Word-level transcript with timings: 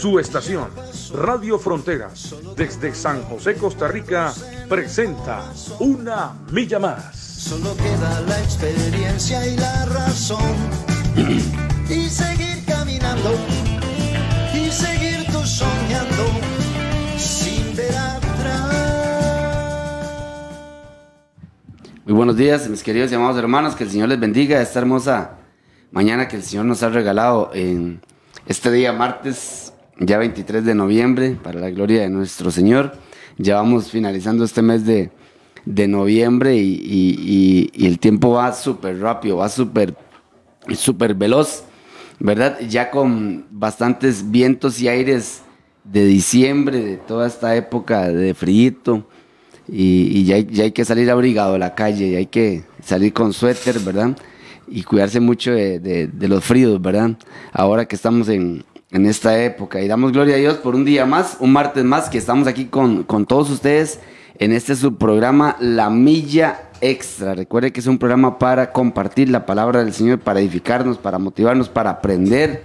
Su 0.00 0.18
estación, 0.18 0.70
Radio 1.12 1.58
Fronteras, 1.58 2.34
desde 2.56 2.94
San 2.94 3.22
José, 3.24 3.56
Costa 3.56 3.86
Rica, 3.86 4.32
presenta 4.66 5.52
Una 5.78 6.32
Milla 6.50 6.78
Más. 6.78 7.14
Solo 7.14 7.76
queda 7.76 8.22
la 8.22 8.40
experiencia 8.40 9.46
y 9.46 9.58
la 9.58 9.84
razón. 9.84 10.40
y 11.90 12.08
seguir 12.08 12.64
caminando. 12.64 13.34
Y 14.54 14.70
seguir 14.70 15.26
tú 15.26 15.44
soñando. 15.44 16.30
Sin 17.18 17.76
ver 17.76 17.94
atrás. 17.94 18.74
Muy 22.06 22.14
buenos 22.14 22.38
días, 22.38 22.66
mis 22.70 22.82
queridos 22.82 23.12
y 23.12 23.16
amados 23.16 23.36
hermanos. 23.36 23.76
Que 23.76 23.84
el 23.84 23.90
Señor 23.90 24.08
les 24.08 24.18
bendiga 24.18 24.62
esta 24.62 24.78
hermosa 24.78 25.32
mañana 25.90 26.26
que 26.26 26.36
el 26.36 26.42
Señor 26.42 26.64
nos 26.64 26.82
ha 26.82 26.88
regalado 26.88 27.50
en 27.52 28.00
este 28.46 28.70
día 28.70 28.94
martes 28.94 29.69
ya 30.00 30.18
23 30.18 30.64
de 30.64 30.74
noviembre, 30.74 31.36
para 31.42 31.60
la 31.60 31.70
gloria 31.70 32.00
de 32.00 32.08
nuestro 32.08 32.50
Señor. 32.50 32.94
Ya 33.36 33.56
vamos 33.56 33.90
finalizando 33.90 34.44
este 34.44 34.62
mes 34.62 34.84
de, 34.84 35.10
noviembre 35.88 36.56
y, 36.56 37.70
el 37.78 37.98
tiempo 37.98 38.30
va 38.30 38.52
súper 38.52 38.98
rápido, 38.98 39.36
va 39.36 39.48
súper 39.48 39.94
súper 40.74 41.14
veloz, 41.14 41.64
¿verdad? 42.18 42.58
Ya 42.68 42.90
con 42.90 43.46
bastantes 43.50 44.30
vientos 44.30 44.80
y 44.80 44.88
aires 44.88 45.42
de 45.84 46.04
diciembre, 46.04 46.80
de 46.80 46.96
toda 46.96 47.26
esta 47.26 47.56
época 47.56 48.08
de 48.08 48.34
frío, 48.34 49.06
y, 49.68 50.24
ya, 50.24 50.36
hay 50.36 50.72
que 50.72 50.84
salir 50.84 51.10
abrigado 51.10 51.54
a 51.54 51.58
la 51.58 51.74
calle, 51.74 52.08
y 52.08 52.16
hay 52.16 52.26
que 52.26 52.64
salir 52.82 53.12
con 53.12 53.32
suéter, 53.32 53.78
¿verdad? 53.80 54.16
Y 54.68 54.82
cuidarse 54.82 55.20
mucho 55.20 55.52
de, 55.52 55.78
de 55.78 56.28
los 56.28 56.44
fríos, 56.44 56.80
¿verdad? 56.80 57.16
Ahora 57.52 57.86
que 57.86 57.96
estamos 57.96 58.28
en, 58.28 58.64
en 58.92 59.06
esta 59.06 59.42
época. 59.42 59.80
Y 59.80 59.88
damos 59.88 60.12
gloria 60.12 60.34
a 60.34 60.38
Dios 60.38 60.56
por 60.56 60.74
un 60.74 60.84
día 60.84 61.06
más, 61.06 61.36
un 61.40 61.52
martes 61.52 61.84
más, 61.84 62.08
que 62.08 62.18
estamos 62.18 62.46
aquí 62.48 62.66
con, 62.66 63.04
todos 63.26 63.50
ustedes 63.50 64.00
en 64.38 64.52
este 64.52 64.74
subprograma 64.74 65.56
La 65.60 65.90
Milla 65.90 66.70
Extra. 66.80 67.34
Recuerde 67.34 67.72
que 67.72 67.80
es 67.80 67.86
un 67.86 67.98
programa 67.98 68.38
para 68.38 68.72
compartir 68.72 69.28
la 69.28 69.46
palabra 69.46 69.84
del 69.84 69.92
Señor, 69.92 70.20
para 70.20 70.40
edificarnos, 70.40 70.98
para 70.98 71.18
motivarnos, 71.18 71.68
para 71.68 71.90
aprender, 71.90 72.64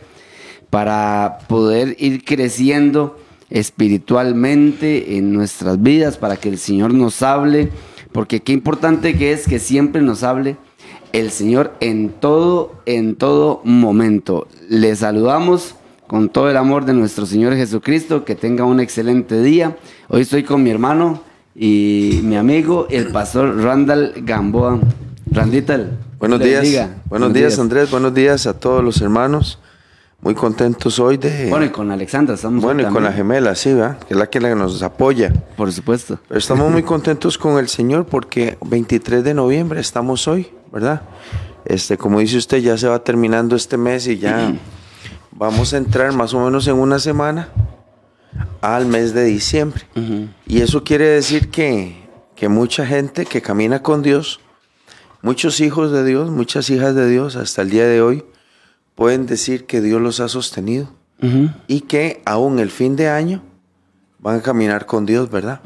para 0.70 1.40
poder 1.48 1.96
ir 2.00 2.24
creciendo 2.24 3.20
espiritualmente 3.50 5.18
en 5.18 5.32
nuestras 5.34 5.82
vidas, 5.82 6.18
para 6.18 6.38
que 6.38 6.50
el 6.50 6.58
Señor 6.58 6.94
nos 6.94 7.22
hable, 7.22 7.70
porque 8.12 8.40
qué 8.40 8.54
importante 8.54 9.16
que 9.18 9.34
es 9.34 9.48
que 9.48 9.60
siempre 9.60 10.02
nos 10.02 10.24
hable 10.24 10.58
el 11.14 11.30
Señor 11.30 11.74
en 11.82 12.10
todo, 12.10 12.82
en 12.86 13.16
todo 13.16 13.62
momento. 13.64 14.48
Le 14.68 14.96
saludamos 14.96 15.76
con 16.08 16.30
todo 16.30 16.50
el 16.50 16.58
amor 16.58 16.86
de 16.86 16.94
nuestro 16.94 17.26
Señor 17.26 17.56
Jesucristo, 17.56 18.26
que 18.26 18.36
tenga 18.36 18.64
un 18.64 18.80
excelente 18.80 19.42
día. 19.42 19.78
Hoy 20.08 20.22
estoy 20.22 20.44
con 20.44 20.62
mi 20.64 20.70
hermano 20.70 21.22
y 21.56 22.20
mi 22.24 22.36
amigo, 22.36 22.88
el 22.90 23.08
pastor 23.08 23.62
Randall 23.62 24.14
Gamboa. 24.18 24.80
Randital. 25.32 25.98
Buenos 26.20 26.40
días. 26.40 26.90
Buenos, 27.10 27.34
días, 27.34 27.60
Andrés. 27.60 27.90
Buenos 27.90 28.14
días 28.14 28.46
a 28.48 28.54
todos 28.54 28.84
los 28.84 29.02
hermanos. 29.02 29.60
Muy 30.22 30.34
contentos 30.34 30.98
hoy 31.00 31.18
de... 31.18 31.50
Bueno, 31.50 31.66
y 31.66 31.70
con 31.70 31.92
Alexandra 31.92 32.36
estamos 32.36 32.64
Bueno, 32.64 32.82
y 32.82 32.86
con 32.86 33.04
la 33.04 33.12
gemela, 33.12 33.54
sí, 33.54 33.74
¿verdad? 33.74 34.00
Que 34.00 34.14
es 34.14 34.18
la 34.18 34.28
que 34.28 34.40
nos 34.40 34.82
apoya. 34.82 35.34
Por 35.58 35.72
supuesto. 35.72 36.20
estamos 36.30 36.72
muy 36.72 36.84
contentos 36.84 37.38
con 37.38 37.60
el 37.60 37.68
Señor 37.68 38.06
porque 38.06 38.58
23 38.66 39.24
de 39.24 39.34
noviembre 39.34 39.80
estamos 39.82 40.28
hoy, 40.28 40.48
¿verdad? 40.72 41.02
Este, 41.66 41.98
como 41.98 42.20
dice 42.20 42.38
usted, 42.38 42.58
ya 42.60 42.78
se 42.78 42.88
va 42.88 43.04
terminando 43.04 43.56
este 43.56 43.78
mes 43.78 44.08
y 44.08 44.18
ya... 44.18 44.54
vamos 45.36 45.74
a 45.74 45.78
entrar 45.78 46.14
más 46.14 46.34
o 46.34 46.44
menos 46.44 46.68
en 46.68 46.76
una 46.76 46.98
semana 46.98 47.50
al 48.62 48.86
mes 48.88 49.14
de 49.14 49.26
diciembre. 49.26 49.84
Y 50.48 50.62
eso 50.62 50.84
quiere 50.84 51.08
decir 51.08 51.50
que, 51.50 52.04
mucha 52.50 52.86
gente 52.86 53.26
que 53.26 53.42
camina 53.42 53.82
con 53.82 54.02
Dios, 54.02 54.40
muchos 55.22 55.60
hijos 55.60 55.92
de 55.92 56.04
Dios, 56.04 56.32
muchas 56.32 56.70
hijas 56.70 56.96
de 56.96 57.10
Dios 57.10 57.36
hasta 57.36 57.62
el 57.62 57.70
día 57.70 57.86
de 57.86 58.02
hoy, 58.02 58.24
pueden 58.96 59.26
decir 59.26 59.66
que 59.66 59.82
Dios 59.82 60.02
los 60.02 60.20
ha 60.20 60.30
sostenido 60.30 60.90
y 61.68 61.82
que 61.82 62.22
aún 62.26 62.60
el 62.60 62.72
fin 62.72 62.96
de 62.96 63.10
año 63.10 63.42
van 64.20 64.40
a 64.40 64.42
caminar 64.42 64.86
con 64.86 65.06
Dios, 65.06 65.30
¿verdad? 65.30 65.62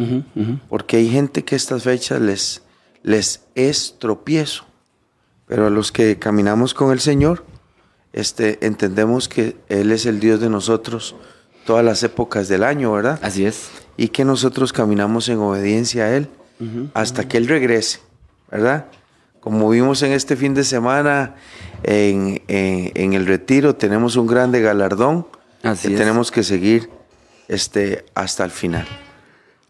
Porque 0.67 0.97
hay 0.97 1.09
gente 1.09 1.43
que 1.43 1.55
estas 1.55 1.83
fechas 1.83 2.21
les, 2.21 2.63
les 3.03 3.43
es 3.55 3.95
tropiezo, 3.99 4.65
pero 5.47 5.67
a 5.67 5.69
los 5.69 5.91
que 5.91 6.17
caminamos 6.17 6.73
con 6.73 6.91
el 6.91 6.99
Señor, 6.99 7.43
este, 8.13 8.65
entendemos 8.65 9.27
que 9.27 9.55
Él 9.69 9.91
es 9.91 10.05
el 10.05 10.19
Dios 10.19 10.39
de 10.39 10.49
nosotros 10.49 11.15
todas 11.65 11.85
las 11.85 12.01
épocas 12.03 12.47
del 12.47 12.63
año, 12.63 12.91
¿verdad? 12.91 13.19
Así 13.21 13.45
es. 13.45 13.69
Y 13.97 14.07
que 14.09 14.25
nosotros 14.25 14.73
caminamos 14.73 15.29
en 15.29 15.37
obediencia 15.39 16.05
a 16.05 16.15
Él 16.15 16.29
hasta 16.93 17.27
que 17.27 17.37
Él 17.37 17.47
regrese, 17.47 17.99
¿verdad? 18.51 18.87
Como 19.39 19.69
vimos 19.69 20.01
en 20.01 20.11
este 20.11 20.35
fin 20.35 20.53
de 20.53 20.63
semana 20.63 21.35
en, 21.83 22.41
el 22.47 23.25
retiro, 23.25 23.75
tenemos 23.75 24.15
un 24.17 24.27
grande 24.27 24.61
galardón 24.61 25.27
así 25.63 25.89
que 25.89 25.95
tenemos 25.95 26.31
que 26.31 26.43
seguir 26.43 26.89
este, 27.47 28.05
hasta 28.15 28.43
el 28.43 28.51
final. 28.51 28.85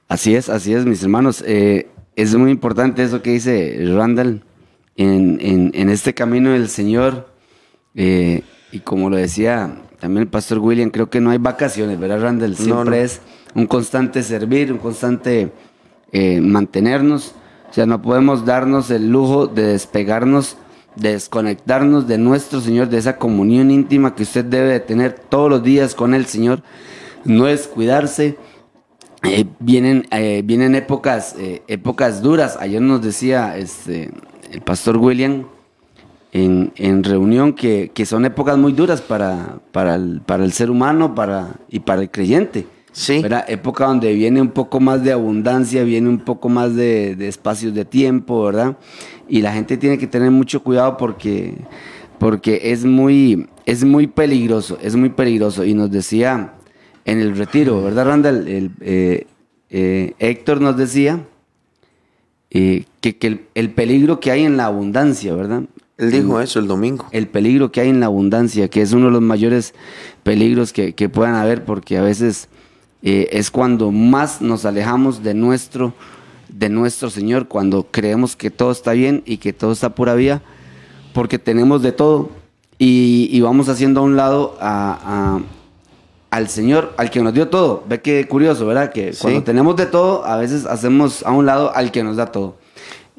Así 0.08 0.36
es, 0.36 0.50
así 0.50 0.74
es, 0.74 0.86
mis 0.86 1.04
hermanos. 1.04 1.44
Eh, 1.46 1.90
es 2.16 2.34
muy 2.36 2.50
importante 2.50 3.04
eso 3.04 3.22
que 3.22 3.32
dice 3.32 3.78
Randall 3.94 4.44
en, 4.96 5.72
en 5.74 5.90
este 5.90 6.14
camino 6.16 6.52
del 6.52 6.70
Señor 6.70 7.28
eh, 7.96 8.44
y 8.72 8.80
como 8.80 9.10
lo 9.10 9.18
decía 9.18 9.82
también 10.00 10.24
el 10.24 10.28
pastor 10.30 10.60
William, 10.60 10.90
creo 10.90 11.10
que 11.10 11.20
no 11.20 11.32
hay 11.32 11.38
vacaciones, 11.38 12.00
¿verdad, 12.00 12.22
Randall? 12.22 12.56
Siempre 12.56 13.04
es 13.04 13.22
un 13.56 13.68
constante 13.68 14.24
servir, 14.24 14.72
un 14.72 14.78
constante 14.78 15.52
eh, 16.12 16.40
mantenernos. 16.40 17.36
O 17.70 17.74
sea, 17.74 17.86
no 17.86 18.02
podemos 18.02 18.46
darnos 18.46 18.90
el 18.92 19.10
lujo 19.10 19.48
de 19.48 19.64
despegarnos, 19.64 20.58
de 20.96 21.14
desconectarnos 21.14 22.08
de 22.08 22.18
nuestro 22.18 22.62
Señor, 22.62 22.90
de 22.90 22.98
esa 22.98 23.18
comunión 23.18 23.72
íntima 23.72 24.16
que 24.16 24.24
usted 24.24 24.46
debe 24.46 24.70
de 24.70 24.80
tener 24.80 25.14
todos 25.14 25.50
los 25.50 25.64
días 25.64 25.96
con 25.96 26.14
el 26.14 26.26
Señor. 26.26 26.64
No 27.26 27.48
es 27.48 27.68
cuidarse. 27.68 28.38
Eh, 29.24 29.46
vienen, 29.60 30.08
vienen 30.46 30.76
épocas, 30.76 31.36
épocas 31.68 32.22
duras. 32.22 32.58
Ayer 32.62 32.82
nos 32.82 33.02
decía 33.02 33.58
este, 33.58 34.12
el 34.52 34.62
pastor 34.62 34.96
William 34.96 35.44
en, 36.32 37.04
reunión 37.04 37.54
que, 37.54 37.92
son 38.06 38.26
épocas 38.26 38.58
muy 38.58 38.74
duras 38.74 39.02
para, 39.02 39.60
para, 39.72 39.96
el, 39.96 40.22
para 40.26 40.44
el 40.44 40.52
ser 40.52 40.70
humano 40.70 41.16
para, 41.16 41.56
y 41.70 41.80
para 41.80 42.02
el 42.02 42.10
creyente. 42.10 42.66
Sí. 42.92 43.24
Época 43.48 43.86
donde 43.86 44.14
viene 44.14 44.42
un 44.42 44.50
poco 44.50 44.80
más 44.80 45.04
de 45.04 45.12
abundancia, 45.12 45.84
viene 45.84 46.10
un 46.10 46.20
poco 46.20 46.50
más 46.50 46.76
de, 46.76 47.16
espacios 47.28 47.74
de 47.74 47.86
tiempo, 47.86 48.44
¿verdad? 48.44 48.78
Y 49.28 49.42
la 49.42 49.54
gente 49.54 49.78
tiene 49.78 49.98
que 49.98 50.08
tener 50.08 50.32
mucho 50.32 50.64
cuidado 50.64 50.98
porque, 50.98 51.54
porque 52.18 52.60
es, 52.72 52.86
muy, 52.86 53.48
es 53.66 53.84
muy 53.84 54.08
peligroso, 54.08 54.78
es 54.82 54.96
muy 54.96 55.10
peligroso. 55.10 55.64
Y 55.66 55.74
nos 55.76 55.92
decía 55.92 56.56
en 57.06 57.20
el 57.20 57.38
retiro, 57.38 57.84
¿verdad, 57.84 58.06
Randall? 58.06 58.48
El, 58.48 58.72
eh, 58.82 59.28
eh, 59.70 60.14
Héctor 60.18 60.62
nos 60.62 60.76
decía 60.76 61.24
eh, 62.50 62.86
que, 63.02 63.18
que 63.18 63.46
el, 63.54 63.70
peligro 63.72 64.20
que 64.20 64.32
hay 64.32 64.44
en 64.44 64.58
la 64.58 64.66
abundancia, 64.66 65.36
¿verdad? 65.36 65.64
Él 66.00 66.12
dijo 66.12 66.40
eso 66.40 66.60
el 66.60 66.68
domingo. 66.68 67.06
El 67.12 67.28
peligro 67.28 67.74
que 67.74 67.82
hay 67.82 67.90
en 67.90 68.00
la 68.00 68.06
abundancia, 68.06 68.70
que 68.70 68.82
es 68.82 68.94
uno 68.94 69.08
de 69.08 69.12
los 69.12 69.22
mayores 69.22 69.74
peligros 70.24 70.72
que, 70.72 71.10
puedan 71.10 71.36
haber, 71.36 71.66
porque 71.66 71.98
a 71.98 72.02
veces 72.02 72.48
eh, 73.04 73.28
es 73.34 73.52
cuando 73.52 73.92
más 73.92 74.42
nos 74.42 74.64
alejamos 74.64 75.24
de 75.24 75.34
nuestro, 75.34 75.94
de 76.48 76.70
nuestro 76.70 77.10
Señor, 77.10 77.50
cuando 77.50 77.86
creemos 77.92 78.38
que 78.38 78.50
todo 78.50 78.72
está 78.72 78.94
bien 78.94 79.24
y 79.26 79.38
que 79.38 79.52
todo 79.52 79.74
está 79.74 79.94
pura 79.94 80.16
vía, 80.16 80.42
porque 81.14 81.38
tenemos 81.38 81.82
de 81.82 81.92
todo 81.92 82.30
y, 82.78 83.42
vamos 83.42 83.68
haciendo 83.68 84.00
a 84.00 84.04
un 84.04 84.16
lado 84.16 84.58
al 84.62 86.48
Señor, 86.48 86.94
al 86.96 87.10
que 87.10 87.22
nos 87.22 87.34
dio 87.34 87.50
todo. 87.50 87.84
Ve 87.90 88.00
que 88.00 88.26
curioso, 88.26 88.66
¿verdad? 88.66 88.94
Que 88.94 89.14
cuando 89.20 89.44
tenemos 89.44 89.76
de 89.76 89.86
todo, 89.86 90.24
a 90.26 90.38
veces 90.38 90.66
hacemos 90.66 91.26
a 91.26 91.34
un 91.34 91.46
lado 91.46 91.76
al 91.76 91.92
que 91.92 92.06
nos 92.06 92.16
da 92.16 92.28
todo 92.28 92.56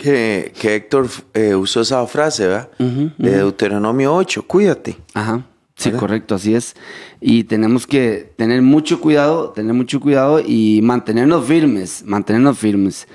que, 0.01 0.53
Héctor 0.63 1.09
eh, 1.35 1.55
usó 1.55 1.83
esa 1.83 2.05
frase, 2.07 2.47
¿verdad? 2.47 2.71
De 2.79 3.37
Deuteronomio 3.37 4.15
8, 4.15 4.45
cuídate. 4.47 4.97
Ajá. 5.15 5.45
Sí, 5.77 5.91
correcto, 5.93 6.35
así 6.35 6.55
es. 6.55 6.75
Y 7.21 7.45
tenemos 7.45 7.87
que 7.87 8.33
tener 8.37 8.61
mucho 8.61 9.01
cuidado, 9.01 9.51
tener 9.51 9.73
mucho 9.73 10.01
cuidado 10.01 10.41
y 10.45 10.81
mantenernos 10.83 11.47
firmes, 11.47 12.03
mantenernos 12.05 12.59
firmes. 12.59 13.07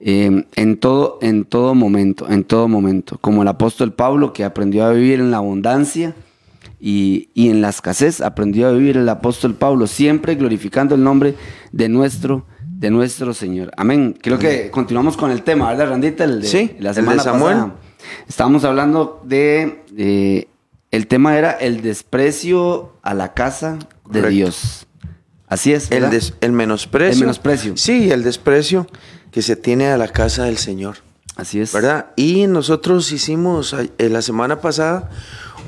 eh, 0.00 0.44
en, 0.54 0.76
todo, 0.78 1.18
en 1.22 1.44
todo 1.44 1.74
momento, 1.74 2.28
en 2.28 2.44
todo 2.44 2.68
momento. 2.68 3.18
Como 3.20 3.42
el 3.42 3.48
apóstol 3.48 3.92
Pablo 3.92 4.32
que 4.32 4.44
aprendió 4.44 4.84
a 4.84 4.92
vivir 4.92 5.20
en 5.20 5.30
la 5.30 5.38
abundancia 5.38 6.14
y, 6.80 7.28
y 7.34 7.50
en 7.50 7.60
la 7.60 7.68
escasez, 7.70 8.20
aprendió 8.20 8.68
a 8.68 8.72
vivir 8.72 8.96
el 8.96 9.08
apóstol 9.08 9.54
Pablo, 9.54 9.86
siempre 9.86 10.36
glorificando 10.36 10.94
el 10.94 11.02
nombre 11.02 11.34
de 11.72 11.88
nuestro 11.88 12.46
de 12.78 12.90
nuestro 12.90 13.34
Señor. 13.34 13.72
Amén. 13.76 14.16
Creo 14.22 14.38
que 14.38 14.70
continuamos 14.70 15.16
con 15.16 15.30
el 15.32 15.42
tema, 15.42 15.68
¿verdad, 15.70 15.88
Randita? 15.90 16.22
El 16.24 16.42
de, 16.42 16.46
Sí, 16.46 16.76
la 16.78 16.90
el 16.90 16.94
de 16.96 17.00
semana 17.02 17.22
Samuel. 17.22 17.54
pasada. 17.54 17.74
Estábamos 18.28 18.64
hablando 18.64 19.20
de, 19.24 19.82
de- 19.90 20.48
El 20.92 21.06
tema 21.08 21.36
era 21.36 21.50
el 21.50 21.82
desprecio 21.82 22.92
a 23.02 23.14
la 23.14 23.34
casa 23.34 23.78
de. 24.08 24.28
Dios. 24.30 24.86
Así 25.48 25.72
es. 25.72 25.90
El, 25.90 26.08
des- 26.10 26.34
el 26.40 26.52
menosprecio. 26.52 27.14
El 27.14 27.20
menosprecio. 27.20 27.76
Sí, 27.76 28.10
el 28.12 28.22
desprecio 28.22 28.86
que 29.32 29.42
se 29.42 29.56
tiene 29.56 29.88
a 29.88 29.98
la 29.98 30.08
casa 30.08 30.44
del 30.44 30.58
Señor. 30.58 30.98
Así 31.36 31.60
es. 31.60 31.72
¿Verdad? 31.72 32.06
Y 32.16 32.46
nosotros 32.46 33.10
hicimos 33.12 33.72
eh, 33.74 34.08
la 34.08 34.22
semana 34.22 34.60
pasada 34.60 35.10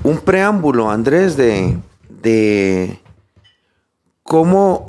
un 0.04 0.18
preámbulo, 0.18 0.90
Andrés, 0.90 1.36
de, 1.36 1.76
de 2.22 3.00
cómo, 4.22 4.86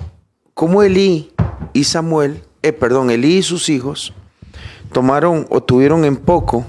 cómo 0.54 0.84
Elí 0.84 1.31
y 1.74 1.86
Samuel, 1.86 2.44
eh, 2.62 2.74
perdón, 2.74 3.10
Elí 3.10 3.38
y 3.38 3.44
sus 3.44 3.70
hijos 3.70 4.14
tomaron 4.92 5.48
o 5.50 5.64
tuvieron 5.64 6.06
en 6.06 6.18
poco 6.18 6.66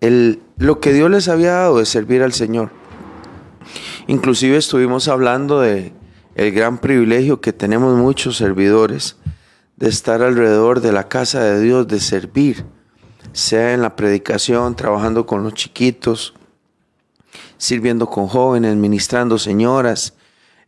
el, 0.00 0.40
lo 0.56 0.80
que 0.80 0.92
Dios 0.92 1.10
les 1.10 1.28
había 1.28 1.52
dado 1.52 1.78
de 1.78 1.86
servir 1.86 2.22
al 2.22 2.32
Señor. 2.32 2.70
Inclusive 4.06 4.56
estuvimos 4.56 5.08
hablando 5.08 5.60
de 5.60 5.92
el 6.34 6.52
gran 6.52 6.78
privilegio 6.78 7.40
que 7.40 7.52
tenemos 7.52 7.96
muchos 7.96 8.36
servidores 8.36 9.16
de 9.76 9.88
estar 9.88 10.22
alrededor 10.22 10.80
de 10.80 10.92
la 10.92 11.08
casa 11.08 11.40
de 11.40 11.60
Dios, 11.60 11.86
de 11.88 12.00
servir, 12.00 12.64
sea 13.32 13.74
en 13.74 13.82
la 13.82 13.96
predicación, 13.96 14.74
trabajando 14.74 15.26
con 15.26 15.42
los 15.44 15.54
chiquitos, 15.54 16.34
sirviendo 17.58 18.06
con 18.06 18.28
jóvenes, 18.28 18.76
ministrando 18.76 19.38
señoras, 19.38 20.14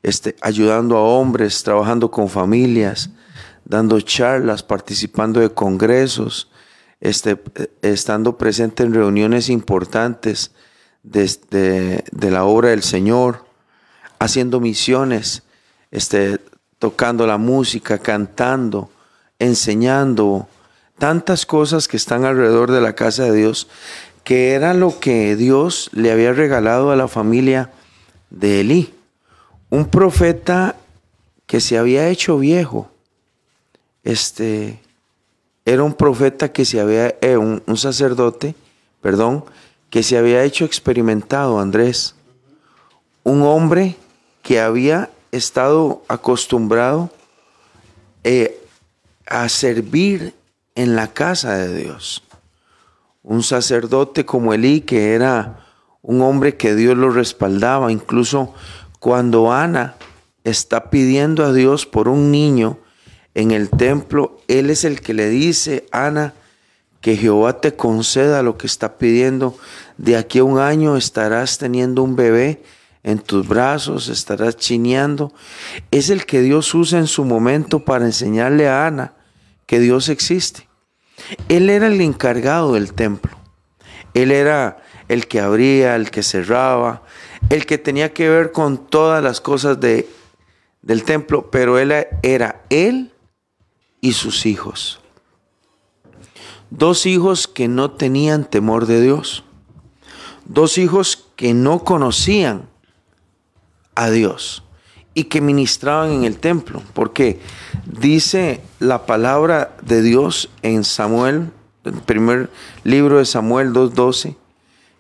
este, 0.02 0.36
ayudando 0.42 0.96
a 0.96 1.02
hombres, 1.02 1.62
trabajando 1.62 2.10
con 2.10 2.28
familias, 2.28 3.10
dando 3.70 4.00
charlas, 4.00 4.64
participando 4.64 5.38
de 5.38 5.50
congresos, 5.50 6.50
este, 7.00 7.40
estando 7.82 8.36
presente 8.36 8.82
en 8.82 8.92
reuniones 8.92 9.48
importantes 9.48 10.50
de, 11.04 11.30
de- 11.50 12.04
de 12.10 12.30
la 12.32 12.44
obra 12.44 12.70
del 12.70 12.82
Señor, 12.82 13.44
haciendo 14.18 14.58
misiones, 14.60 15.44
este, 15.92 16.40
tocando 16.80 17.26
la 17.28 17.38
música, 17.38 17.98
cantando, 17.98 18.90
enseñando, 19.38 20.48
tantas 20.98 21.46
cosas 21.46 21.86
que 21.86 21.96
están 21.96 22.24
alrededor 22.24 22.72
de 22.72 22.80
la 22.80 22.94
casa 22.94 23.22
de 23.24 23.32
Dios, 23.34 23.68
que 24.24 24.52
era 24.52 24.74
lo 24.74 24.98
que 24.98 25.36
Dios 25.36 25.90
le 25.92 26.10
había 26.10 26.32
regalado 26.32 26.90
a 26.90 26.96
la 26.96 27.06
familia 27.08 27.70
de 28.30 28.60
Elí. 28.60 28.92
Un 29.70 29.86
profeta 29.86 30.74
que 31.46 31.60
se 31.60 31.78
había 31.78 32.08
hecho 32.08 32.36
viejo. 32.38 32.90
Este 34.04 34.80
era 35.64 35.82
un 35.82 35.94
profeta 35.94 36.52
que 36.52 36.64
se 36.64 36.80
había, 36.80 37.14
eh, 37.20 37.36
un, 37.36 37.62
sacerdote, 37.76 38.54
perdón, 39.00 39.44
que 39.88 40.02
se 40.02 40.16
había 40.16 40.42
hecho 40.42 40.64
experimentado, 40.64 41.60
Andrés. 41.60 42.14
Un 43.22 43.42
hombre 43.42 43.96
que 44.42 44.60
había 44.60 45.10
estado 45.30 46.02
acostumbrado 46.08 47.10
eh, 48.24 48.60
a 49.26 49.48
servir 49.48 50.34
en 50.74 50.96
la 50.96 51.08
casa 51.08 51.54
de 51.56 51.82
Dios. 51.82 52.22
Un 53.22 53.42
sacerdote 53.42 54.24
como 54.24 54.54
Elí, 54.54 54.80
que 54.80 55.14
era 55.14 55.66
un 56.02 56.22
hombre 56.22 56.56
que 56.56 56.74
Dios 56.74 56.96
lo 56.96 57.10
respaldaba, 57.10 57.92
incluso 57.92 58.54
cuando 58.98 59.52
Ana 59.52 59.94
está 60.42 60.90
pidiendo 60.90 61.44
a 61.44 61.52
Dios 61.52 61.86
por 61.86 62.08
un 62.08 62.30
niño 62.30 62.78
en 63.34 63.50
el 63.50 63.70
templo, 63.70 64.40
Él 64.48 64.70
es 64.70 64.84
el 64.84 65.00
que 65.00 65.14
le 65.14 65.28
dice, 65.28 65.86
Ana, 65.92 66.34
que 67.00 67.16
Jehová 67.16 67.60
te 67.60 67.74
conceda 67.74 68.42
lo 68.42 68.58
que 68.58 68.66
está 68.66 68.98
pidiendo. 68.98 69.56
De 69.96 70.16
aquí 70.16 70.40
a 70.40 70.44
un 70.44 70.58
año 70.58 70.96
estarás 70.96 71.58
teniendo 71.58 72.02
un 72.02 72.16
bebé 72.16 72.62
en 73.02 73.18
tus 73.18 73.48
brazos, 73.48 74.08
estarás 74.08 74.56
chineando. 74.56 75.32
Es 75.90 76.10
el 76.10 76.26
que 76.26 76.42
Dios 76.42 76.74
usa 76.74 76.98
en 76.98 77.06
su 77.06 77.24
momento 77.24 77.84
para 77.84 78.04
enseñarle 78.04 78.68
a 78.68 78.86
Ana 78.86 79.14
que 79.66 79.80
Dios 79.80 80.08
existe. 80.08 80.68
Él 81.48 81.70
era 81.70 81.86
el 81.86 82.00
encargado 82.00 82.74
del 82.74 82.92
templo. 82.92 83.32
Él 84.14 84.32
era 84.32 84.82
el 85.08 85.26
que 85.26 85.40
abría, 85.40 85.96
el 85.96 86.10
que 86.10 86.22
cerraba, 86.22 87.02
el 87.48 87.66
que 87.66 87.78
tenía 87.78 88.12
que 88.12 88.28
ver 88.28 88.52
con 88.52 88.86
todas 88.86 89.22
las 89.22 89.40
cosas 89.40 89.80
de, 89.80 90.08
del 90.82 91.04
templo, 91.04 91.50
pero 91.50 91.78
él 91.78 91.92
era 92.22 92.62
él 92.70 93.09
y 94.00 94.12
sus 94.12 94.46
hijos. 94.46 95.00
Dos 96.70 97.06
hijos 97.06 97.48
que 97.48 97.68
no 97.68 97.90
tenían 97.90 98.48
temor 98.48 98.86
de 98.86 99.00
Dios. 99.00 99.44
Dos 100.44 100.78
hijos 100.78 101.26
que 101.36 101.54
no 101.54 101.84
conocían 101.84 102.68
a 103.94 104.10
Dios 104.10 104.62
y 105.14 105.24
que 105.24 105.40
ministraban 105.40 106.12
en 106.12 106.24
el 106.24 106.38
templo. 106.38 106.82
Porque 106.94 107.40
dice 107.86 108.60
la 108.78 109.06
palabra 109.06 109.76
de 109.82 110.02
Dios 110.02 110.48
en 110.62 110.84
Samuel, 110.84 111.50
el 111.84 111.94
primer 111.94 112.50
libro 112.84 113.18
de 113.18 113.24
Samuel 113.24 113.72
2.12, 113.72 114.36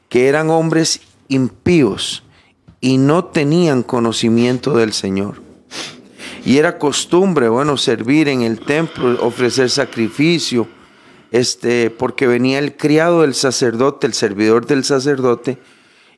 que 0.08 0.28
eran 0.28 0.50
hombres 0.50 1.00
impíos 1.28 2.24
y 2.80 2.98
no 2.98 3.26
tenían 3.26 3.82
conocimiento 3.82 4.76
del 4.76 4.92
Señor. 4.92 5.49
Y 6.44 6.58
era 6.58 6.78
costumbre, 6.78 7.48
bueno, 7.48 7.76
servir 7.76 8.28
en 8.28 8.42
el 8.42 8.60
templo, 8.60 9.18
ofrecer 9.24 9.68
sacrificio, 9.70 10.66
este, 11.30 11.90
porque 11.90 12.26
venía 12.26 12.58
el 12.58 12.76
criado 12.76 13.22
del 13.22 13.34
sacerdote, 13.34 14.06
el 14.06 14.14
servidor 14.14 14.66
del 14.66 14.84
sacerdote, 14.84 15.58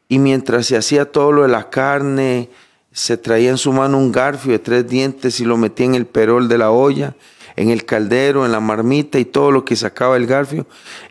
y 0.09 0.19
mientras 0.19 0.67
se 0.67 0.77
hacía 0.77 1.11
todo 1.11 1.33
lo 1.33 1.43
de 1.43 1.49
la 1.49 1.71
carne, 1.71 2.51
se 2.93 3.17
traía 3.17 3.51
en 3.51 3.59
su 3.59 3.73
mano 3.73 3.99
un 3.99 4.13
garfio 4.13 4.53
de 4.53 4.59
tres 4.59 4.89
dientes 4.89 5.41
y 5.41 5.45
lo 5.45 5.57
metía 5.57 5.87
en 5.87 5.95
el 5.95 6.07
perol 6.07 6.49
de 6.49 6.59
la 6.59 6.71
olla, 6.71 7.17
en 7.57 7.71
el 7.71 7.85
caldero, 7.85 8.45
en 8.45 8.53
la 8.53 8.61
marmita 8.61 9.19
y 9.19 9.25
todo 9.25 9.51
lo 9.51 9.65
que 9.65 9.77
sacaba 9.77 10.17
el 10.17 10.27
garfio, 10.27 10.67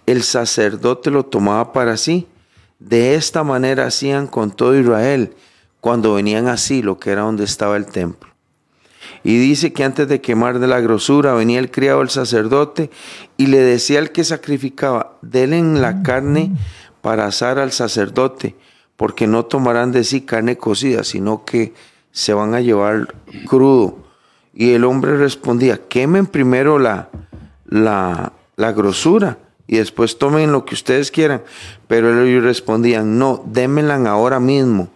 el 0.06 0.24
sacerdote 0.24 1.12
lo 1.12 1.26
tomaba 1.26 1.74
para 1.74 1.98
sí. 1.98 2.28
De 2.80 3.16
esta 3.16 3.44
manera 3.44 3.86
hacían 3.86 4.28
con 4.28 4.52
todo 4.52 4.80
Israel 4.80 5.36
cuando 5.80 6.16
venían 6.16 6.48
así, 6.48 6.82
lo 6.82 7.00
que 7.00 7.12
era 7.12 7.22
donde 7.22 7.44
estaba 7.44 7.78
el 7.78 7.86
templo. 7.86 8.31
Y 9.24 9.38
dice 9.38 9.72
que 9.72 9.84
antes 9.84 10.08
de 10.08 10.22
quemar 10.22 10.60
de 10.60 10.68
la 10.68 10.80
grosura 10.80 11.34
venía 11.34 11.60
el 11.60 11.70
criado 11.70 12.00
del 12.00 12.10
sacerdote 12.10 12.90
y 13.38 13.48
le 13.48 13.60
decía 13.60 14.00
al 14.00 14.12
que 14.12 14.24
sacrificaba, 14.24 15.18
denle 15.22 15.80
la 15.80 16.02
carne 16.02 16.52
para 17.02 17.28
asar 17.28 17.60
al 17.60 17.72
sacerdote, 17.72 18.56
porque 18.96 19.28
no 19.28 19.46
tomarán 19.46 19.92
de 19.92 20.04
sí 20.04 20.22
carne 20.22 20.58
cocida, 20.58 21.04
sino 21.04 21.46
que 21.46 21.74
se 22.12 22.34
van 22.34 22.54
a 22.54 22.62
llevar 22.62 23.14
crudo. 23.48 23.98
Y 24.54 24.72
el 24.72 24.84
hombre 24.84 25.18
respondía, 25.18 25.88
quemen 25.88 26.26
primero 26.26 26.80
la, 26.80 27.10
la, 27.66 28.34
la 28.56 28.72
grosura 28.74 29.38
y 29.68 29.78
después 29.78 30.18
tomen 30.18 30.52
lo 30.52 30.66
que 30.66 30.76
ustedes 30.76 31.12
quieran. 31.12 31.44
Pero 31.88 32.24
ellos 32.24 32.44
respondían, 32.44 33.18
no, 33.18 33.44
démenla 33.46 33.96
ahora 34.10 34.40
mismo, 34.40 34.90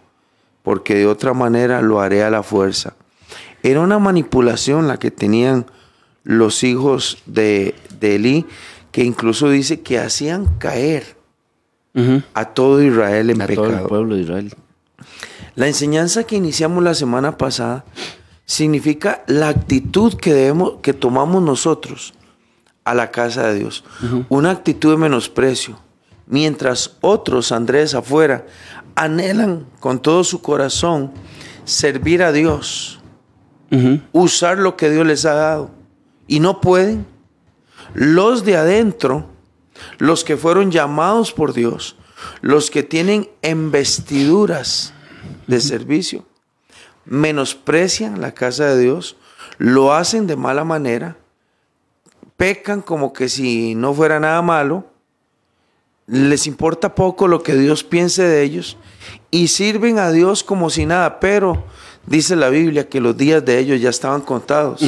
porque 0.63 0.95
de 0.95 1.07
otra 1.07 1.33
manera 1.33 1.81
lo 1.81 2.01
haré 2.01 2.23
a 2.23 2.29
la 2.29 2.43
fuerza. 2.43 2.95
Era 3.65 3.81
una 3.81 3.97
manipulación 3.97 4.87
la 4.87 4.97
que 4.97 5.09
tenían 5.09 5.65
los 6.23 6.63
hijos 6.63 7.17
de, 7.25 7.73
de 7.99 8.15
Elí, 8.15 8.45
que 8.91 9.03
incluso 9.03 9.49
dice 9.49 9.81
que 9.81 9.97
hacían 9.97 10.45
caer 10.59 11.17
a 12.33 12.45
todo 12.53 12.83
Israel 12.83 13.31
en 13.31 13.41
A 13.41 13.47
todo 13.47 13.65
el 13.65 13.71
pecado. 13.71 13.87
pueblo 13.87 14.15
de 14.15 14.21
Israel. 14.21 14.53
La 15.55 15.67
enseñanza 15.67 16.25
que 16.25 16.35
iniciamos 16.35 16.83
la 16.83 16.93
semana 16.93 17.37
pasada 17.37 17.85
significa 18.45 19.23
la 19.25 19.47
actitud 19.49 20.13
que 20.13 20.33
debemos, 20.33 20.73
que 20.83 20.93
tomamos 20.93 21.41
nosotros 21.41 22.13
a 22.83 22.93
la 22.93 23.09
casa 23.09 23.47
de 23.47 23.55
Dios. 23.59 23.83
Una 24.29 24.51
actitud 24.51 24.91
de 24.91 24.97
menosprecio. 24.97 25.79
Mientras 26.27 26.97
otros, 27.01 27.51
Andrés, 27.51 27.95
afuera, 27.95 28.45
anhelan 28.93 29.65
con 29.79 29.99
todo 29.99 30.23
su 30.23 30.41
corazón 30.41 31.11
servir 31.63 32.21
a 32.21 32.31
Dios, 32.31 32.99
Usar 34.11 34.57
lo 34.57 34.77
que 34.77 34.89
Dios 34.89 35.05
les 35.05 35.25
ha 35.25 35.33
dado. 35.33 35.71
Y 36.27 36.39
no 36.39 36.61
pueden. 36.61 37.05
Los 37.93 38.45
de 38.45 38.57
adentro, 38.57 39.29
los 39.97 40.23
que 40.23 40.37
fueron 40.37 40.71
llamados 40.71 41.31
por 41.31 41.53
Dios, 41.53 41.97
los 42.41 42.71
que 42.71 42.83
tienen 42.83 43.29
investiduras 43.41 44.93
de 45.47 45.59
servicio, 45.59 46.25
menosprecian 47.05 48.21
la 48.21 48.33
casa 48.33 48.65
de 48.65 48.81
Dios, 48.81 49.17
lo 49.57 49.93
hacen 49.93 50.27
de 50.27 50.35
mala 50.35 50.63
manera, 50.63 51.17
pecan 52.37 52.81
como 52.81 53.13
que 53.13 53.29
si 53.29 53.75
no 53.75 53.93
fuera 53.93 54.19
nada 54.19 54.41
malo, 54.41 54.85
les 56.07 56.45
importa 56.45 56.93
poco 56.93 57.27
lo 57.27 57.41
que 57.41 57.55
Dios 57.55 57.83
piense 57.83 58.23
de 58.23 58.43
ellos 58.43 58.77
y 59.31 59.47
sirven 59.47 59.97
a 59.97 60.11
Dios 60.11 60.43
como 60.43 60.69
si 60.69 60.85
nada, 60.85 61.19
pero 61.19 61.65
dice 62.07 62.35
la 62.35 62.49
Biblia 62.49 62.89
que 62.89 62.99
los 62.99 63.17
días 63.17 63.43
de 63.43 63.59
ellos 63.59 63.81
ya 63.81 63.89
estaban 63.89 64.21
contados 64.21 64.83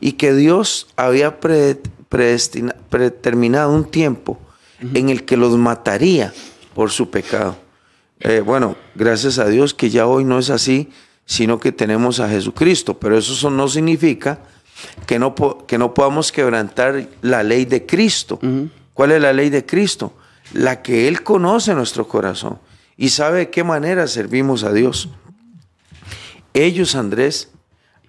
y 0.00 0.12
que 0.12 0.34
Dios 0.34 0.88
había 0.96 1.38
predeterminado 1.40 3.72
un 3.72 3.84
tiempo 3.84 4.38
en 4.94 5.08
el 5.08 5.24
que 5.24 5.36
los 5.36 5.56
mataría 5.56 6.32
por 6.74 6.90
su 6.90 7.10
pecado. 7.10 7.56
Eh, 8.20 8.40
bueno, 8.40 8.76
gracias 8.94 9.38
a 9.38 9.46
Dios 9.46 9.74
que 9.74 9.90
ya 9.90 10.06
hoy 10.06 10.24
no 10.24 10.38
es 10.38 10.50
así, 10.50 10.90
sino 11.24 11.60
que 11.60 11.72
tenemos 11.72 12.20
a 12.20 12.28
Jesucristo, 12.28 12.98
pero 12.98 13.16
eso 13.16 13.50
no 13.50 13.68
significa 13.68 14.40
que 15.06 15.18
no, 15.18 15.34
que 15.66 15.78
no 15.78 15.94
podamos 15.94 16.32
quebrantar 16.32 17.08
la 17.22 17.42
ley 17.42 17.64
de 17.64 17.86
Cristo. 17.86 18.38
¿Cuál 18.94 19.12
es 19.12 19.22
la 19.22 19.32
ley 19.32 19.50
de 19.50 19.64
Cristo? 19.64 20.12
La 20.52 20.82
que 20.82 21.08
Él 21.08 21.22
conoce 21.22 21.74
nuestro 21.74 22.08
corazón 22.08 22.58
y 22.96 23.10
sabe 23.10 23.38
de 23.38 23.50
qué 23.50 23.64
manera 23.64 24.06
servimos 24.06 24.64
a 24.64 24.72
Dios. 24.72 25.08
Ellos, 26.54 26.94
Andrés, 26.94 27.50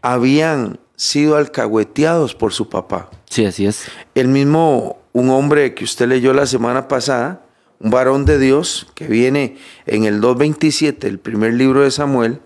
habían 0.01 0.79
sido 0.95 1.35
alcahueteados 1.35 2.35
por 2.35 2.53
su 2.53 2.69
papá. 2.69 3.09
Sí, 3.29 3.45
así 3.45 3.65
es. 3.65 3.85
El 4.15 4.27
mismo, 4.27 4.99
un 5.13 5.29
hombre 5.29 5.73
que 5.73 5.83
usted 5.83 6.07
leyó 6.07 6.33
la 6.33 6.45
semana 6.45 6.87
pasada, 6.87 7.45
un 7.79 7.91
varón 7.91 8.25
de 8.25 8.37
Dios 8.37 8.87
que 8.93 9.07
viene 9.07 9.57
en 9.85 10.03
el 10.05 10.21
2.27, 10.21 11.05
el 11.05 11.19
primer 11.19 11.53
libro 11.53 11.81
de 11.81 11.91
Samuel, 11.91 12.41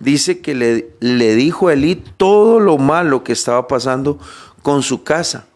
dice 0.00 0.40
que 0.40 0.54
le, 0.54 0.90
le 1.00 1.34
dijo 1.34 1.68
a 1.68 1.72
Elí 1.74 2.02
todo 2.16 2.60
lo 2.60 2.78
malo 2.78 3.24
que 3.24 3.32
estaba 3.32 3.66
pasando 3.68 4.18
con 4.62 4.82
su 4.82 5.04
casa. 5.04 5.46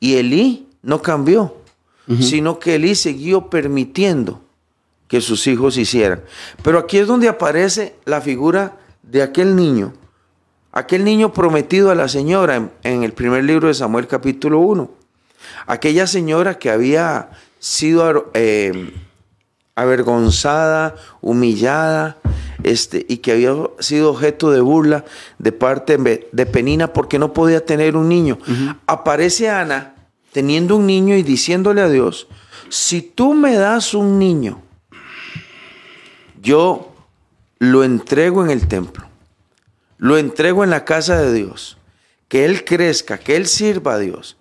Y 0.00 0.14
Elí 0.14 0.66
no 0.82 1.02
cambió, 1.02 1.56
sino 2.20 2.58
que 2.58 2.74
Elí 2.74 2.96
siguió 2.96 3.50
permitiendo 3.50 4.42
que 5.06 5.20
sus 5.20 5.46
hijos 5.46 5.76
hicieran. 5.76 6.24
Pero 6.64 6.78
aquí 6.80 6.98
es 6.98 7.06
donde 7.06 7.28
aparece 7.28 7.94
la 8.04 8.20
figura 8.20 8.79
de 9.10 9.22
aquel 9.22 9.56
niño, 9.56 9.92
aquel 10.72 11.04
niño 11.04 11.32
prometido 11.32 11.90
a 11.90 11.94
la 11.94 12.08
señora 12.08 12.56
en, 12.56 12.70
en 12.84 13.02
el 13.02 13.12
primer 13.12 13.44
libro 13.44 13.68
de 13.68 13.74
Samuel 13.74 14.06
capítulo 14.06 14.60
1. 14.60 14.90
Aquella 15.66 16.06
señora 16.06 16.58
que 16.58 16.70
había 16.70 17.30
sido 17.58 18.30
eh, 18.34 18.92
avergonzada, 19.74 20.94
humillada, 21.20 22.18
este, 22.62 23.04
y 23.08 23.18
que 23.18 23.32
había 23.32 23.54
sido 23.78 24.10
objeto 24.10 24.50
de 24.50 24.60
burla 24.60 25.04
de 25.38 25.52
parte 25.52 25.96
de 25.96 26.46
Penina 26.46 26.92
porque 26.92 27.18
no 27.18 27.32
podía 27.32 27.64
tener 27.64 27.96
un 27.96 28.08
niño. 28.08 28.38
Aparece 28.86 29.48
Ana 29.48 29.94
teniendo 30.32 30.76
un 30.76 30.86
niño 30.86 31.16
y 31.16 31.22
diciéndole 31.22 31.80
a 31.80 31.88
Dios, 31.88 32.28
si 32.68 33.02
tú 33.02 33.34
me 33.34 33.54
das 33.54 33.94
un 33.94 34.18
niño, 34.18 34.62
yo 36.40 36.89
lo 37.60 37.84
entrego 37.84 38.42
en 38.42 38.50
el 38.50 38.66
templo, 38.66 39.06
lo 39.98 40.16
entrego 40.16 40.64
en 40.64 40.70
la 40.70 40.84
casa 40.84 41.20
de 41.20 41.32
Dios, 41.32 41.76
que 42.26 42.46
Él 42.46 42.64
crezca, 42.64 43.18
que 43.18 43.36
Él 43.36 43.46
sirva 43.46 43.94
a 43.94 43.98
Dios. 43.98 44.38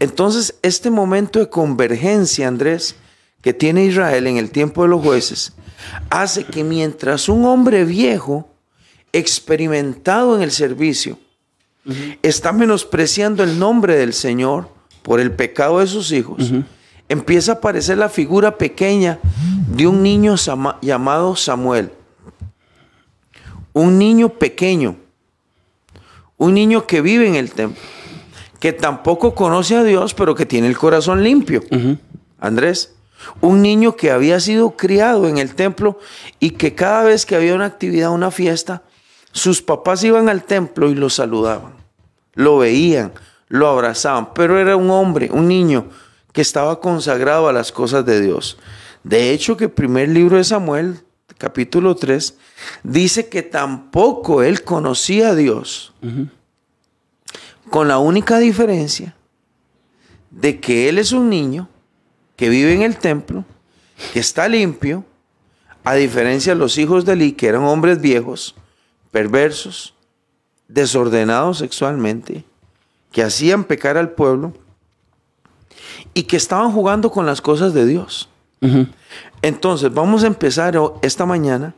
Entonces, 0.00 0.56
este 0.62 0.90
momento 0.90 1.38
de 1.38 1.48
convergencia, 1.48 2.48
Andrés, 2.48 2.96
que 3.40 3.54
tiene 3.54 3.84
Israel 3.84 4.26
en 4.26 4.36
el 4.36 4.50
tiempo 4.50 4.82
de 4.82 4.88
los 4.88 5.00
jueces, 5.00 5.52
hace 6.10 6.44
que 6.44 6.64
mientras 6.64 7.28
un 7.28 7.44
hombre 7.44 7.84
viejo, 7.84 8.50
experimentado 9.12 10.36
en 10.36 10.42
el 10.42 10.50
servicio, 10.50 11.18
está 12.22 12.52
menospreciando 12.52 13.44
el 13.44 13.60
nombre 13.60 13.96
del 13.96 14.12
Señor 14.12 14.68
por 15.02 15.20
el 15.20 15.30
pecado 15.30 15.78
de 15.78 15.86
sus 15.86 16.10
hijos, 16.10 16.52
empieza 17.08 17.52
a 17.52 17.54
aparecer 17.54 17.96
la 17.96 18.08
figura 18.08 18.58
pequeña 18.58 19.20
de 19.68 19.86
un 19.86 20.02
niño 20.02 20.34
llamado 20.82 21.36
Samuel. 21.36 21.92
Un 23.76 23.98
niño 23.98 24.30
pequeño, 24.30 24.96
un 26.38 26.54
niño 26.54 26.86
que 26.86 27.02
vive 27.02 27.28
en 27.28 27.34
el 27.34 27.50
templo, 27.50 27.78
que 28.58 28.72
tampoco 28.72 29.34
conoce 29.34 29.76
a 29.76 29.84
Dios, 29.84 30.14
pero 30.14 30.34
que 30.34 30.46
tiene 30.46 30.66
el 30.66 30.78
corazón 30.78 31.22
limpio. 31.22 31.62
Andrés, 32.40 32.94
un 33.42 33.60
niño 33.60 33.94
que 33.94 34.10
había 34.10 34.40
sido 34.40 34.78
criado 34.78 35.28
en 35.28 35.36
el 35.36 35.54
templo 35.54 35.98
y 36.40 36.52
que 36.52 36.74
cada 36.74 37.04
vez 37.04 37.26
que 37.26 37.36
había 37.36 37.54
una 37.54 37.66
actividad, 37.66 38.12
una 38.12 38.30
fiesta, 38.30 38.82
sus 39.32 39.60
papás 39.60 40.02
iban 40.04 40.30
al 40.30 40.44
templo 40.44 40.88
y 40.88 40.94
lo 40.94 41.10
saludaban, 41.10 41.74
lo 42.32 42.56
veían, 42.56 43.12
lo 43.48 43.68
abrazaban, 43.68 44.32
pero 44.32 44.58
era 44.58 44.74
un 44.76 44.88
hombre, 44.88 45.28
un 45.30 45.48
niño 45.48 45.90
que 46.32 46.40
estaba 46.40 46.80
consagrado 46.80 47.46
a 47.46 47.52
las 47.52 47.72
cosas 47.72 48.06
de 48.06 48.22
Dios. 48.22 48.56
De 49.04 49.32
hecho, 49.32 49.58
que 49.58 49.64
el 49.64 49.70
primer 49.70 50.08
libro 50.08 50.38
de 50.38 50.44
Samuel, 50.44 51.02
capítulo 51.38 51.96
3, 51.96 52.36
dice 52.82 53.28
que 53.28 53.42
tampoco 53.42 54.42
él 54.42 54.62
conocía 54.62 55.30
a 55.30 55.34
Dios, 55.34 55.92
con 57.70 57.88
la 57.88 57.98
única 57.98 58.38
diferencia 58.38 59.14
de 60.30 60.60
que 60.60 60.88
él 60.88 60.98
es 60.98 61.12
un 61.12 61.28
niño 61.30 61.68
que 62.36 62.48
vive 62.48 62.74
en 62.74 62.82
el 62.82 62.96
templo, 62.96 63.44
que 64.12 64.20
está 64.20 64.48
limpio, 64.48 65.04
a 65.84 65.94
diferencia 65.94 66.52
de 66.52 66.58
los 66.58 66.78
hijos 66.78 67.04
de 67.04 67.12
Eli, 67.12 67.32
que 67.32 67.46
eran 67.46 67.62
hombres 67.62 68.00
viejos, 68.00 68.54
perversos, 69.10 69.94
desordenados 70.68 71.58
sexualmente, 71.58 72.44
que 73.12 73.22
hacían 73.22 73.64
pecar 73.64 73.96
al 73.96 74.10
pueblo 74.10 74.52
y 76.12 76.24
que 76.24 76.36
estaban 76.36 76.72
jugando 76.72 77.10
con 77.10 77.24
las 77.24 77.40
cosas 77.40 77.72
de 77.72 77.86
Dios. 77.86 78.28
Entonces, 79.42 79.92
vamos 79.92 80.24
a 80.24 80.26
empezar 80.26 80.78
esta 81.02 81.26
mañana 81.26 81.74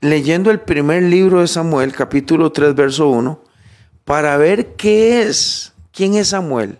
leyendo 0.00 0.50
el 0.50 0.60
primer 0.60 1.02
libro 1.02 1.40
de 1.40 1.48
Samuel, 1.48 1.92
capítulo 1.92 2.52
3, 2.52 2.74
verso 2.74 3.08
1, 3.08 3.40
para 4.04 4.36
ver 4.36 4.74
qué 4.76 5.22
es, 5.22 5.72
quién 5.92 6.14
es 6.14 6.28
Samuel, 6.28 6.78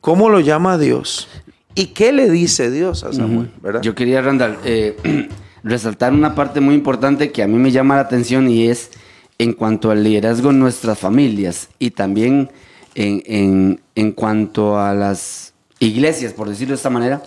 cómo 0.00 0.28
lo 0.28 0.40
llama 0.40 0.78
Dios 0.78 1.28
¿Y 1.74 1.86
qué 1.86 2.12
le 2.12 2.30
dice 2.30 2.70
Dios 2.70 3.04
a 3.04 3.12
Samuel? 3.12 3.50
Yo 3.82 3.94
quería, 3.94 4.20
Randall, 4.20 4.58
eh, 4.64 5.28
resaltar 5.62 6.12
una 6.12 6.34
parte 6.34 6.60
muy 6.60 6.74
importante 6.74 7.30
que 7.30 7.42
a 7.42 7.46
mí 7.46 7.56
me 7.56 7.70
llama 7.70 7.96
la 7.96 8.02
atención 8.02 8.48
y 8.48 8.68
es 8.68 8.90
en 9.38 9.52
cuanto 9.52 9.90
al 9.90 10.02
liderazgo 10.02 10.50
en 10.50 10.58
nuestras 10.58 10.98
familias 10.98 11.68
y 11.78 11.92
también 11.92 12.50
en, 12.94 14.12
cuanto 14.14 14.78
a 14.78 14.94
las 14.94 15.54
iglesias, 15.78 16.32
por 16.32 16.48
decirlo 16.48 16.72
de 16.72 16.76
esta 16.76 16.90
manera, 16.90 17.22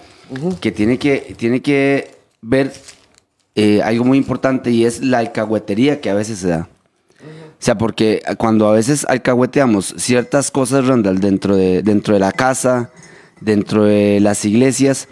que, 0.61 0.71
tiene 0.71 0.97
que 0.97 1.35
tiene 1.37 1.61
que 1.61 2.15
ver 2.41 2.73
eh, 3.55 3.81
algo 3.81 4.05
muy 4.05 4.17
importante 4.17 4.71
y 4.71 4.85
es 4.85 5.01
la 5.01 5.19
alcahuetería 5.19 6.01
que 6.01 6.09
a 6.09 6.13
veces 6.13 6.39
se 6.39 6.49
da. 6.49 6.69
O 7.63 7.65
sea, 7.65 7.77
porque 7.77 8.21
cuando 8.37 8.67
a 8.67 8.73
veces 8.73 9.05
alcahueteamos 9.07 9.93
ciertas 9.97 10.51
cosas, 10.51 10.85
Randall, 10.85 11.19
dentro 11.19 11.55
de, 11.55 11.81
dentro 11.81 12.13
de 12.13 12.19
la 12.19 12.33
casa, 12.33 12.91
dentro 13.39 13.85
de 13.85 14.19
las 14.19 14.43
iglesias. 14.43 15.07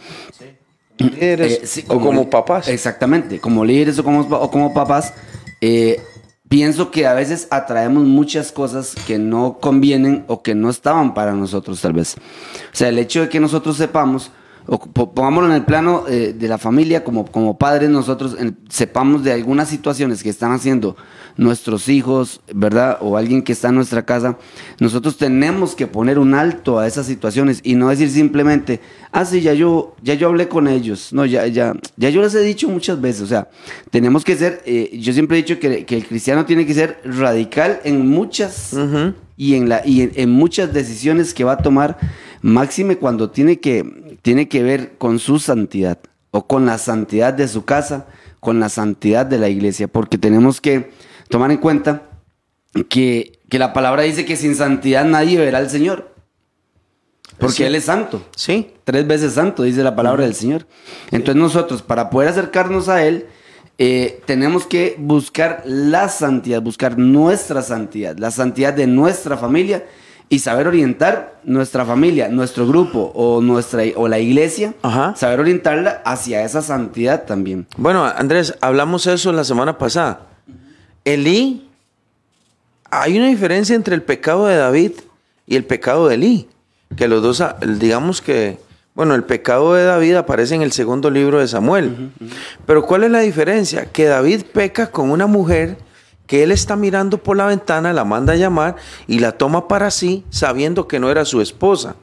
Líderes 0.97 1.77
eh, 1.77 1.85
o 1.87 1.99
como 1.99 2.29
papás. 2.29 2.67
Exactamente, 2.67 3.39
como 3.39 3.63
líderes 3.63 3.99
o 3.99 4.03
como, 4.03 4.21
o 4.21 4.51
como 4.51 4.73
papás. 4.73 5.13
Eh, 5.61 6.01
pienso 6.49 6.91
que 6.91 7.07
a 7.07 7.13
veces 7.13 7.47
atraemos 7.51 8.03
muchas 8.03 8.51
cosas 8.51 8.95
que 9.07 9.17
no 9.17 9.59
convienen 9.61 10.25
o 10.27 10.43
que 10.43 10.53
no 10.53 10.69
estaban 10.69 11.13
para 11.13 11.33
nosotros 11.33 11.79
tal 11.79 11.93
vez. 11.93 12.15
O 12.17 12.75
sea, 12.75 12.89
el 12.89 12.99
hecho 12.99 13.21
de 13.21 13.29
que 13.29 13.39
nosotros 13.39 13.77
sepamos, 13.77 14.31
o 14.67 14.79
pongámoslo 14.79 15.49
en 15.49 15.55
el 15.55 15.65
plano 15.65 16.05
eh, 16.07 16.35
de 16.37 16.47
la 16.47 16.57
familia, 16.57 17.03
como, 17.03 17.25
como 17.25 17.57
padres 17.57 17.89
nosotros 17.89 18.37
sepamos 18.69 19.23
de 19.23 19.33
algunas 19.33 19.69
situaciones 19.69 20.23
que 20.23 20.29
están 20.29 20.51
haciendo 20.51 20.95
nuestros 21.37 21.89
hijos, 21.89 22.41
¿verdad? 22.53 22.97
O 23.01 23.17
alguien 23.17 23.41
que 23.41 23.53
está 23.53 23.69
en 23.69 23.75
nuestra 23.75 24.05
casa, 24.05 24.37
nosotros 24.79 25.17
tenemos 25.17 25.75
que 25.75 25.87
poner 25.87 26.19
un 26.19 26.33
alto 26.33 26.79
a 26.79 26.87
esas 26.87 27.05
situaciones 27.05 27.61
y 27.63 27.75
no 27.75 27.89
decir 27.89 28.09
simplemente, 28.09 28.79
ah, 29.11 29.25
sí, 29.25 29.41
ya 29.41 29.53
yo, 29.53 29.95
ya 30.01 30.13
yo 30.13 30.27
hablé 30.27 30.47
con 30.47 30.67
ellos. 30.67 31.13
No, 31.13 31.25
ya, 31.25 31.47
ya, 31.47 31.73
ya 31.97 32.09
yo 32.09 32.21
les 32.21 32.35
he 32.35 32.41
dicho 32.41 32.69
muchas 32.69 32.99
veces. 32.99 33.21
O 33.23 33.27
sea, 33.27 33.49
tenemos 33.89 34.23
que 34.23 34.35
ser, 34.35 34.61
eh, 34.65 34.97
yo 34.99 35.13
siempre 35.13 35.37
he 35.37 35.41
dicho 35.41 35.59
que, 35.59 35.85
el 35.87 36.07
cristiano 36.07 36.45
tiene 36.45 36.65
que 36.65 36.73
ser 36.73 37.01
radical 37.03 37.81
en 37.83 38.07
muchas 38.07 38.75
y, 39.37 39.55
en, 39.55 39.69
la, 39.69 39.81
y 39.85 40.09
en, 40.15 40.29
muchas 40.29 40.73
decisiones 40.73 41.33
que 41.33 41.43
va 41.43 41.53
a 41.53 41.57
tomar, 41.57 41.97
máxime 42.41 42.97
cuando 42.97 43.29
tiene 43.29 43.59
que, 43.59 44.00
tiene 44.21 44.47
que 44.47 44.63
ver 44.63 44.97
con 44.97 45.19
su 45.19 45.39
santidad 45.39 45.99
o 46.31 46.47
con 46.47 46.65
la 46.65 46.77
santidad 46.77 47.33
de 47.33 47.47
su 47.47 47.65
casa, 47.65 48.07
con 48.39 48.59
la 48.59 48.69
santidad 48.69 49.25
de 49.25 49.37
la 49.37 49.49
iglesia, 49.49 49.87
porque 49.87 50.17
tenemos 50.17 50.61
que 50.61 50.91
tomar 51.29 51.51
en 51.51 51.57
cuenta 51.57 52.09
que, 52.89 53.39
la 53.49 53.73
palabra 53.73 54.03
dice 54.03 54.25
que 54.25 54.37
sin 54.37 54.55
santidad 54.55 55.03
nadie 55.03 55.37
verá 55.37 55.57
al 55.57 55.69
Señor. 55.69 56.09
Porque 57.37 57.65
Él 57.65 57.75
es 57.75 57.85
santo. 57.85 58.23
Sí. 58.35 58.71
Tres 58.83 59.07
veces 59.07 59.33
santo, 59.33 59.63
dice 59.63 59.83
la 59.83 59.95
palabra 59.95 60.23
del 60.23 60.35
Señor. 60.35 60.67
Entonces 61.11 61.41
nosotros, 61.41 61.81
para 61.81 62.09
poder 62.09 62.29
acercarnos 62.29 62.87
a 62.87 63.03
Él, 63.03 63.27
eh, 63.77 64.21
tenemos 64.25 64.65
que 64.65 64.95
buscar 64.99 65.63
la 65.65 66.07
santidad, 66.07 66.61
buscar 66.61 66.97
nuestra 66.99 67.61
santidad, 67.63 68.15
la 68.17 68.29
santidad 68.29 68.73
de 68.73 68.85
nuestra 68.85 69.37
familia 69.37 69.83
y 70.31 70.39
saber 70.39 70.65
orientar 70.65 71.41
nuestra 71.43 71.85
familia, 71.85 72.29
nuestro 72.29 72.65
grupo 72.65 73.11
o, 73.15 73.41
nuestra, 73.41 73.83
o 73.97 74.07
la 74.07 74.17
iglesia, 74.17 74.73
Ajá. 74.81 75.13
saber 75.13 75.41
orientarla 75.41 76.01
hacia 76.05 76.45
esa 76.45 76.61
santidad 76.61 77.25
también. 77.25 77.67
Bueno, 77.75 78.05
Andrés, 78.05 78.55
hablamos 78.61 79.07
eso 79.07 79.33
la 79.33 79.43
semana 79.43 79.77
pasada. 79.77 80.21
Elí, 81.03 81.67
hay 82.89 83.17
una 83.17 83.27
diferencia 83.27 83.75
entre 83.75 83.93
el 83.93 84.03
pecado 84.03 84.47
de 84.47 84.55
David 84.55 84.93
y 85.45 85.57
el 85.57 85.65
pecado 85.65 86.07
de 86.07 86.15
Elí. 86.15 86.47
Que 86.95 87.09
los 87.09 87.21
dos, 87.21 87.43
digamos 87.79 88.21
que, 88.21 88.57
bueno, 88.95 89.15
el 89.15 89.25
pecado 89.25 89.73
de 89.73 89.83
David 89.83 90.15
aparece 90.15 90.55
en 90.55 90.61
el 90.61 90.71
segundo 90.71 91.09
libro 91.09 91.39
de 91.39 91.49
Samuel. 91.49 92.09
Pero 92.65 92.85
¿cuál 92.85 93.03
es 93.03 93.11
la 93.11 93.19
diferencia? 93.19 93.83
Que 93.91 94.05
David 94.05 94.43
peca 94.53 94.91
con 94.91 95.11
una 95.11 95.27
mujer 95.27 95.75
que 96.31 96.43
él 96.43 96.53
está 96.53 96.77
mirando 96.77 97.17
por 97.21 97.35
la 97.35 97.45
ventana, 97.47 97.91
la 97.91 98.05
manda 98.05 98.31
a 98.31 98.35
llamar 98.37 98.77
y 99.05 99.19
la 99.19 99.33
toma 99.33 99.67
para 99.67 99.91
sí, 99.91 100.23
sabiendo 100.29 100.87
que 100.87 100.97
no 100.97 101.11
era 101.11 101.25
su 101.25 101.41
esposa. 101.41 101.97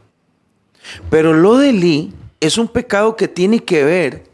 Pero 1.08 1.32
lo 1.32 1.56
de 1.56 1.70
Elí 1.70 2.12
es 2.38 2.58
un 2.58 2.68
pecado 2.68 3.16
que 3.16 3.26
tiene 3.26 3.61
que 3.64 3.85
ver 3.85 4.25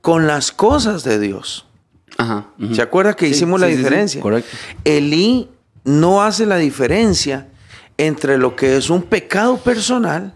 con 0.00 0.26
las 0.26 0.50
cosas 0.50 1.04
de 1.04 1.18
Dios. 1.18 1.66
Ajá. 2.16 2.46
¿Se 2.72 2.80
acuerda 2.80 3.12
que 3.12 3.26
Sí, 3.26 3.32
hicimos 3.32 3.60
sí, 3.60 3.66
la 3.66 3.70
sí, 3.70 3.76
diferencia? 3.76 4.22
correcto. 4.22 4.48
Elí 4.82 5.50
no 5.84 6.22
hace 6.22 6.46
la 6.46 6.56
diferencia 6.56 7.46
entre 7.98 8.38
lo 8.38 8.56
que 8.56 8.78
es 8.78 8.88
un 8.88 9.02
pecado 9.02 9.58
personal 9.58 10.32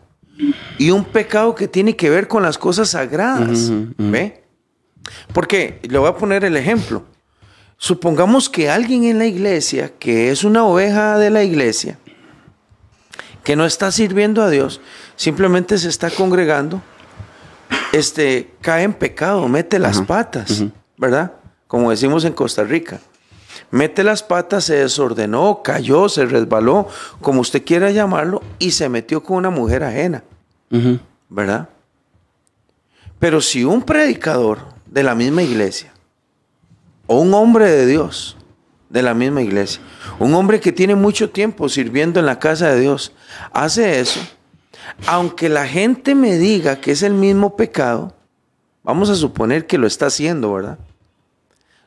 y 0.77 0.91
un 0.91 1.07
pecado 1.07 1.55
que 1.55 1.67
tiene 1.67 1.97
que 1.97 2.11
ver 2.11 2.29
con 2.29 2.43
las 2.43 2.59
cosas 2.59 2.91
sagradas. 2.91 3.71
¿Ve? 3.97 4.45
Porque 5.33 5.81
le 5.89 5.97
voy 5.97 6.11
a 6.11 6.15
poner 6.15 6.45
el 6.45 6.59
ejemplo. 6.59 7.05
Supongamos 7.81 8.49
que 8.49 8.69
alguien 8.69 9.05
en 9.05 9.19
la 9.19 9.27
iglesia, 9.27 9.93
que 9.99 10.31
es 10.33 10.43
una 10.43 10.65
oveja 10.65 11.17
de 11.17 11.31
la 11.31 11.45
iglesia, 11.45 11.97
que 13.45 13.55
no 13.55 13.65
está 13.65 13.93
sirviendo 13.93 14.43
a 14.43 14.51
Dios, 14.51 14.81
simplemente 15.15 15.79
se 15.79 15.89
está 15.89 16.11
congregando, 16.11 16.83
este, 17.93 18.51
cae 18.61 18.83
en 18.83 18.93
pecado, 18.93 19.47
mete 19.49 19.79
las 19.79 20.03
patas. 20.03 20.65
¿verdad? 20.97 21.33
Como 21.69 21.91
decimos 21.91 22.25
en 22.25 22.33
Costa 22.33 22.65
Rica. 22.65 22.99
Mete 23.71 24.03
las 24.03 24.25
patas, 24.25 24.65
se 24.65 24.77
desordenó, 24.77 25.63
cayó, 25.63 26.09
se 26.09 26.27
resbaló, 26.27 26.89
como 27.21 27.41
usted 27.41 27.65
quiera 27.65 27.91
llamarlo, 27.93 28.43
y 28.59 28.73
se 28.73 28.89
metió 28.89 29.23
con 29.23 29.37
una 29.37 29.51
mujer 29.51 29.85
ajena. 29.85 30.25
¿verdad? 31.29 31.69
Pero 33.21 33.41
si 33.41 33.65
un 33.65 33.83
predicador 33.83 34.59
de 34.87 35.03
la 35.05 35.15
misma 35.15 35.43
iglesia, 35.43 35.93
o 37.09 37.21
un 37.21 37.35
hombre 37.35 37.69
de 37.69 37.87
Dios 37.87 38.37
de 38.89 39.03
la 39.03 39.15
misma 39.15 39.43
iglesia, 39.43 39.83
un 40.21 40.33
hombre 40.35 40.61
que 40.61 40.71
tiene 40.71 40.95
mucho 40.95 41.31
tiempo 41.31 41.69
sirviendo 41.69 42.21
en 42.21 42.27
la 42.27 42.39
casa 42.39 42.69
de 42.69 42.81
Dios, 42.81 43.13
hace 43.53 43.99
eso, 43.99 44.21
aunque 45.07 45.49
la 45.49 45.67
gente 45.67 46.15
me 46.15 46.37
diga 46.37 46.81
que 46.81 46.93
es 46.93 47.03
el 47.03 47.15
mismo 47.15 47.57
pecado, 47.57 48.15
vamos 48.85 49.11
a 49.11 49.17
suponer 49.17 49.67
que 49.67 49.79
lo 49.79 49.87
está 49.87 50.07
haciendo, 50.07 50.53
¿verdad? 50.53 50.79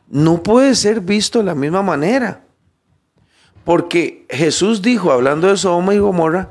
No 0.10 0.44
puede 0.44 0.76
ser 0.76 1.00
visto 1.00 1.40
de 1.40 1.46
la 1.46 1.56
misma 1.56 1.82
manera. 1.82 2.44
Porque 3.64 4.26
Jesús 4.30 4.82
dijo, 4.82 5.12
hablando 5.12 5.48
de 5.48 5.56
Sodoma 5.56 5.94
y 5.94 6.00
Gomorra, 6.00 6.50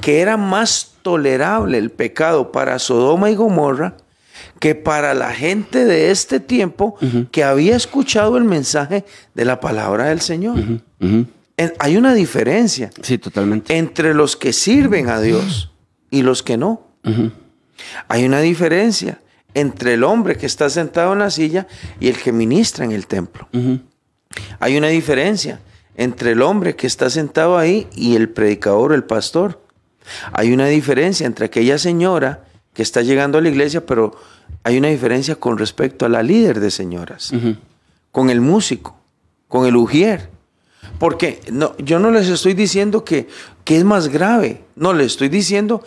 que 0.00 0.20
era 0.20 0.36
más 0.36 0.94
tolerable 1.02 1.78
el 1.78 1.90
pecado 1.90 2.52
para 2.52 2.78
Sodoma 2.78 3.30
y 3.30 3.34
Gomorra 3.34 3.96
que 4.58 4.74
para 4.74 5.14
la 5.14 5.32
gente 5.32 5.84
de 5.84 6.10
este 6.10 6.40
tiempo 6.40 6.96
que 7.30 7.44
había 7.44 7.76
escuchado 7.76 8.36
el 8.36 8.44
mensaje 8.44 9.04
de 9.34 9.44
la 9.44 9.60
palabra 9.60 10.06
del 10.06 10.20
Señor. 10.20 10.58
En- 11.00 11.28
Hay 11.78 11.96
una 11.96 12.14
diferencia 12.14 12.90
Sí, 13.02 13.18
totalmente. 13.18 13.76
entre 13.76 14.14
los 14.14 14.36
que 14.36 14.52
sirven 14.52 15.08
a 15.08 15.20
Dios 15.20 15.72
y 16.10 16.22
los 16.22 16.42
que 16.42 16.56
no. 16.56 16.86
Hay 18.08 18.24
una 18.24 18.40
diferencia 18.40 19.20
entre 19.54 19.94
el 19.94 20.04
hombre 20.04 20.36
que 20.36 20.46
está 20.46 20.70
sentado 20.70 21.12
en 21.12 21.18
la 21.18 21.30
silla 21.30 21.66
y 21.98 22.08
el 22.08 22.16
que 22.16 22.32
ministra 22.32 22.84
en 22.84 22.92
el 22.92 23.06
templo. 23.06 23.48
Hay 24.58 24.76
una 24.76 24.88
diferencia 24.88 25.60
entre 25.96 26.32
el 26.32 26.42
hombre 26.42 26.76
que 26.76 26.86
está 26.86 27.10
sentado 27.10 27.58
ahí 27.58 27.88
y 27.94 28.16
el 28.16 28.28
predicador 28.28 28.92
o 28.92 28.94
el 28.94 29.04
pastor. 29.04 29.62
Hay 30.32 30.52
una 30.52 30.66
diferencia 30.66 31.26
entre 31.26 31.46
aquella 31.46 31.78
señora 31.78 32.44
que 32.80 32.84
está 32.84 33.02
llegando 33.02 33.36
a 33.36 33.42
la 33.42 33.50
iglesia, 33.50 33.84
pero 33.84 34.12
hay 34.64 34.78
una 34.78 34.88
diferencia 34.88 35.34
con 35.36 35.58
respecto 35.58 36.06
a 36.06 36.08
la 36.08 36.22
líder 36.22 36.60
de 36.60 36.70
señoras, 36.70 37.30
con 38.10 38.30
el 38.30 38.40
músico, 38.40 38.96
con 39.48 39.66
el 39.66 39.76
ujier. 39.76 40.30
Porque 40.98 41.42
no, 41.52 41.76
yo 41.76 41.98
no 41.98 42.10
les 42.10 42.28
estoy 42.30 42.54
diciendo 42.54 43.04
que, 43.04 43.28
que 43.64 43.76
es 43.76 43.84
más 43.84 44.08
grave, 44.08 44.64
no, 44.76 44.94
les 44.94 45.08
estoy 45.08 45.28
diciendo 45.28 45.82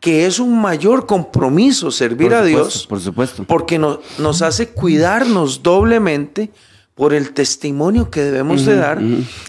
que 0.00 0.24
es 0.24 0.38
un 0.38 0.58
mayor 0.58 1.04
compromiso 1.04 1.90
servir 1.90 2.32
a 2.32 2.42
Dios 2.42 2.86
Por 2.88 2.98
supuesto. 3.00 3.44
porque 3.44 3.78
no- 3.78 4.00
nos 4.18 4.40
hace 4.40 4.68
cuidarnos 4.68 5.62
doblemente 5.62 6.48
por 6.94 7.12
el 7.12 7.32
testimonio 7.34 8.10
que 8.10 8.22
debemos 8.22 8.64
de 8.64 8.76
dar, 8.76 9.02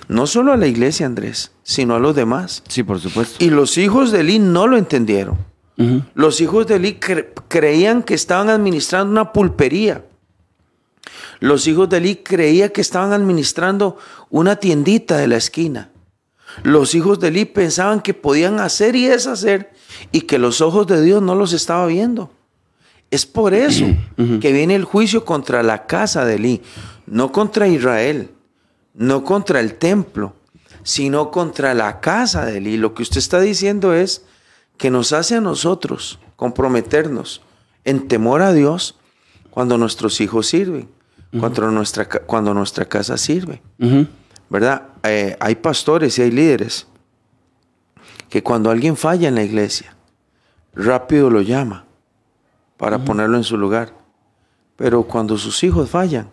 no 0.10 0.28
solo 0.28 0.52
a 0.52 0.58
la 0.58 0.68
iglesia, 0.68 1.06
Andrés, 1.06 1.54
sino 1.64 1.96
a 1.96 2.00
los 2.00 2.14
demás. 2.14 2.62
Sí, 2.68 2.84
por 2.84 3.00
supuesto. 3.00 3.42
Y 3.42 3.52
los 3.52 3.78
hijos 3.78 4.12
de 4.12 4.20
Eli 4.20 4.40
no 4.40 4.68
lo 4.68 4.76
entendieron. 4.78 5.48
Los 6.14 6.42
hijos 6.42 6.68
de 6.68 6.76
Eli 6.76 7.00
cre- 7.00 7.30
creían 7.48 8.04
que 8.04 8.14
estaban 8.14 8.50
administrando 8.50 9.12
una 9.12 9.32
pulpería. 9.32 10.04
Los 11.40 11.68
hijos 11.68 11.88
de 11.90 11.98
Eli 11.98 12.16
creían 12.18 12.70
que 12.70 12.82
estaban 12.82 13.14
administrando 13.14 13.98
una 14.30 14.58
tiendita 14.58 15.18
de 15.18 15.28
la 15.28 15.38
esquina. 15.38 15.90
Los 16.64 16.96
hijos 16.96 17.20
de 17.22 17.30
Eli 17.30 17.46
pensaban 17.46 18.02
que 18.02 18.14
podían 18.14 18.60
hacer 18.60 18.96
y 18.98 19.06
deshacer 19.06 19.72
y 20.12 20.22
que 20.22 20.38
los 20.38 20.60
ojos 20.60 20.86
de 20.88 21.02
Dios 21.02 21.22
no 21.22 21.34
los 21.36 21.54
estaba 21.54 21.86
viendo. 21.86 22.30
Es 23.10 23.26
por 23.26 23.54
eso 23.54 23.86
que 24.42 24.52
viene 24.52 24.76
el 24.76 24.84
juicio 24.84 25.24
contra 25.24 25.64
la 25.64 25.86
casa 25.88 26.26
de 26.26 26.36
Eli, 26.36 26.62
no 27.08 27.32
contra 27.32 27.70
Israel, 27.70 28.32
no 28.94 29.24
contra 29.24 29.62
el 29.62 29.76
templo, 29.76 30.34
sino 30.84 31.32
contra 31.32 31.74
la 31.74 32.02
casa 32.02 32.46
de 32.46 32.58
Eli. 32.58 32.76
Lo 32.76 32.94
que 32.94 33.04
usted 33.04 33.20
está 33.20 33.40
diciendo 33.40 33.94
es 33.94 34.24
que 34.80 34.90
nos 34.90 35.12
hace 35.12 35.36
a 35.36 35.42
nosotros 35.42 36.20
comprometernos 36.38 37.42
en 37.84 38.08
temor 38.08 38.42
a 38.42 38.54
Dios 38.54 38.98
cuando 39.52 39.78
nuestros 39.78 40.22
hijos 40.22 40.48
sirven, 40.48 40.90
cuando, 41.38 41.70
nuestra, 41.70 42.08
cuando 42.08 42.54
nuestra 42.54 42.86
casa 42.86 43.18
sirve. 43.18 43.62
¿Verdad? 44.50 44.88
Eh, 45.04 45.36
hay 45.40 45.56
pastores 45.56 46.18
y 46.18 46.22
hay 46.22 46.32
líderes 46.32 46.88
que 48.30 48.42
cuando 48.42 48.72
alguien 48.72 48.96
falla 48.96 49.28
en 49.28 49.36
la 49.36 49.44
iglesia, 49.44 49.98
rápido 50.74 51.30
lo 51.30 51.42
llama 51.42 51.86
para 52.78 53.04
ponerlo 53.04 53.36
en 53.36 53.44
su 53.44 53.58
lugar. 53.58 53.94
Pero 54.78 55.04
cuando 55.04 55.38
sus 55.38 55.62
hijos 55.66 55.90
fallan, 55.90 56.30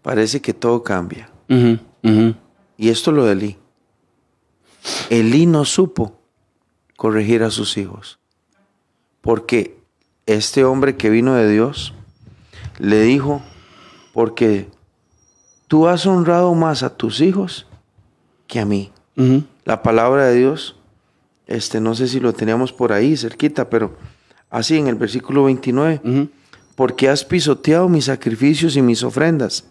parece 0.00 0.40
que 0.40 0.54
todo 0.54 0.84
cambia. 0.84 1.28
Y 1.48 2.88
esto 2.88 3.10
es 3.10 3.16
lo 3.16 3.24
de 3.24 3.32
Elí. 3.32 3.58
Elí 5.10 5.46
no 5.46 5.64
supo 5.64 6.21
corregir 7.02 7.42
a 7.42 7.50
sus 7.50 7.78
hijos. 7.78 8.20
Porque 9.22 9.76
este 10.26 10.62
hombre 10.62 10.96
que 10.96 11.10
vino 11.10 11.34
de 11.34 11.50
Dios 11.50 11.94
le 12.78 13.02
dijo, 13.02 13.42
porque 14.12 14.68
tú 15.66 15.88
has 15.88 16.06
honrado 16.06 16.54
más 16.54 16.84
a 16.84 16.96
tus 16.96 17.20
hijos 17.20 17.66
que 18.46 18.60
a 18.60 18.64
mí. 18.66 18.92
La 19.64 19.82
palabra 19.82 20.26
de 20.26 20.36
Dios, 20.36 20.76
este, 21.48 21.80
no 21.80 21.96
sé 21.96 22.06
si 22.06 22.20
lo 22.20 22.34
teníamos 22.34 22.72
por 22.72 22.92
ahí 22.92 23.16
cerquita, 23.16 23.68
pero 23.68 23.96
así 24.48 24.78
en 24.78 24.86
el 24.86 24.94
versículo 24.94 25.42
29, 25.42 26.02
Ujú. 26.04 26.28
porque 26.76 27.08
has 27.08 27.24
pisoteado 27.24 27.88
mis 27.88 28.04
sacrificios 28.04 28.76
y 28.76 28.80
mis 28.82 29.02
ofrendas 29.02 29.64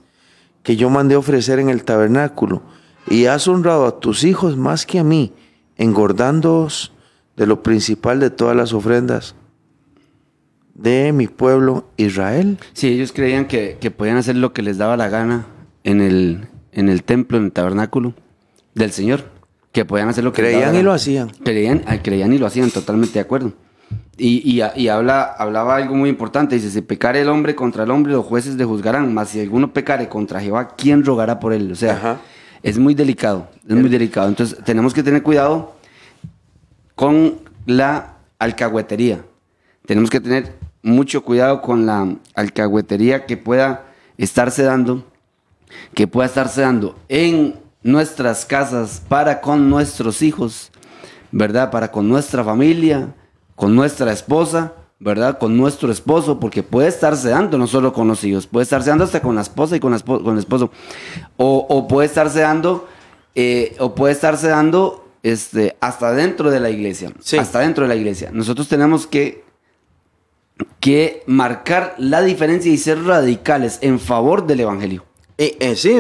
que 0.63 0.75
yo 0.75 0.89
mandé 0.89 1.15
ofrecer 1.15 1.59
en 1.59 1.69
el 1.69 1.85
tabernáculo, 1.85 2.61
y 3.07 3.27
has 3.27 3.47
honrado 3.47 3.85
a 3.85 4.01
tus 4.01 4.25
hijos 4.25 4.57
más 4.57 4.85
que 4.85 4.99
a 4.99 5.05
mí, 5.05 5.31
engordándoos 5.77 6.91
de 7.41 7.47
lo 7.47 7.63
principal 7.63 8.19
de 8.19 8.29
todas 8.29 8.55
las 8.55 8.71
ofrendas 8.71 9.33
de 10.75 11.11
mi 11.11 11.25
pueblo 11.25 11.89
Israel. 11.97 12.59
Sí, 12.73 12.89
ellos 12.89 13.11
creían 13.13 13.47
que, 13.47 13.79
que 13.81 13.89
podían 13.89 14.17
hacer 14.17 14.35
lo 14.35 14.53
que 14.53 14.61
les 14.61 14.77
daba 14.77 14.95
la 14.95 15.09
gana 15.09 15.47
en 15.83 16.01
el, 16.01 16.49
en 16.71 16.87
el 16.87 17.01
templo, 17.01 17.39
en 17.39 17.45
el 17.45 17.51
tabernáculo 17.51 18.13
del 18.75 18.91
Señor. 18.91 19.23
Que 19.71 19.85
podían 19.85 20.07
hacer 20.09 20.23
lo 20.23 20.33
que 20.33 20.43
les 20.43 20.51
daba 20.51 20.65
Creían 20.65 20.75
la 20.75 20.81
y 20.81 20.83
lo 20.83 20.93
hacían. 20.93 21.31
Creían, 21.43 21.81
ah, 21.87 21.97
creían 22.03 22.31
y 22.31 22.37
lo 22.37 22.45
hacían, 22.45 22.69
totalmente 22.69 23.15
de 23.15 23.21
acuerdo. 23.21 23.53
Y, 24.19 24.47
y, 24.47 24.61
y 24.75 24.87
habla, 24.89 25.23
hablaba 25.23 25.77
algo 25.77 25.95
muy 25.95 26.11
importante. 26.11 26.53
Dice, 26.53 26.69
si 26.69 26.81
pecare 26.81 27.21
el 27.21 27.29
hombre 27.29 27.55
contra 27.55 27.85
el 27.85 27.89
hombre, 27.89 28.13
los 28.13 28.23
jueces 28.23 28.53
le 28.53 28.65
juzgarán. 28.65 29.11
Mas 29.15 29.29
si 29.29 29.39
alguno 29.39 29.73
pecare 29.73 30.07
contra 30.07 30.41
Jehová, 30.41 30.75
¿quién 30.77 31.03
rogará 31.03 31.39
por 31.39 31.53
él? 31.53 31.71
O 31.71 31.75
sea, 31.75 31.93
Ajá. 31.93 32.17
es 32.61 32.77
muy 32.77 32.93
delicado. 32.93 33.49
Es 33.67 33.75
muy 33.75 33.89
delicado. 33.89 34.27
Entonces, 34.27 34.59
tenemos 34.63 34.93
que 34.93 35.01
tener 35.01 35.23
cuidado 35.23 35.80
con 37.01 37.39
la 37.65 38.17
alcahuetería. 38.37 39.25
Tenemos 39.87 40.11
que 40.11 40.19
tener 40.19 40.53
mucho 40.83 41.23
cuidado 41.23 41.59
con 41.63 41.87
la 41.87 42.15
alcahuetería 42.35 43.25
que 43.25 43.37
pueda 43.37 43.87
estarse 44.19 44.61
dando, 44.61 45.03
que 45.95 46.05
pueda 46.05 46.27
estarse 46.27 46.61
dando 46.61 46.95
en 47.09 47.55
nuestras 47.81 48.45
casas 48.45 49.01
para 49.09 49.41
con 49.41 49.67
nuestros 49.67 50.21
hijos, 50.21 50.71
¿verdad? 51.31 51.71
Para 51.71 51.91
con 51.91 52.07
nuestra 52.07 52.43
familia, 52.43 53.15
con 53.55 53.75
nuestra 53.75 54.13
esposa, 54.13 54.73
¿verdad? 54.99 55.39
Con 55.39 55.57
nuestro 55.57 55.91
esposo, 55.91 56.39
porque 56.39 56.61
puede 56.61 56.89
estarse 56.89 57.29
dando 57.29 57.57
no 57.57 57.65
solo 57.65 57.93
con 57.93 58.07
los 58.09 58.23
hijos, 58.23 58.45
puede 58.45 58.65
estarse 58.65 58.91
dando 58.91 59.05
hasta 59.05 59.23
con 59.23 59.33
la 59.33 59.41
esposa 59.41 59.75
y 59.75 59.79
con, 59.79 59.91
la 59.91 59.97
el 59.97 60.37
esposo. 60.37 60.69
O, 61.37 61.65
o 61.67 61.87
puede 61.87 62.05
estarse 62.05 62.41
dando, 62.41 62.87
eh, 63.33 63.75
o 63.79 63.95
puede 63.95 64.13
estarse 64.13 64.49
dando 64.49 65.00
este, 65.23 65.75
hasta 65.79 66.11
dentro 66.13 66.49
de 66.51 66.59
la 66.59 66.69
iglesia. 66.69 67.11
Sí. 67.19 67.37
Hasta 67.37 67.59
dentro 67.59 67.83
de 67.83 67.89
la 67.89 67.95
iglesia. 67.95 68.29
Nosotros 68.33 68.67
tenemos 68.67 69.07
que, 69.07 69.43
que 70.79 71.23
marcar 71.27 71.95
la 71.97 72.21
diferencia 72.21 72.71
y 72.71 72.77
ser 72.77 73.03
radicales 73.03 73.79
en 73.81 73.99
favor 73.99 74.45
del 74.47 74.61
evangelio. 74.61 75.05
Eh, 75.37 75.57
eh, 75.59 75.75
sí, 75.75 75.97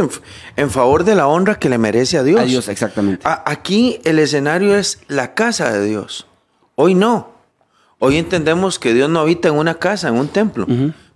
en, 0.55 0.69
favor 0.69 1.03
de 1.03 1.15
la 1.15 1.27
honra 1.27 1.57
que 1.57 1.69
le 1.69 1.77
merece 1.79 2.17
a 2.17 2.23
Dios. 2.23 2.39
A 2.39 2.43
Dios, 2.45 2.67
exactamente. 2.67 3.25
A- 3.27 3.43
aquí 3.49 3.99
el 4.03 4.19
escenario 4.19 4.75
es 4.75 4.99
la 5.07 5.33
casa 5.33 5.71
de 5.71 5.85
Dios. 5.85 6.27
Hoy 6.75 6.93
no. 6.93 7.31
Hoy 7.97 8.17
entendemos 8.17 8.77
que 8.77 8.93
Dios 8.93 9.09
no 9.09 9.19
habita 9.19 9.47
en 9.47 9.55
una 9.55 9.75
casa, 9.75 10.09
en 10.09 10.15
un 10.15 10.27
templo. 10.27 10.67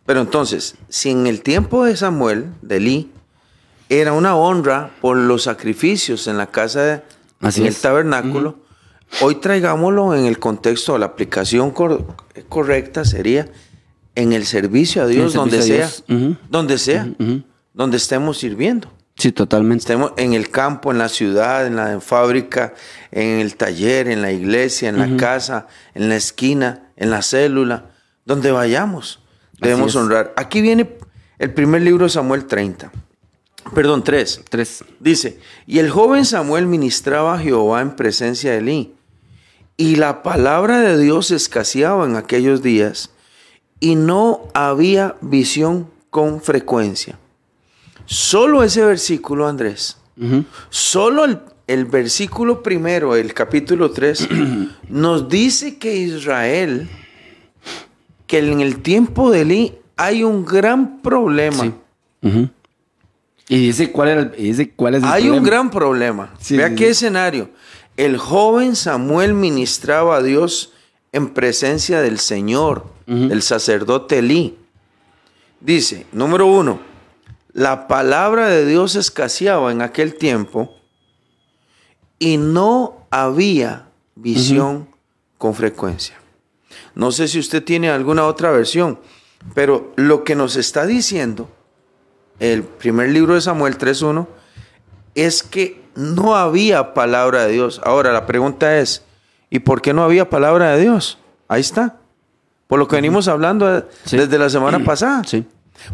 Pero 0.06 0.22
entonces, 0.22 0.76
si 0.90 1.10
en 1.10 1.26
el 1.28 1.42
tiempo 1.42 1.84
de 1.86 1.98
Samuel, 1.98 2.46
de 2.62 2.78
Elí, 2.78 3.12
era 3.90 4.14
una 4.14 4.36
honra 4.36 4.92
por 5.02 5.18
los 5.18 5.44
sacrificios 5.44 6.28
en 6.28 6.38
la 6.38 6.48
casa, 6.48 6.82
de, 6.84 7.02
Así 7.48 7.62
en 7.62 7.68
es. 7.68 7.76
el 7.76 7.82
tabernáculo, 7.82 8.58
hoy 9.22 9.36
traigámoslo 9.36 10.16
en 10.16 10.26
el 10.26 10.40
contexto, 10.40 10.98
la 10.98 11.06
aplicación 11.08 11.72
cor- 11.72 12.06
correcta 12.50 13.06
sería 13.06 13.48
en 14.16 14.34
el 14.34 14.46
servicio 14.46 15.04
a 15.04 15.08
Dios, 15.08 15.34
donde 15.34 15.62
sea, 15.62 15.90
donde 16.50 16.78
sea, 16.78 17.08
donde 17.74 17.98
estemos 17.98 18.38
sirviendo. 18.38 18.92
Sí, 19.18 19.32
totalmente. 19.32 19.82
Estemos 19.84 20.12
en 20.18 20.34
el 20.34 20.50
campo, 20.50 20.92
en 20.92 20.98
la 20.98 21.08
ciudad, 21.08 21.66
en 21.68 21.78
la 21.78 22.02
fábrica, 22.02 22.74
en 23.12 23.40
el 23.40 23.56
taller, 23.56 24.10
en 24.10 24.22
la 24.22 24.32
iglesia, 24.34 24.90
en 24.90 24.98
la 25.00 25.16
casa, 25.18 25.68
en 25.94 26.10
la 26.10 26.18
esquina, 26.18 26.92
en 26.98 27.10
la 27.12 27.22
célula, 27.22 27.92
donde 28.26 28.52
vayamos. 28.52 29.22
Debemos 29.62 29.96
honrar. 29.96 30.34
Aquí 30.36 30.60
viene 30.62 30.98
el 31.40 31.54
primer 31.54 31.82
libro 31.82 32.06
de 32.06 32.10
Samuel 32.10 32.46
30. 32.46 32.92
Perdón, 33.74 34.04
3. 34.04 34.42
Tres. 34.50 34.84
Dice, 35.00 35.40
y 35.66 35.80
el 35.80 35.90
joven 35.90 36.26
Samuel 36.26 36.68
ministraba 36.68 37.36
a 37.36 37.40
Jehová 37.40 37.82
en 37.82 37.96
presencia 37.96 38.52
de 38.52 38.58
Elí. 38.60 38.94
Y 39.78 39.96
la 39.96 40.24
palabra 40.24 40.80
de 40.80 40.98
Dios 40.98 41.32
escaseaba 41.32 42.06
en 42.06 42.16
aquellos 42.16 42.62
días 42.62 43.12
y 43.80 43.96
no 43.96 44.48
había 44.54 45.16
visión 45.22 45.90
con 46.10 46.42
frecuencia. 46.42 47.20
Solo 48.06 48.64
ese 48.64 48.86
versículo, 48.86 49.48
Andrés, 49.48 49.98
solo 50.70 51.26
el, 51.26 51.40
el 51.68 51.86
versículo 51.86 52.64
primero, 52.64 53.16
el 53.16 53.34
capítulo 53.34 53.92
3, 53.92 54.30
nos 54.90 55.28
dice 55.28 55.78
que 55.78 55.98
Israel, 55.98 56.88
que 58.28 58.38
en 58.38 58.62
el 58.62 58.82
tiempo 58.82 59.30
de 59.32 59.42
Elí 59.42 59.74
hay 59.98 60.24
un 60.24 60.46
gran 60.46 61.02
problema. 61.02 61.74
Sí. 62.22 62.50
Y 63.48 63.58
dice 63.68 63.92
cuál, 63.92 64.10
era 64.10 64.22
el- 64.22 64.32
dice 64.32 64.72
cuál 64.72 64.96
es 64.96 65.04
el 65.04 65.10
Hay 65.10 65.24
problema. 65.24 65.38
un 65.38 65.44
gran 65.44 65.70
problema. 65.72 66.34
Sí, 66.40 66.58
Vea 66.58 66.70
sí, 66.70 66.76
qué 66.76 66.86
sí. 66.86 66.92
escenario. 66.92 67.50
El 67.98 68.18
joven 68.18 68.76
Samuel 68.76 69.34
ministraba 69.34 70.18
a 70.18 70.24
Dios 70.24 70.74
en 71.12 71.30
presencia 71.34 72.02
del 72.02 72.20
Señor, 72.20 72.86
del 73.08 73.42
sacerdote 73.42 74.20
Elí. 74.20 74.58
Dice, 75.62 76.06
número 76.12 76.48
uno, 76.48 76.80
la 77.54 77.88
palabra 77.88 78.48
de 78.50 78.66
Dios 78.66 78.96
escaseaba 78.96 79.72
en 79.72 79.82
aquel 79.82 80.16
tiempo 80.16 80.76
y 82.20 82.38
no 82.38 83.06
había 83.12 83.88
visión 84.16 84.90
con 85.38 85.54
frecuencia. 85.56 86.16
No 86.96 87.12
sé 87.12 87.28
si 87.28 87.40
usted 87.40 87.64
tiene 87.64 87.90
alguna 87.90 88.26
otra 88.26 88.52
versión, 88.52 89.00
pero 89.54 89.94
lo 89.96 90.24
que 90.24 90.36
nos 90.36 90.56
está 90.56 90.86
diciendo 90.86 91.50
el 92.40 92.64
primer 92.64 93.10
libro 93.10 93.36
de 93.36 93.42
Samuel 93.42 93.78
3.1 93.78 94.28
es 95.16 95.44
que 95.44 95.82
no 95.96 96.36
había 96.36 96.94
palabra 96.94 97.46
de 97.46 97.54
Dios. 97.54 97.82
Ahora 97.84 98.12
la 98.12 98.26
pregunta 98.26 98.78
es, 98.80 99.04
¿y 99.50 99.60
por 99.60 99.82
qué 99.82 99.94
no 99.94 100.04
había 100.04 100.30
palabra 100.30 100.76
de 100.76 100.82
Dios? 100.82 101.18
Ahí 101.48 101.62
está. 101.62 101.98
Por 102.68 102.80
lo 102.80 102.88
que 102.88 102.96
venimos 102.98 103.28
hablando 103.28 103.78
eh, 103.78 103.86
Sí. 104.06 104.18
desde 104.18 104.38
la 104.38 104.50
semana 104.50 104.80
pasada. 104.84 105.24
Sí. 105.26 105.46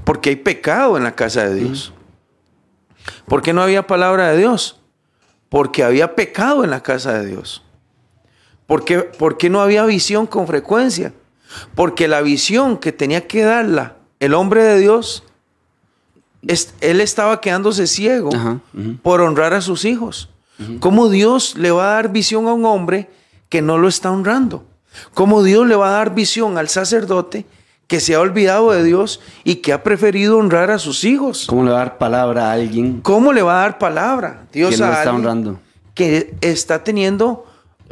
Porque 0.04 0.30
hay 0.30 0.36
pecado 0.38 0.97
en 0.97 1.04
la 1.04 1.15
casa 1.15 1.47
de 1.47 1.56
Dios. 1.56 1.93
¿Por 3.27 3.41
qué 3.41 3.54
no 3.54 3.62
había 3.62 3.88
palabra 3.88 4.30
de 4.32 4.38
Dios? 4.38 4.80
Porque 5.49 5.84
había 5.84 6.15
pecado 6.15 6.63
en 6.63 6.69
la 6.69 6.82
casa 6.82 7.13
de 7.19 7.25
Dios. 7.27 7.63
¿Por 8.67 8.86
qué, 8.86 8.99
por 8.99 9.38
qué 9.38 9.49
no 9.49 9.60
había 9.62 9.86
visión 9.86 10.27
con 10.27 10.47
frecuencia? 10.47 11.13
Porque 11.75 12.08
la 12.08 12.21
visión 12.21 12.77
que 12.77 12.91
tenía 12.91 13.27
que 13.27 13.43
darla 13.43 13.97
el 14.19 14.34
hombre 14.34 14.63
de 14.63 14.80
Dios, 14.80 15.25
es- 16.47 16.73
él 16.82 17.01
estaba 17.01 17.41
quedándose 17.41 17.88
ciego 17.88 18.30
Ajá, 18.34 18.60
por 19.04 19.21
honrar 19.21 19.54
a 19.54 19.62
sus 19.62 19.86
hijos. 19.86 20.30
¿Cómo 20.80 21.10
Dios 21.10 21.56
le 21.58 21.71
va 21.71 21.86
a 21.91 21.95
dar 21.95 22.12
visión 22.12 22.47
a 22.47 22.54
un 22.54 22.65
hombre 22.65 23.10
que 23.49 23.62
no 23.63 23.77
lo 23.80 23.88
está 23.88 24.12
honrando? 24.12 24.63
¿Cómo 25.15 25.41
Dios 25.43 25.65
le 25.65 25.75
va 25.75 25.88
a 25.89 25.91
dar 25.91 26.13
visión 26.13 26.58
al 26.60 26.69
sacerdote 26.69 27.45
que 27.88 27.99
se 27.99 28.13
ha 28.13 28.19
olvidado 28.19 28.71
de 28.71 28.84
Dios 28.84 29.21
y 29.43 29.56
que 29.56 29.73
ha 29.73 29.82
preferido 29.84 30.38
honrar 30.38 30.69
a 30.69 30.77
sus 30.77 31.04
hijos? 31.04 31.45
¿Cómo 31.47 31.63
le 31.63 31.71
va 31.71 31.77
a 31.77 31.80
dar 31.86 31.97
palabra 31.97 32.49
a 32.49 32.54
alguien 32.54 33.01
¿Cómo 33.01 33.34
le 33.34 33.41
va 33.41 33.58
a 33.60 33.62
dar 33.63 33.77
palabra 33.80 34.43
Dios 34.54 34.71
que 34.71 34.77
no 34.77 34.86
a 34.86 34.89
está 34.89 35.01
alguien 35.01 35.15
honrando? 35.15 35.60
que 35.95 36.36
está 36.41 36.84
teniendo 36.84 37.45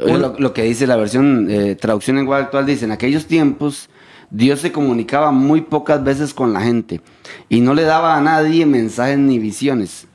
un- 0.04 0.20
lo, 0.20 0.34
lo 0.38 0.52
que 0.52 0.62
dice 0.62 0.86
la 0.86 0.96
versión 0.96 1.48
eh, 1.50 1.76
traducción 1.76 2.16
en 2.16 2.22
lenguaje 2.22 2.44
actual 2.44 2.66
dice, 2.66 2.84
en 2.84 2.92
aquellos 2.92 3.26
tiempos 3.26 3.88
Dios 4.30 4.60
se 4.60 4.70
comunicaba 4.72 5.30
muy 5.32 5.60
pocas 5.62 6.02
veces 6.04 6.32
con 6.34 6.52
la 6.52 6.60
gente 6.60 7.00
y 7.48 7.60
no 7.60 7.74
le 7.74 7.82
daba 7.82 8.16
a 8.16 8.20
nadie 8.20 8.64
mensajes 8.66 9.18
ni 9.18 9.38
visiones. 9.38 10.06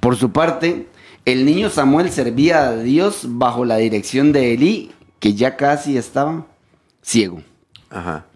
Por 0.00 0.16
su 0.16 0.30
parte, 0.30 0.86
el 1.24 1.44
niño 1.44 1.68
Samuel 1.70 2.10
servía 2.10 2.68
a 2.68 2.76
Dios 2.76 3.22
bajo 3.28 3.64
la 3.64 3.76
dirección 3.78 4.30
de 4.32 4.54
Elí, 4.54 4.92
que 5.18 5.34
ya 5.34 5.56
casi 5.56 5.96
estaba 5.96 6.46
ciego. 7.02 7.42
Ajá. 7.90 8.26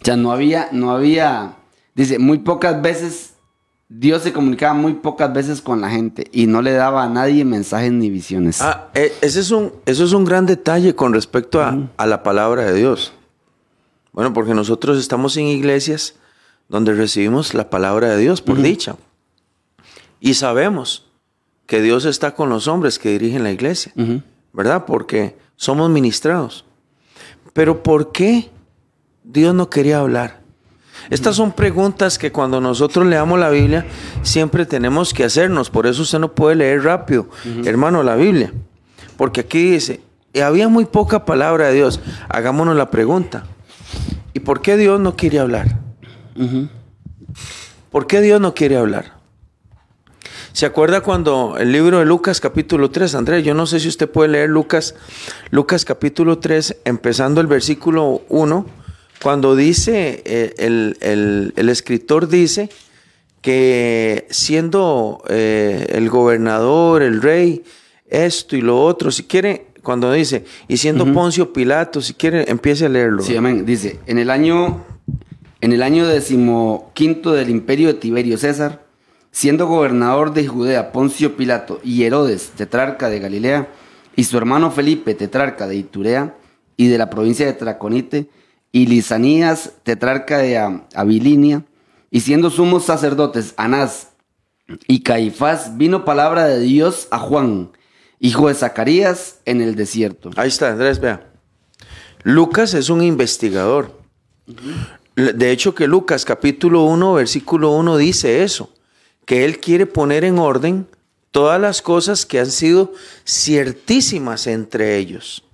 O 0.00 0.04
sea, 0.04 0.16
no 0.16 0.32
había, 0.32 0.68
no 0.72 0.90
había, 0.90 1.52
dice, 1.94 2.18
muy 2.18 2.38
pocas 2.38 2.82
veces, 2.82 3.29
Dios 3.92 4.22
se 4.22 4.32
comunicaba 4.32 4.72
muy 4.72 4.94
pocas 4.94 5.32
veces 5.34 5.60
con 5.60 5.80
la 5.80 5.90
gente 5.90 6.28
y 6.30 6.46
no 6.46 6.62
le 6.62 6.72
daba 6.72 7.02
a 7.02 7.08
nadie 7.08 7.44
mensajes 7.44 7.90
ni 7.90 8.08
visiones. 8.08 8.62
Ah, 8.62 8.88
eh, 8.94 9.12
ese 9.20 9.40
es 9.40 9.50
un, 9.50 9.72
eso 9.84 10.04
es 10.04 10.12
un 10.12 10.24
gran 10.24 10.46
detalle 10.46 10.94
con 10.94 11.12
respecto 11.12 11.60
a, 11.60 11.76
a 11.96 12.06
la 12.06 12.22
palabra 12.22 12.62
de 12.62 12.74
Dios. 12.74 13.12
Bueno, 14.12 14.32
porque 14.32 14.54
nosotros 14.54 14.96
estamos 14.96 15.36
en 15.36 15.46
iglesias 15.46 16.14
donde 16.68 16.94
recibimos 16.94 17.52
la 17.52 17.68
palabra 17.68 18.10
de 18.10 18.18
Dios 18.18 18.42
por 18.42 18.62
dicha. 18.62 18.94
Y 20.20 20.34
sabemos 20.34 21.06
que 21.66 21.82
Dios 21.82 22.04
está 22.04 22.36
con 22.36 22.48
los 22.48 22.68
hombres 22.68 23.00
que 23.00 23.10
dirigen 23.10 23.42
la 23.42 23.50
iglesia. 23.50 23.92
¿verdad? 24.52 24.84
Porque 24.86 25.36
somos 25.56 25.90
ministrados. 25.90 26.64
Pero 27.52 27.82
¿por 27.82 28.12
qué 28.12 28.50
Dios 29.24 29.52
no 29.52 29.68
quería 29.68 29.98
hablar? 29.98 30.39
Estas 31.08 31.36
son 31.36 31.52
preguntas 31.52 32.18
que 32.18 32.30
cuando 32.30 32.60
nosotros 32.60 33.06
leamos 33.06 33.38
la 33.38 33.48
Biblia 33.48 33.86
siempre 34.22 34.66
tenemos 34.66 35.14
que 35.14 35.24
hacernos. 35.24 35.70
Por 35.70 35.86
eso 35.86 36.02
usted 36.02 36.18
no 36.18 36.34
puede 36.34 36.56
leer 36.56 36.84
rápido, 36.84 37.28
hermano, 37.64 38.02
la 38.02 38.16
Biblia. 38.16 38.52
Porque 39.16 39.40
aquí 39.40 39.70
dice, 39.70 40.00
"Y 40.32 40.40
había 40.40 40.68
muy 40.68 40.84
poca 40.84 41.24
palabra 41.24 41.68
de 41.68 41.74
Dios. 41.74 42.00
Hagámonos 42.28 42.76
la 42.76 42.90
pregunta. 42.90 43.44
¿Y 44.32 44.40
por 44.40 44.60
qué 44.62 44.76
Dios 44.76 45.00
no 45.00 45.16
quiere 45.16 45.38
hablar? 45.38 45.78
¿Por 47.90 48.06
qué 48.06 48.20
Dios 48.20 48.40
no 48.40 48.54
quiere 48.54 48.76
hablar? 48.76 49.20
¿Se 50.52 50.66
acuerda 50.66 51.00
cuando 51.00 51.56
el 51.58 51.72
libro 51.72 52.00
de 52.00 52.04
Lucas 52.04 52.40
capítulo 52.40 52.90
3, 52.90 53.14
Andrés? 53.14 53.44
Yo 53.44 53.54
no 53.54 53.66
sé 53.66 53.80
si 53.80 53.88
usted 53.88 54.10
puede 54.10 54.30
leer 54.30 54.50
Lucas, 54.50 54.94
Lucas 55.50 55.84
capítulo 55.84 56.38
3, 56.38 56.76
empezando 56.84 57.40
el 57.40 57.46
versículo 57.46 58.22
1, 58.28 58.66
cuando 59.22 59.54
dice, 59.56 60.22
eh, 60.24 60.54
el, 60.58 60.96
el- 61.00 61.52
el 61.56 61.68
escritor 61.68 62.28
dice 62.28 62.68
que 63.42 64.26
siendo 64.30 65.22
eh, 65.28 65.86
el 65.90 66.08
gobernador, 66.10 67.02
el 67.02 67.22
rey, 67.22 67.62
esto 68.08 68.56
y 68.56 68.60
lo 68.60 68.82
otro, 68.82 69.10
si 69.10 69.22
quiere, 69.24 69.66
cuando 69.82 70.12
dice, 70.12 70.44
y 70.68 70.76
siendo 70.76 71.10
Poncio 71.12 71.52
Pilato, 71.52 72.00
si 72.02 72.12
quiere, 72.14 72.50
empiece 72.50 72.86
a 72.86 72.88
leerlo. 72.88 73.22
Sí, 73.22 73.34
amén. 73.36 73.64
Dice, 73.64 73.98
en 74.06 74.18
el 74.18 74.28
año, 74.30 74.84
en 75.60 75.72
el 75.72 75.82
año 75.82 76.06
decimoquinto 76.06 77.32
del 77.32 77.48
imperio 77.50 77.88
de 77.88 77.94
Tiberio 77.94 78.36
César, 78.36 78.84
siendo 79.30 79.66
gobernador 79.66 80.34
de 80.34 80.46
Judea 80.46 80.92
Poncio 80.92 81.36
Pilato 81.36 81.80
y 81.82 82.02
Herodes, 82.04 82.50
tetrarca 82.56 83.08
de 83.08 83.20
Galilea, 83.20 83.68
y 84.16 84.24
su 84.24 84.36
hermano 84.36 84.70
Felipe, 84.70 85.14
tetrarca 85.14 85.66
de 85.66 85.76
Iturea 85.76 86.34
y 86.76 86.88
de 86.88 86.98
la 86.98 87.08
provincia 87.08 87.46
de 87.46 87.52
Traconite, 87.54 88.28
y 88.72 88.86
Lisanías, 88.86 89.72
tetrarca 89.82 90.38
de 90.38 90.58
Abilinia, 90.94 91.64
y 92.10 92.20
siendo 92.20 92.50
sumos 92.50 92.84
sacerdotes 92.84 93.54
Anás 93.56 94.08
y 94.86 95.02
Caifás, 95.02 95.76
vino 95.76 96.04
palabra 96.04 96.46
de 96.46 96.60
Dios 96.60 97.08
a 97.10 97.18
Juan, 97.18 97.70
hijo 98.18 98.48
de 98.48 98.54
Zacarías, 98.54 99.40
en 99.44 99.60
el 99.60 99.74
desierto. 99.74 100.30
Ahí 100.36 100.48
está, 100.48 100.70
Andrés, 100.70 101.00
vea. 101.00 101.32
Lucas 102.22 102.74
es 102.74 102.90
un 102.90 103.02
investigador. 103.02 103.98
De 105.16 105.50
hecho, 105.50 105.74
que 105.74 105.86
Lucas 105.86 106.24
capítulo 106.24 106.84
1, 106.84 107.14
versículo 107.14 107.72
1 107.72 107.96
dice 107.96 108.42
eso, 108.42 108.72
que 109.24 109.44
él 109.44 109.58
quiere 109.58 109.86
poner 109.86 110.24
en 110.24 110.38
orden 110.38 110.86
todas 111.30 111.60
las 111.60 111.82
cosas 111.82 112.26
que 112.26 112.40
han 112.40 112.50
sido 112.50 112.92
ciertísimas 113.24 114.46
entre 114.46 114.96
ellos. 114.96 115.44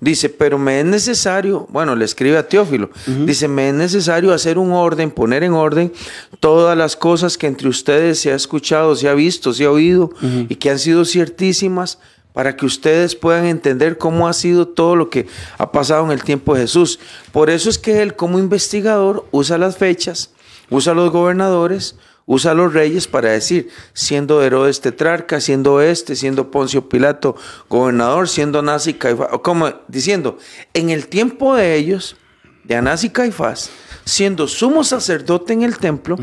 Dice, 0.00 0.28
pero 0.28 0.58
me 0.58 0.80
es 0.80 0.84
necesario, 0.84 1.66
bueno, 1.70 1.96
le 1.96 2.04
escribe 2.04 2.36
a 2.36 2.46
Teófilo, 2.46 2.90
dice, 3.24 3.48
me 3.48 3.70
es 3.70 3.74
necesario 3.74 4.34
hacer 4.34 4.58
un 4.58 4.72
orden, 4.72 5.10
poner 5.10 5.42
en 5.42 5.54
orden 5.54 5.90
todas 6.38 6.76
las 6.76 6.96
cosas 6.96 7.38
que 7.38 7.46
entre 7.46 7.68
ustedes 7.68 8.18
se 8.18 8.30
ha 8.30 8.34
escuchado, 8.34 8.94
se 8.94 9.08
ha 9.08 9.14
visto, 9.14 9.54
se 9.54 9.64
ha 9.64 9.70
oído 9.70 10.10
y 10.48 10.56
que 10.56 10.70
han 10.70 10.78
sido 10.78 11.04
ciertísimas 11.06 11.98
para 12.36 12.54
que 12.54 12.66
ustedes 12.66 13.14
puedan 13.14 13.46
entender 13.46 13.96
cómo 13.96 14.28
ha 14.28 14.34
sido 14.34 14.68
todo 14.68 14.94
lo 14.94 15.08
que 15.08 15.26
ha 15.56 15.72
pasado 15.72 16.04
en 16.04 16.10
el 16.10 16.22
tiempo 16.22 16.54
de 16.54 16.60
Jesús. 16.60 17.00
Por 17.32 17.48
eso 17.48 17.70
es 17.70 17.78
que 17.78 18.02
él 18.02 18.14
como 18.14 18.38
investigador 18.38 19.26
usa 19.30 19.56
las 19.56 19.78
fechas, 19.78 20.28
usa 20.68 20.92
los 20.92 21.10
gobernadores, 21.10 21.96
usa 22.26 22.50
a 22.50 22.54
los 22.54 22.74
reyes 22.74 23.06
para 23.06 23.30
decir, 23.30 23.68
siendo 23.92 24.42
Herodes 24.42 24.80
tetrarca, 24.80 25.40
siendo 25.40 25.80
este, 25.80 26.16
siendo 26.16 26.50
Poncio 26.50 26.88
Pilato 26.88 27.36
gobernador, 27.70 28.28
siendo 28.28 28.58
Anás 28.58 28.86
y 28.88 28.94
Caifás, 28.94 29.28
como 29.42 29.72
diciendo, 29.88 30.36
en 30.74 30.90
el 30.90 31.06
tiempo 31.06 31.54
de 31.54 31.76
ellos, 31.76 32.16
de 32.64 32.74
Anás 32.74 33.04
y 33.04 33.10
Caifás, 33.10 33.70
siendo 34.04 34.48
sumo 34.48 34.82
sacerdote 34.84 35.52
en 35.52 35.62
el 35.62 35.78
templo, 35.78 36.18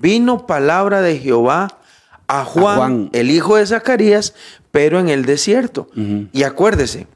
vino 0.00 0.46
palabra 0.46 1.00
de 1.00 1.18
Jehová 1.18 1.78
a 2.26 2.44
Juan, 2.44 2.76
Juan. 2.76 3.10
el 3.12 3.30
hijo 3.30 3.56
de 3.56 3.66
Zacarías, 3.66 4.34
pero 4.72 4.98
en 4.98 5.08
el 5.08 5.24
desierto. 5.24 5.88
Y 6.32 6.42
acuérdese 6.42 7.06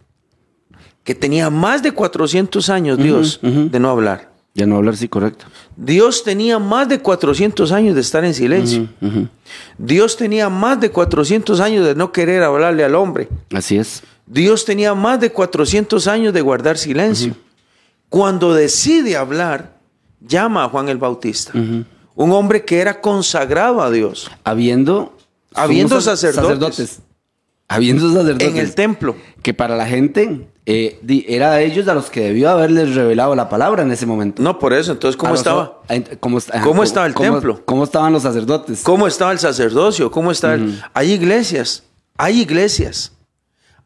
que 1.03 1.17
tenía 1.17 1.51
más 1.51 1.83
de 1.83 1.93
400 1.93 2.71
años 2.71 2.99
Dios 2.99 3.41
de 3.43 3.81
no 3.81 3.91
hablar. 3.91 4.30
Ya 4.55 4.67
no 4.67 4.77
hablar, 4.77 4.97
sí, 4.97 5.09
correcto. 5.09 5.47
Dios 5.77 6.25
tenía 6.25 6.59
más 6.59 6.89
de 6.89 7.01
400 7.01 7.71
años 7.73 7.95
de 7.95 8.01
estar 8.01 8.25
en 8.25 8.35
silencio. 8.35 8.89
Dios 9.79 10.17
tenía 10.17 10.49
más 10.49 10.81
de 10.81 10.91
400 10.91 11.61
años 11.61 11.87
de 11.87 11.95
no 11.95 12.11
querer 12.13 12.43
hablarle 12.43 12.85
al 12.85 12.95
hombre. 12.97 13.29
Así 13.55 13.77
es. 13.77 14.03
Dios 14.27 14.65
tenía 14.65 14.95
más 14.95 15.21
de 15.21 15.31
400 15.31 16.07
años 16.09 16.35
de 16.35 16.41
guardar 16.41 16.79
silencio. 16.79 17.35
Cuando 18.09 18.53
decide 18.53 19.17
hablar, 19.17 19.77
llama 20.21 20.65
a 20.65 20.69
Juan 20.69 20.89
el 20.89 20.99
Bautista. 20.99 21.53
Un 21.55 22.33
hombre 22.33 22.65
que 22.65 22.81
era 22.81 23.01
consagrado 23.01 23.81
a 23.81 23.91
Dios 23.91 24.31
Habiendo, 24.45 25.17
Habiendo 25.55 26.01
sacerdotes. 26.01 27.01
Habiendo 27.69 28.13
sacerdotes. 28.13 28.49
en 28.49 28.57
el 28.57 28.75
templo. 28.75 29.17
que 29.43 29.55
para 29.55 29.77
la 29.77 29.87
gente 29.87 30.49
eh, 30.67 31.01
era 31.29 31.53
a 31.53 31.61
ellos 31.63 31.89
a 31.89 31.95
los 31.95 32.11
que 32.11 32.21
debió 32.21 32.51
haberles 32.51 32.95
revelado 32.95 33.35
la 33.35 33.49
palabra 33.49 33.83
en 33.83 33.91
ese 33.91 34.07
momento. 34.07 34.43
No, 34.43 34.59
por 34.59 34.73
eso. 34.73 34.93
Entonces, 34.93 35.17
¿cómo 35.17 35.33
A 35.33 35.37
estaba? 35.37 35.81
a- 35.89 36.17
¿Cómo, 36.21 36.39
est- 36.39 36.55
ajá, 36.55 36.65
¿Cómo 36.65 36.83
estaba 36.83 37.07
el 37.07 37.15
cómo- 37.15 37.31
templo? 37.33 37.63
¿Cómo 37.65 37.85
estaban 37.85 38.13
los 38.13 38.23
sacerdotes? 38.23 38.83
¿Cómo 38.83 39.07
estaba 39.07 39.33
el 39.33 39.39
sacerdocio? 39.39 40.11
¿Cómo 40.11 40.31
está 40.31 40.55
el- 40.55 40.81
Hay 40.95 41.13
iglesias, 41.13 41.85
hay 42.17 42.41
iglesias, 42.43 43.13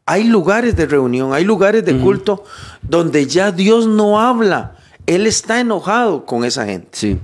hay 0.07 0.25
lugares 0.25 0.77
de 0.77 0.87
reunión, 0.87 1.33
hay 1.33 1.45
lugares 1.45 1.85
de 1.85 1.97
culto 1.99 2.45
donde 2.83 3.27
ya 3.27 3.53
Dios 3.53 3.87
no 3.87 4.21
habla. 4.21 4.77
Él 5.07 5.27
está 5.27 5.61
enojado 5.61 6.25
con 6.27 6.45
esa 6.45 6.67
gente. 6.67 6.89
Sí. 6.93 7.19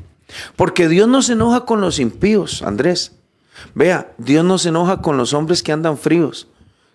Porque 0.57 0.89
Dios 0.89 1.09
no 1.09 1.23
se 1.23 1.33
enoja 1.33 1.65
con 1.65 1.81
los 1.81 1.99
impíos, 1.99 2.63
Andrés. 2.63 3.13
Vea, 3.75 4.13
Dios 4.17 4.45
no 4.45 4.57
se 4.59 4.69
enoja 4.71 5.03
con 5.03 5.17
los 5.17 5.35
hombres 5.35 5.63
que 5.63 5.73
andan 5.73 5.99
fríos. 5.99 6.47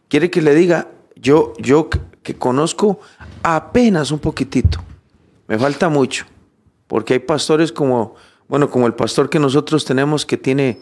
Quiere 0.08 0.32
que 0.32 0.42
le 0.42 0.56
diga, 0.56 0.88
yo, 1.16 1.54
yo 1.60 1.90
que- 2.26 2.36
conozco 2.36 3.00
apenas 3.44 4.12
un 4.12 4.20
poquitito. 4.20 4.84
Me 5.48 5.58
falta 5.58 5.88
mucho. 5.88 6.26
Porque 6.88 7.14
hay 7.14 7.20
pastores 7.20 7.72
como, 7.72 8.16
bueno, 8.50 8.70
como 8.70 8.88
el 8.88 8.94
pastor 8.94 9.30
que 9.30 9.40
nosotros 9.40 9.86
tenemos 9.86 10.26
que 10.26 10.36
tiene 10.38 10.80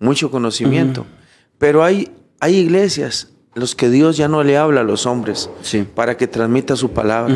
mucho 0.00 0.30
conocimiento. 0.30 1.06
Pero 1.58 1.84
hay, 1.84 2.10
hay 2.40 2.56
iglesias 2.56 3.28
los 3.54 3.74
que 3.74 3.88
Dios 3.88 4.16
ya 4.16 4.28
no 4.28 4.42
le 4.42 4.58
habla 4.58 4.80
a 4.80 4.84
los 4.84 5.06
hombres 5.06 5.48
Sí. 5.62 5.86
para 5.94 6.16
que 6.16 6.26
transmita 6.26 6.76
su 6.76 6.90
palabra. 6.90 7.34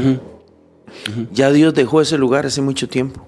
Ya 1.33 1.51
Dios 1.53 1.73
dejó 1.75 2.01
ese 2.01 2.18
lugar 2.18 2.44
hace 2.46 2.61
mucho 2.61 2.88
tiempo. 2.88 3.27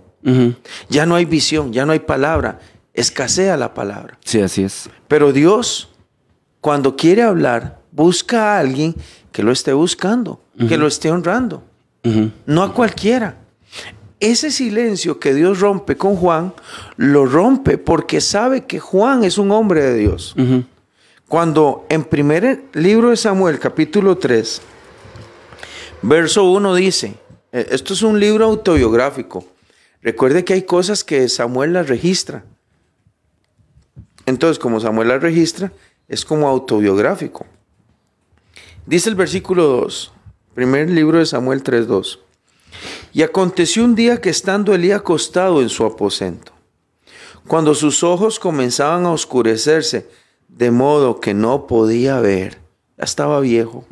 Ya 0.89 1.07
no 1.07 1.15
hay 1.15 1.25
visión, 1.25 1.73
ya 1.73 1.87
no 1.87 1.93
hay 1.93 2.01
palabra. 2.01 2.59
Escasea 2.95 3.57
la 3.57 3.73
palabra. 3.73 4.19
Sí, 4.25 4.41
así 4.43 4.63
es. 4.65 4.91
Pero 5.09 5.33
Dios, 5.33 5.89
cuando 6.61 6.97
quiere 6.97 7.23
hablar, 7.23 7.81
busca 7.93 8.57
a 8.57 8.59
alguien 8.61 8.95
que 9.33 9.43
lo 9.43 9.51
esté 9.51 9.73
buscando, 9.73 10.41
que 10.69 10.77
lo 10.77 10.87
esté 10.87 11.11
honrando. 11.11 11.63
No 12.47 12.63
a 12.63 12.73
cualquiera. 12.75 13.39
Ese 14.21 14.51
silencio 14.53 15.19
que 15.19 15.35
Dios 15.35 15.59
rompe 15.59 15.97
con 15.97 16.15
Juan, 16.15 16.55
lo 16.97 17.27
rompe 17.27 17.79
porque 17.79 18.21
sabe 18.21 18.67
que 18.67 18.79
Juan 18.79 19.25
es 19.25 19.39
un 19.39 19.51
hombre 19.51 19.83
de 19.83 19.97
Dios. 19.97 20.37
Cuando 21.27 21.87
en 21.89 22.05
primer 22.05 22.65
libro 22.75 23.11
de 23.11 23.17
Samuel, 23.17 23.59
capítulo 23.59 24.19
3, 24.19 24.63
verso 26.03 26.45
1 26.51 26.75
dice, 26.75 27.15
eh, 27.53 27.69
esto 27.71 27.95
es 27.95 28.03
un 28.03 28.21
libro 28.21 28.45
autobiográfico. 28.45 29.45
Recuerde 30.03 30.45
que 30.45 30.53
hay 30.53 30.63
cosas 30.63 31.05
que 31.05 31.29
Samuel 31.29 31.73
las 31.73 31.89
registra. 31.89 32.45
Entonces, 34.27 34.59
como 34.59 34.79
Samuel 34.79 35.09
las 35.09 35.23
registra, 35.23 35.73
es 36.09 36.25
como 36.25 36.49
autobiográfico. 36.49 37.47
Dice 38.87 39.09
el 39.09 39.15
versículo 39.15 39.69
2, 39.69 40.13
primer 40.55 40.91
libro 40.91 41.19
de 41.19 41.27
Samuel 41.27 41.63
3.2. 41.63 42.19
Y 43.13 43.23
aconteció 43.23 43.85
un 43.85 43.95
día 43.95 44.21
que 44.21 44.31
estando 44.31 44.75
Elí 44.75 44.91
acostado 44.91 45.63
en 45.63 45.69
su 45.69 45.85
aposento, 45.85 46.53
cuando 47.47 47.75
sus 47.75 48.03
ojos 48.03 48.41
comenzaban 48.41 49.07
a 49.07 49.13
oscurecerse, 49.13 50.09
de 50.49 50.71
modo 50.71 51.21
que 51.21 51.33
no 51.33 51.67
podía 51.67 52.19
ver, 52.21 52.59
ya 52.99 53.05
estaba 53.05 53.39
viejo. 53.41 53.85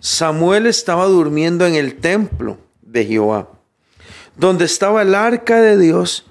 Samuel 0.00 0.66
estaba 0.66 1.06
durmiendo 1.06 1.66
en 1.66 1.74
el 1.74 1.96
templo 1.96 2.56
de 2.80 3.04
Jehová, 3.04 3.48
donde 4.36 4.64
estaba 4.64 5.02
el 5.02 5.14
arca 5.14 5.60
de 5.60 5.76
Dios, 5.76 6.24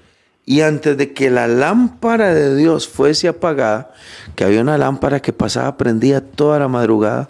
y 0.48 0.62
antes 0.62 0.96
de 0.96 1.12
que 1.12 1.28
la 1.28 1.46
lámpara 1.46 2.32
de 2.32 2.56
Dios 2.56 2.88
fuese 2.88 3.28
apagada, 3.28 3.92
que 4.34 4.44
había 4.44 4.62
una 4.62 4.78
lámpara 4.78 5.20
que 5.20 5.34
pasaba 5.34 5.76
prendida 5.76 6.22
toda 6.22 6.58
la 6.58 6.68
madrugada. 6.68 7.28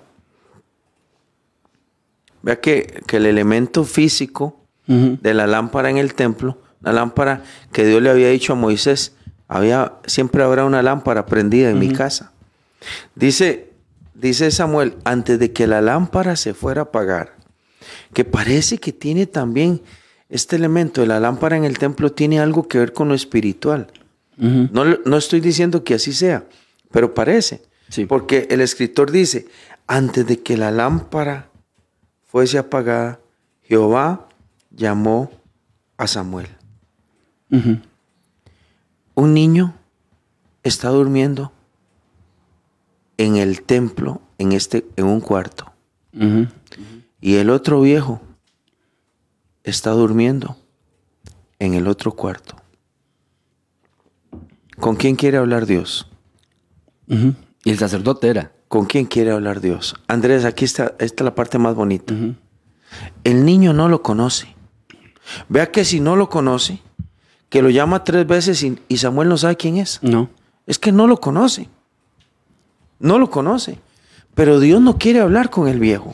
Vea 2.42 2.60
que, 2.60 3.02
que 3.08 3.16
el 3.16 3.26
elemento 3.26 3.82
físico 3.82 4.60
de 4.86 5.34
la 5.34 5.48
lámpara 5.48 5.90
en 5.90 5.96
el 5.96 6.14
templo, 6.14 6.58
la 6.80 6.92
lámpara 6.92 7.42
que 7.72 7.84
Dios 7.84 8.00
le 8.00 8.10
había 8.10 8.28
dicho 8.28 8.52
a 8.52 8.56
Moisés, 8.56 9.16
había, 9.48 9.94
siempre 10.06 10.44
habrá 10.44 10.64
una 10.64 10.80
lámpara 10.80 11.26
prendida 11.26 11.70
en 11.70 11.80
mi 11.80 11.92
casa. 11.92 12.30
Dice, 13.16 13.72
dice 14.14 14.52
Samuel, 14.52 14.94
antes 15.02 15.40
de 15.40 15.52
que 15.52 15.66
la 15.66 15.80
lámpara 15.80 16.36
se 16.36 16.54
fuera 16.54 16.82
a 16.82 16.84
apagar, 16.84 17.34
que 18.12 18.24
parece 18.24 18.78
que 18.78 18.92
tiene 18.92 19.26
también 19.26 19.82
este 20.28 20.56
elemento 20.56 21.00
de 21.00 21.06
la 21.06 21.20
lámpara 21.20 21.56
en 21.56 21.64
el 21.64 21.78
templo, 21.78 22.12
tiene 22.12 22.40
algo 22.40 22.68
que 22.68 22.78
ver 22.78 22.92
con 22.92 23.08
lo 23.08 23.14
espiritual. 23.14 23.88
No, 24.36 24.84
no 24.84 25.16
estoy 25.16 25.40
diciendo 25.40 25.82
que 25.82 25.94
así 25.94 26.12
sea, 26.12 26.44
pero 26.92 27.12
parece. 27.12 27.62
Sí. 27.88 28.06
Porque 28.06 28.46
el 28.50 28.60
escritor 28.60 29.10
dice, 29.10 29.48
antes 29.88 30.26
de 30.26 30.40
que 30.40 30.56
la 30.56 30.70
lámpara 30.70 31.48
fuese 32.22 32.58
apagada, 32.58 33.18
Jehová 33.62 34.28
llamó 34.70 35.32
a 35.96 36.06
Samuel. 36.06 36.48
Un 39.14 39.34
niño 39.34 39.74
está 40.62 40.90
durmiendo 40.90 41.52
en 43.16 43.36
el 43.36 43.62
templo, 43.62 44.20
en, 44.38 44.52
este, 44.52 44.86
en 44.96 45.06
un 45.06 45.20
cuarto, 45.20 45.72
y 47.20 47.36
el 47.36 47.50
otro 47.50 47.80
viejo 47.80 48.20
está 49.70 49.90
durmiendo 49.90 50.56
en 51.58 51.74
el 51.74 51.88
otro 51.88 52.12
cuarto. 52.12 52.56
¿Con 54.78 54.96
quién 54.96 55.16
quiere 55.16 55.38
hablar 55.38 55.66
Dios? 55.66 56.08
Y 57.08 57.70
el 57.70 57.78
sacerdote 57.78 58.28
era. 58.28 58.52
¿Con 58.68 58.84
quién 58.84 59.06
quiere 59.06 59.30
hablar 59.30 59.60
Dios? 59.60 59.94
Andrés, 60.06 60.44
aquí 60.44 60.64
está, 60.64 60.94
esta 60.98 61.22
es 61.22 61.24
la 61.24 61.34
parte 61.34 61.58
más 61.58 61.74
bonita. 61.74 62.14
El 63.24 63.44
niño 63.44 63.72
no 63.72 63.88
lo 63.88 64.02
conoce. 64.02 64.54
Vea 65.48 65.70
que 65.70 65.84
si 65.84 66.00
no 66.00 66.16
lo 66.16 66.28
conoce, 66.28 66.80
que 67.48 67.62
lo 67.62 67.70
llama 67.70 68.04
tres 68.04 68.26
veces 68.26 68.62
y, 68.62 68.78
y 68.88 68.98
Samuel 68.98 69.28
no 69.28 69.36
sabe 69.36 69.56
quién 69.56 69.78
es. 69.78 69.98
No. 70.02 70.30
Es 70.66 70.78
que 70.78 70.92
no 70.92 71.06
lo 71.06 71.18
conoce. 71.18 71.68
No 72.98 73.18
lo 73.18 73.30
conoce. 73.30 73.78
Pero 74.34 74.60
Dios 74.60 74.80
no 74.80 74.98
quiere 74.98 75.20
hablar 75.20 75.50
con 75.50 75.66
el 75.66 75.80
viejo. 75.80 76.12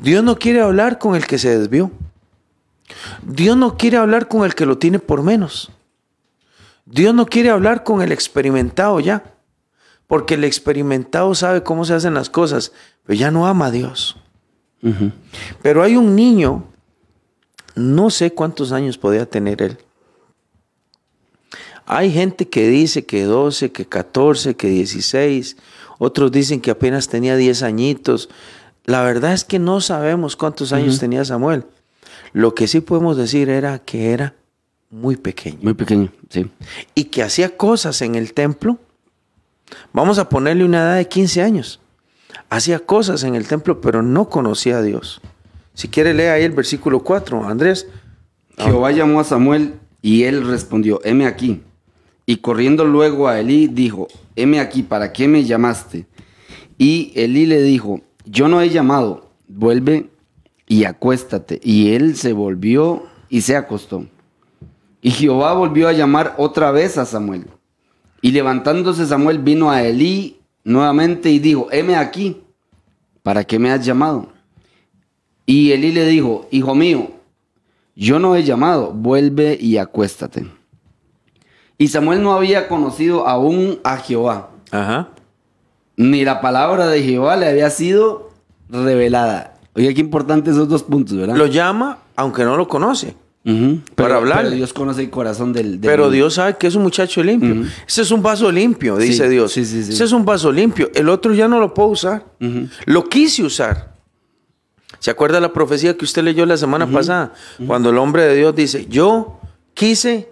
Dios 0.00 0.24
no 0.24 0.36
quiere 0.36 0.60
hablar 0.60 0.98
con 0.98 1.14
el 1.14 1.26
que 1.26 1.38
se 1.38 1.58
desvió. 1.58 1.90
Dios 3.22 3.56
no 3.56 3.76
quiere 3.76 3.96
hablar 3.96 4.28
con 4.28 4.44
el 4.44 4.54
que 4.54 4.66
lo 4.66 4.78
tiene 4.78 4.98
por 4.98 5.22
menos. 5.22 5.70
Dios 6.84 7.14
no 7.14 7.26
quiere 7.26 7.50
hablar 7.50 7.84
con 7.84 8.02
el 8.02 8.12
experimentado 8.12 9.00
ya. 9.00 9.34
Porque 10.06 10.34
el 10.34 10.42
experimentado 10.42 11.34
sabe 11.36 11.62
cómo 11.62 11.84
se 11.84 11.94
hacen 11.94 12.14
las 12.14 12.30
cosas, 12.30 12.72
pero 13.04 13.16
ya 13.16 13.30
no 13.30 13.46
ama 13.46 13.66
a 13.66 13.70
Dios. 13.70 14.16
Pero 15.62 15.82
hay 15.84 15.96
un 15.96 16.16
niño, 16.16 16.64
no 17.76 18.10
sé 18.10 18.32
cuántos 18.32 18.72
años 18.72 18.98
podía 18.98 19.26
tener 19.26 19.62
él. 19.62 19.78
Hay 21.86 22.12
gente 22.12 22.48
que 22.48 22.68
dice 22.68 23.04
que 23.04 23.24
12, 23.24 23.72
que 23.72 23.86
14, 23.86 24.56
que 24.56 24.68
16. 24.68 25.56
Otros 25.98 26.32
dicen 26.32 26.60
que 26.60 26.70
apenas 26.70 27.08
tenía 27.08 27.36
10 27.36 27.62
añitos. 27.62 28.28
La 28.84 29.02
verdad 29.02 29.32
es 29.32 29.44
que 29.44 29.58
no 29.58 29.80
sabemos 29.80 30.34
cuántos 30.34 30.72
años 30.72 30.98
tenía 30.98 31.24
Samuel. 31.24 31.66
Lo 32.32 32.54
que 32.54 32.66
sí 32.68 32.80
podemos 32.80 33.16
decir 33.16 33.48
era 33.48 33.78
que 33.80 34.12
era 34.12 34.34
muy 34.90 35.16
pequeño 35.16 35.58
Muy 35.62 35.74
pequeño, 35.74 36.10
sí. 36.28 36.50
y 36.94 37.04
que 37.04 37.22
hacía 37.22 37.56
cosas 37.56 38.02
en 38.02 38.14
el 38.14 38.32
templo. 38.34 38.78
Vamos 39.92 40.18
a 40.18 40.28
ponerle 40.28 40.64
una 40.64 40.78
edad 40.78 40.96
de 40.96 41.06
15 41.08 41.42
años. 41.42 41.80
Hacía 42.48 42.80
cosas 42.80 43.22
en 43.22 43.34
el 43.36 43.46
templo, 43.46 43.80
pero 43.80 44.02
no 44.02 44.28
conocía 44.28 44.78
a 44.78 44.82
Dios. 44.82 45.20
Si 45.74 45.88
quiere, 45.88 46.12
lea 46.14 46.32
ahí 46.34 46.42
el 46.44 46.52
versículo 46.52 47.00
4, 47.04 47.46
Andrés. 47.48 47.86
Jehová 48.58 48.90
llamó 48.90 49.20
a 49.20 49.24
Samuel 49.24 49.74
y 50.02 50.24
él 50.24 50.46
respondió, 50.46 51.00
heme 51.04 51.26
aquí. 51.26 51.62
Y 52.26 52.36
corriendo 52.38 52.84
luego 52.84 53.28
a 53.28 53.38
Elí 53.40 53.66
dijo, 53.68 54.08
heme 54.36 54.60
aquí, 54.60 54.82
¿para 54.82 55.12
qué 55.12 55.28
me 55.28 55.44
llamaste? 55.44 56.06
Y 56.78 57.12
Elí 57.14 57.46
le 57.46 57.62
dijo, 57.62 58.00
yo 58.24 58.48
no 58.48 58.60
he 58.60 58.70
llamado, 58.70 59.30
vuelve 59.48 60.10
y 60.70 60.84
acuéstate. 60.84 61.60
Y 61.64 61.94
él 61.94 62.16
se 62.16 62.32
volvió 62.32 63.02
y 63.28 63.40
se 63.40 63.56
acostó. 63.56 64.06
Y 65.02 65.10
Jehová 65.10 65.52
volvió 65.52 65.88
a 65.88 65.92
llamar 65.92 66.36
otra 66.38 66.70
vez 66.70 66.96
a 66.96 67.04
Samuel. 67.04 67.48
Y 68.22 68.30
levantándose 68.30 69.04
Samuel 69.04 69.40
vino 69.40 69.72
a 69.72 69.82
Elí 69.82 70.38
nuevamente 70.62 71.28
y 71.30 71.40
dijo, 71.40 71.66
heme 71.72 71.96
aquí, 71.96 72.40
¿para 73.24 73.42
qué 73.42 73.58
me 73.58 73.72
has 73.72 73.84
llamado? 73.84 74.28
Y 75.44 75.72
Elí 75.72 75.90
le 75.90 76.06
dijo, 76.06 76.46
hijo 76.52 76.76
mío, 76.76 77.10
yo 77.96 78.20
no 78.20 78.36
he 78.36 78.44
llamado, 78.44 78.92
vuelve 78.92 79.58
y 79.60 79.76
acuéstate. 79.76 80.46
Y 81.78 81.88
Samuel 81.88 82.22
no 82.22 82.32
había 82.32 82.68
conocido 82.68 83.26
aún 83.26 83.80
a 83.82 83.96
Jehová, 83.96 84.50
Ajá. 84.70 85.08
ni 85.96 86.24
la 86.24 86.40
palabra 86.40 86.86
de 86.86 87.02
Jehová 87.02 87.34
le 87.36 87.48
había 87.48 87.70
sido 87.70 88.30
revelada. 88.68 89.59
Oiga, 89.74 89.92
qué 89.94 90.00
importantes 90.00 90.54
esos 90.54 90.68
dos 90.68 90.82
puntos, 90.82 91.16
¿verdad? 91.16 91.36
Lo 91.36 91.46
llama, 91.46 91.98
aunque 92.16 92.44
no 92.44 92.56
lo 92.56 92.66
conoce. 92.68 93.14
Para 93.42 93.80
Pero- 93.94 94.14
hablarle. 94.16 94.42
pero 94.44 94.56
Dios 94.56 94.72
conoce 94.74 95.00
el 95.00 95.10
corazón 95.10 95.52
del... 95.52 95.80
del- 95.80 95.90
Pero 95.90 96.10
Dios 96.10 96.34
sabe 96.34 96.56
que 96.58 96.66
es 96.66 96.74
un 96.74 96.82
muchacho 96.82 97.22
limpio. 97.22 97.64
Ese 97.86 98.02
es 98.02 98.10
un 98.10 98.22
vaso 98.22 98.52
limpio, 98.52 98.96
dice 98.98 99.24
Sí, 99.24 99.30
Dios. 99.30 99.52
sí, 99.52 99.64
sí, 99.64 99.82
sí. 99.82 99.92
Ese 99.92 100.04
es 100.04 100.12
un 100.12 100.24
vaso 100.26 100.52
limpio. 100.52 100.90
El 100.94 101.08
otro 101.08 101.32
ya 101.32 101.48
no 101.48 101.58
lo 101.58 101.72
puedo 101.72 101.88
usar. 101.88 102.26
Lo 102.84 103.04
quise 103.08 103.42
usar. 103.42 103.94
¿Se 104.98 105.10
acuerda 105.10 105.40
la 105.40 105.52
profecía 105.54 105.96
que 105.96 106.04
usted 106.04 106.22
leyó 106.22 106.44
la 106.44 106.58
semana 106.58 106.86
pasada? 106.86 107.32
Cuando 107.66 107.88
el 107.90 107.96
hombre 107.96 108.24
de 108.24 108.36
Dios 108.36 108.54
dice, 108.54 108.84
yo 108.90 109.40
quise, 109.72 110.28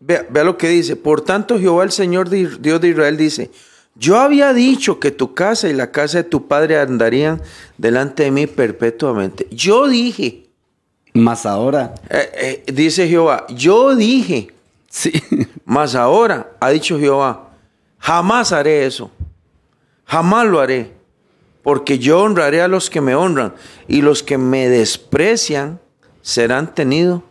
vea, 0.00 0.26
vea 0.28 0.44
lo 0.44 0.58
que 0.58 0.68
dice, 0.68 0.96
por 0.96 1.22
tanto 1.22 1.58
Jehová 1.58 1.84
el 1.84 1.92
Señor 1.92 2.28
de- 2.28 2.58
Dios 2.60 2.78
de 2.82 2.88
Israel 2.88 3.16
dice, 3.16 3.50
yo 3.98 4.18
había 4.18 4.52
dicho 4.52 5.00
que 5.00 5.10
tu 5.10 5.34
casa 5.34 5.68
y 5.68 5.72
la 5.72 5.90
casa 5.90 6.18
de 6.18 6.24
tu 6.24 6.46
padre 6.46 6.78
andarían 6.78 7.42
delante 7.76 8.22
de 8.24 8.30
mí 8.30 8.46
perpetuamente. 8.46 9.46
Yo 9.50 9.88
dije, 9.88 10.46
Más 11.14 11.44
ahora, 11.46 11.94
eh, 12.08 12.62
eh, 12.66 12.72
dice 12.72 13.08
Jehová, 13.08 13.46
yo 13.48 13.96
dije, 13.96 14.52
sí. 14.88 15.12
mas 15.64 15.94
ahora, 15.96 16.52
ha 16.60 16.70
dicho 16.70 16.98
Jehová, 16.98 17.50
jamás 17.98 18.52
haré 18.52 18.86
eso. 18.86 19.10
Jamás 20.04 20.46
lo 20.46 20.60
haré. 20.60 20.92
Porque 21.62 21.98
yo 21.98 22.20
honraré 22.20 22.62
a 22.62 22.68
los 22.68 22.88
que 22.88 23.00
me 23.00 23.14
honran 23.14 23.52
y 23.88 24.00
los 24.00 24.22
que 24.22 24.38
me 24.38 24.68
desprecian 24.68 25.80
serán 26.22 26.72
tenidos 26.74 27.22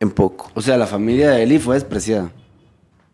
en 0.00 0.10
poco. 0.10 0.50
O 0.54 0.62
sea, 0.62 0.78
la 0.78 0.86
familia 0.86 1.32
de 1.32 1.42
Eli 1.42 1.58
fue 1.58 1.74
despreciada 1.74 2.30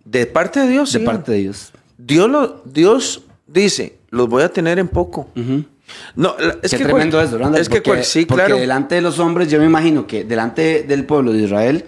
De 0.05 0.27
parte 0.27 0.61
de 0.61 0.69
Dios. 0.69 0.93
de 0.93 0.99
sí. 1.01 1.05
parte 1.05 1.33
de 1.33 1.39
Dios. 1.39 1.73
Dios, 1.99 2.31
lo, 2.31 2.63
Dios 2.65 3.23
dice, 3.47 3.99
los 4.11 4.29
voy 4.29 4.43
a 4.45 4.49
tener 4.53 4.79
en 4.79 4.89
poco. 4.89 5.29
No, 6.17 6.35
es 6.63 6.71
Qué 6.71 6.79
que 6.79 6.85
tremendo 6.85 7.17
cual- 7.17 7.27
eso, 7.27 7.39
Randall, 7.39 7.61
Es 7.61 7.69
que 7.69 7.83
cual- 7.83 8.05
sí, 8.05 8.25
porque 8.27 8.45
claro. 8.45 8.61
delante 8.61 8.95
de 8.95 9.01
los 9.03 9.19
hombres, 9.19 9.51
yo 9.51 9.59
me 9.59 9.67
imagino 9.67 10.07
que 10.07 10.25
delante 10.25 10.83
del 10.83 11.05
pueblo 11.05 11.33
de 11.33 11.43
Israel, 11.45 11.85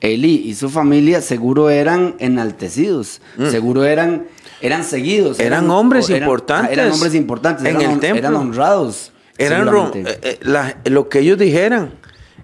Eli 0.00 0.42
y 0.44 0.54
su 0.54 0.68
familia 0.70 1.20
seguro 1.22 1.70
eran 1.70 2.14
enaltecidos, 2.18 3.22
seguro 3.50 3.84
eran, 3.84 4.26
eran 4.60 4.84
seguidos. 4.84 5.38
Mm. 5.38 5.42
Eran 5.42 5.70
hombres 5.70 6.10
eran- 6.10 6.22
importantes 6.22 6.72
Eran 6.72 6.92
hombres 6.92 7.14
importantes, 7.14 7.64
en 7.64 7.76
eran, 7.80 7.90
el 7.92 8.00
templo. 8.00 8.18
eran 8.18 8.34
honrados. 8.34 9.12
Eran 9.38 9.66
eh, 9.94 10.18
eh, 10.22 10.38
la- 10.42 10.76
lo 10.84 11.08
que 11.08 11.20
ellos 11.20 11.38
dijeran 11.38 11.94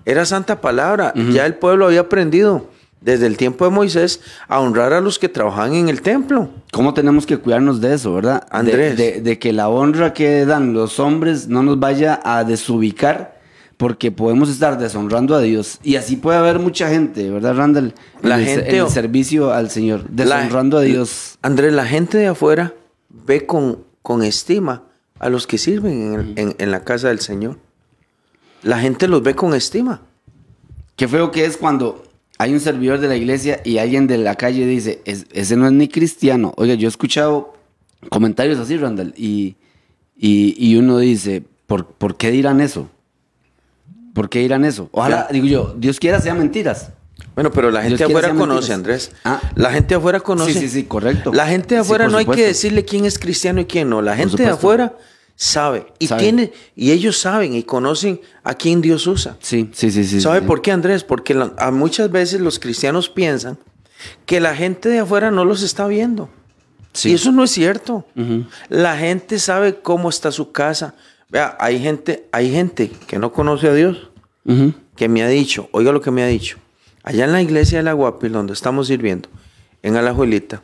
era 0.06 0.24
santa 0.24 0.60
palabra. 0.60 1.12
Ya 1.32 1.44
el 1.46 1.54
pueblo 1.54 1.86
había 1.86 2.00
aprendido 2.00 2.68
desde 3.00 3.26
el 3.26 3.36
tiempo 3.36 3.64
de 3.64 3.70
Moisés 3.70 4.20
a 4.48 4.60
honrar 4.60 4.92
a 4.92 5.00
los 5.00 5.18
que 5.18 5.28
trabajaban 5.28 5.74
en 5.74 5.88
el 5.88 6.02
templo. 6.02 6.50
¿Cómo 6.72 6.92
tenemos 6.94 7.24
que 7.26 7.38
cuidarnos 7.38 7.80
de 7.80 7.94
eso, 7.94 8.14
verdad? 8.14 8.46
Andrés. 8.50 8.96
De, 8.96 9.20
de 9.22 9.38
que 9.38 9.52
la 9.52 9.68
honra 9.68 10.12
que 10.12 10.44
dan 10.44 10.72
los 10.74 11.00
hombres 11.00 11.48
no 11.48 11.62
nos 11.62 11.80
vaya 11.80 12.20
a 12.24 12.44
desubicar, 12.44 13.40
porque 13.78 14.12
podemos 14.12 14.50
estar 14.50 14.78
deshonrando 14.78 15.34
a 15.34 15.40
Dios. 15.40 15.78
Y 15.82 15.96
así 15.96 16.16
puede 16.16 16.36
haber 16.38 16.58
mucha 16.58 16.90
gente, 16.90 17.30
¿verdad, 17.30 17.54
Randall? 17.56 17.94
La 18.22 18.34
en 18.36 18.40
el, 18.42 18.46
gente 18.46 18.68
en 18.68 18.74
el 18.76 18.82
o- 18.82 18.90
servicio 18.90 19.52
al 19.54 19.70
Señor, 19.70 20.04
La- 20.14 20.36
deshonrando 20.36 20.76
a 20.76 20.82
Dios. 20.82 21.38
Andrés, 21.40 21.72
la 21.72 21.86
gente 21.86 22.18
de 22.18 22.26
afuera 22.26 22.74
ve 23.08 23.46
con, 23.46 23.84
con 24.02 24.22
estima 24.22 24.82
a 25.18 25.30
los 25.30 25.46
que 25.46 25.56
sirven 25.56 26.02
en, 26.02 26.12
el- 26.20 26.32
en- 26.38 26.54
en 26.58 26.70
la 26.70 26.84
casa 26.84 27.08
del 27.08 27.20
Señor. 27.20 27.56
La 28.62 28.78
gente 28.78 29.08
los 29.08 29.22
ve 29.22 29.34
con 29.34 29.54
estima. 29.54 30.02
Qué 30.96 31.08
feo 31.08 31.30
que 31.30 31.46
es 31.46 31.56
cuando 31.56 32.04
hay 32.42 32.54
un 32.54 32.60
servidor 32.60 33.00
de 33.00 33.08
la 33.08 33.16
iglesia 33.16 33.60
y 33.64 33.76
alguien 33.78 34.06
de 34.06 34.16
la 34.16 34.34
calle 34.34 34.64
dice, 34.66 35.02
"Es- 35.04 35.26
ese 35.32 35.56
no 35.56 35.66
es 35.66 35.72
ni 35.72 35.88
cristiano. 35.88 36.54
Oiga, 36.56 36.72
yo 36.74 36.88
he 36.88 36.88
escuchado 36.88 37.52
comentarios 38.08 38.58
así, 38.58 38.78
Randall, 38.78 39.12
y, 39.16 39.56
y, 40.16 40.54
y 40.58 40.76
uno 40.76 40.98
dice, 40.98 41.42
¿por, 41.66 41.86
¿por 41.86 42.16
qué 42.16 42.30
dirán 42.30 42.60
eso? 42.62 42.88
¿Por 44.14 44.28
qué 44.30 44.38
dirán 44.40 44.64
eso? 44.64 44.88
Ojalá, 44.92 45.28
digo 45.30 45.46
yo, 45.46 45.74
Dios 45.78 46.00
quiera 46.00 46.20
sean 46.20 46.38
mentiras. 46.38 46.90
Bueno, 47.34 47.50
pero 47.50 47.70
la 47.70 47.82
gente 47.82 47.98
Dios 47.98 48.08
afuera 48.10 48.30
conoce, 48.30 48.74
mentiras. 48.74 49.08
Andrés. 49.10 49.12
Ah. 49.24 49.40
La 49.54 49.70
gente 49.70 49.94
afuera 49.94 50.20
conoce. 50.20 50.52
Sí, 50.54 50.58
sí, 50.60 50.68
sí, 50.68 50.84
correcto. 50.84 51.32
La 51.32 51.46
gente 51.46 51.74
de 51.74 51.82
afuera 51.82 52.08
no 52.08 52.16
hay 52.16 52.24
que 52.26 52.46
decirle 52.46 52.84
quién 52.84 53.04
es 53.04 53.18
cristiano 53.18 53.60
y 53.60 53.66
quién 53.66 53.88
no. 53.90 54.00
La 54.02 54.16
gente 54.16 54.42
de 54.42 54.48
afuera 54.48 54.94
sabe 55.42 55.86
y 55.98 56.06
Sabe. 56.06 56.20
tiene 56.22 56.52
y 56.76 56.90
ellos 56.90 57.16
saben 57.18 57.54
y 57.54 57.62
conocen 57.62 58.20
a 58.44 58.52
quién 58.52 58.82
Dios 58.82 59.06
usa. 59.06 59.38
Sí, 59.40 59.70
sí, 59.72 59.90
sí, 59.90 60.04
sí. 60.04 60.20
¿Sabe 60.20 60.40
sí. 60.40 60.46
por 60.46 60.60
qué, 60.60 60.70
Andrés? 60.70 61.02
Porque 61.02 61.32
la- 61.32 61.54
a 61.56 61.70
muchas 61.70 62.10
veces 62.10 62.42
los 62.42 62.58
cristianos 62.58 63.08
piensan 63.08 63.56
que 64.26 64.38
la 64.40 64.54
gente 64.54 64.90
de 64.90 64.98
afuera 64.98 65.30
no 65.30 65.46
los 65.46 65.62
está 65.62 65.86
viendo. 65.86 66.28
Sí. 66.92 67.10
Y 67.10 67.14
eso 67.14 67.32
no 67.32 67.44
es 67.44 67.52
cierto. 67.52 68.06
La 68.68 68.98
gente 68.98 69.38
sabe 69.38 69.80
cómo 69.80 70.10
está 70.10 70.30
su 70.30 70.52
casa. 70.52 70.94
Vea, 71.30 71.56
hay 71.58 71.80
gente, 71.80 72.28
hay 72.32 72.50
gente 72.52 72.90
que 73.06 73.18
no 73.18 73.32
conoce 73.32 73.68
a 73.68 73.72
Dios 73.72 74.10
que 74.96 75.08
me 75.08 75.22
ha 75.22 75.28
dicho, 75.28 75.70
oiga 75.72 75.90
lo 75.92 76.02
que 76.02 76.10
me 76.10 76.22
ha 76.22 76.26
dicho, 76.26 76.58
allá 77.02 77.24
en 77.24 77.32
la 77.32 77.40
iglesia 77.40 77.78
de 77.78 77.84
la 77.84 77.94
Guapil, 77.94 78.32
donde 78.32 78.52
estamos 78.52 78.88
sirviendo, 78.88 79.30
en 79.82 79.96
Alajuelita, 79.96 80.62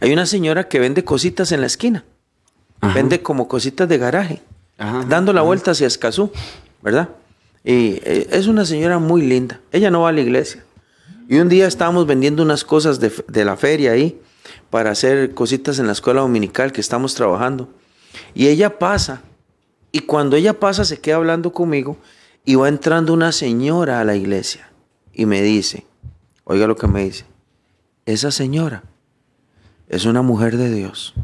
hay 0.00 0.12
una 0.14 0.24
señora 0.24 0.66
que 0.68 0.78
vende 0.78 1.04
cositas 1.04 1.52
en 1.52 1.60
la 1.60 1.66
esquina. 1.66 2.04
Ajá. 2.86 2.94
Vende 2.94 3.22
como 3.22 3.48
cositas 3.48 3.88
de 3.88 3.98
garaje, 3.98 4.42
Ajá, 4.78 5.04
dando 5.08 5.32
la 5.32 5.40
ajá. 5.40 5.46
vuelta 5.46 5.70
hacia 5.72 5.86
Escazú, 5.86 6.30
¿verdad? 6.82 7.08
Y 7.64 8.00
eh, 8.04 8.28
es 8.30 8.46
una 8.46 8.64
señora 8.64 8.98
muy 8.98 9.22
linda. 9.22 9.60
Ella 9.72 9.90
no 9.90 10.02
va 10.02 10.10
a 10.10 10.12
la 10.12 10.20
iglesia. 10.20 10.64
Y 11.28 11.38
un 11.38 11.48
día 11.48 11.66
estábamos 11.66 12.06
vendiendo 12.06 12.42
unas 12.42 12.64
cosas 12.64 13.00
de, 13.00 13.10
de 13.28 13.44
la 13.44 13.56
feria 13.56 13.92
ahí 13.92 14.20
para 14.68 14.90
hacer 14.90 15.32
cositas 15.32 15.78
en 15.78 15.86
la 15.86 15.92
escuela 15.92 16.20
dominical 16.20 16.72
que 16.72 16.80
estamos 16.80 17.14
trabajando. 17.14 17.70
Y 18.34 18.48
ella 18.48 18.78
pasa. 18.78 19.22
Y 19.90 20.00
cuando 20.00 20.36
ella 20.36 20.58
pasa 20.60 20.84
se 20.84 21.00
queda 21.00 21.16
hablando 21.16 21.52
conmigo 21.52 21.96
y 22.44 22.56
va 22.56 22.68
entrando 22.68 23.12
una 23.14 23.32
señora 23.32 24.00
a 24.00 24.04
la 24.04 24.16
iglesia 24.16 24.68
y 25.12 25.24
me 25.24 25.40
dice, 25.40 25.86
oiga 26.44 26.66
lo 26.66 26.76
que 26.76 26.88
me 26.88 27.04
dice, 27.04 27.24
esa 28.04 28.30
señora 28.30 28.82
es 29.88 30.04
una 30.04 30.20
mujer 30.20 30.56
de 30.56 30.70
Dios. 30.70 31.14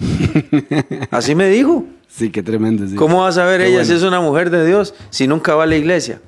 Así 1.10 1.34
me 1.34 1.48
dijo. 1.48 1.84
Sí, 2.08 2.30
qué 2.30 2.42
tremendo. 2.42 2.86
sí. 2.86 2.94
¿Cómo 2.94 3.20
va 3.22 3.28
a 3.28 3.32
saber 3.32 3.60
Qué 3.60 3.66
ella 3.68 3.78
bueno. 3.78 3.88
si 3.88 3.94
es 3.96 4.02
una 4.02 4.20
mujer 4.20 4.50
de 4.50 4.64
Dios 4.66 4.94
si 5.10 5.26
nunca 5.26 5.54
va 5.54 5.64
a 5.64 5.66
la 5.66 5.76
iglesia? 5.76 6.20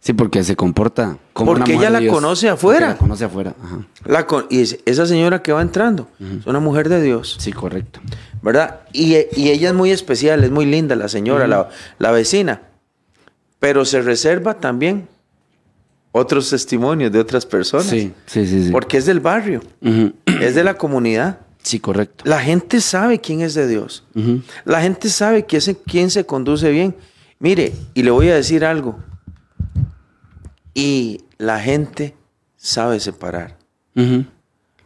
Sí, 0.00 0.12
porque 0.12 0.44
se 0.44 0.54
comporta 0.54 1.18
como 1.32 1.50
Porque 1.52 1.72
una 1.72 1.74
mujer 1.74 1.76
ella 1.76 1.86
de 1.88 1.92
la 1.92 1.98
Dios. 2.00 2.14
conoce 2.14 2.48
afuera. 2.48 2.78
Porque 2.88 2.92
La 2.94 2.98
conoce 2.98 3.24
afuera. 3.24 3.54
Ajá. 3.62 3.86
La 4.04 4.26
con- 4.26 4.46
y 4.48 4.60
es- 4.60 4.78
esa 4.84 5.06
señora 5.06 5.42
que 5.42 5.52
va 5.52 5.60
entrando 5.62 6.08
es 6.20 6.46
una 6.46 6.60
mujer 6.60 6.88
de 6.88 7.02
Dios, 7.02 7.36
Sí, 7.40 7.52
correcto. 7.52 8.00
¿verdad? 8.42 8.80
Y, 8.92 9.16
y 9.34 9.50
ella 9.50 9.68
es 9.70 9.74
muy 9.74 9.90
especial, 9.90 10.44
es 10.44 10.50
muy 10.50 10.66
linda 10.66 10.94
la 10.94 11.08
señora, 11.08 11.48
la, 11.48 11.68
la 11.98 12.10
vecina. 12.12 12.62
Pero 13.58 13.84
se 13.84 14.00
reserva 14.00 14.54
también 14.60 15.08
otros 16.12 16.48
testimonios 16.50 17.10
de 17.10 17.18
otras 17.18 17.44
personas. 17.44 17.86
Sí, 17.86 18.12
sí, 18.26 18.46
sí. 18.46 18.64
sí. 18.66 18.70
Porque 18.70 18.98
es 18.98 19.06
del 19.06 19.18
barrio, 19.20 19.60
es 20.40 20.54
de 20.54 20.62
la 20.64 20.74
comunidad. 20.74 21.40
Sí, 21.62 21.80
correcto. 21.80 22.24
La 22.26 22.40
gente 22.40 22.80
sabe 22.80 23.20
quién 23.20 23.40
es 23.40 23.54
de 23.54 23.66
Dios. 23.66 24.04
La 24.64 24.80
gente 24.80 25.08
sabe 25.08 25.44
quién 25.44 25.60
se, 25.60 25.76
quién 25.76 26.10
se 26.10 26.24
conduce 26.24 26.70
bien. 26.70 26.96
Mire, 27.38 27.72
y 27.94 28.02
le 28.02 28.10
voy 28.10 28.28
a 28.28 28.34
decir 28.34 28.64
algo. 28.64 28.98
Y 30.74 31.24
la 31.36 31.60
gente 31.60 32.14
sabe 32.56 33.00
separar. 33.00 33.56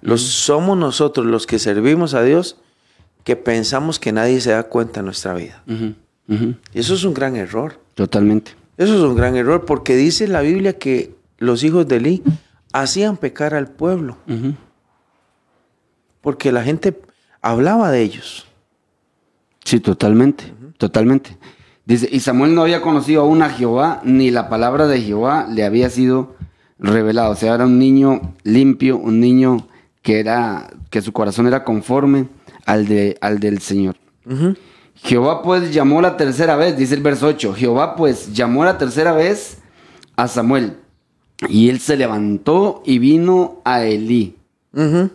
Los, 0.00 0.22
somos 0.22 0.76
nosotros 0.76 1.26
los 1.26 1.46
que 1.46 1.58
servimos 1.58 2.14
a 2.14 2.22
Dios 2.22 2.56
que 3.24 3.36
pensamos 3.36 3.98
que 3.98 4.12
nadie 4.12 4.40
se 4.40 4.50
da 4.50 4.64
cuenta 4.64 5.00
en 5.00 5.06
nuestra 5.06 5.34
vida. 5.34 5.62
Eso 6.74 6.94
es 6.94 7.04
un 7.04 7.14
gran 7.14 7.36
error. 7.36 7.78
Totalmente. 7.94 8.52
Eso 8.76 8.94
es 8.94 9.00
un 9.00 9.14
gran 9.14 9.36
error 9.36 9.64
porque 9.64 9.96
dice 9.96 10.26
la 10.26 10.40
Biblia 10.40 10.78
que 10.78 11.14
los 11.38 11.62
hijos 11.62 11.86
de 11.86 11.96
Eli 11.96 12.22
hacían 12.72 13.16
pecar 13.16 13.54
al 13.54 13.68
pueblo. 13.68 14.16
Porque 16.22 16.52
la 16.52 16.62
gente 16.62 16.98
hablaba 17.42 17.90
de 17.90 18.00
ellos. 18.00 18.46
Sí, 19.64 19.80
totalmente, 19.80 20.44
totalmente. 20.78 21.36
Dice, 21.84 22.08
y 22.10 22.20
Samuel 22.20 22.54
no 22.54 22.62
había 22.62 22.80
conocido 22.80 23.22
aún 23.22 23.42
a 23.42 23.50
Jehová, 23.50 24.00
ni 24.04 24.30
la 24.30 24.48
palabra 24.48 24.86
de 24.86 25.00
Jehová 25.00 25.46
le 25.50 25.64
había 25.64 25.90
sido 25.90 26.36
revelada. 26.78 27.28
O 27.28 27.34
sea, 27.34 27.54
era 27.54 27.66
un 27.66 27.78
niño 27.78 28.34
limpio, 28.44 28.96
un 28.96 29.20
niño 29.20 29.68
que 30.00 30.20
era, 30.20 30.70
que 30.90 31.02
su 31.02 31.12
corazón 31.12 31.46
era 31.46 31.64
conforme 31.64 32.28
al, 32.66 32.86
de, 32.86 33.18
al 33.20 33.40
del 33.40 33.60
Señor. 33.60 33.96
Jehová 34.94 35.42
pues 35.42 35.74
llamó 35.74 36.00
la 36.00 36.16
tercera 36.16 36.54
vez, 36.54 36.76
dice 36.76 36.94
el 36.94 37.02
verso 37.02 37.26
8, 37.26 37.54
Jehová 37.54 37.96
pues 37.96 38.32
llamó 38.32 38.64
la 38.64 38.78
tercera 38.78 39.12
vez 39.12 39.58
a 40.16 40.28
Samuel. 40.28 40.76
Y 41.48 41.70
él 41.70 41.80
se 41.80 41.96
levantó 41.96 42.82
y 42.86 43.00
vino 43.00 43.60
a 43.64 43.82
Elí. 43.84 44.36
Ujú. 44.72 45.10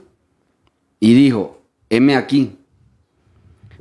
Y 0.99 1.13
dijo, 1.13 1.59
heme 1.89 2.15
aquí. 2.15 2.57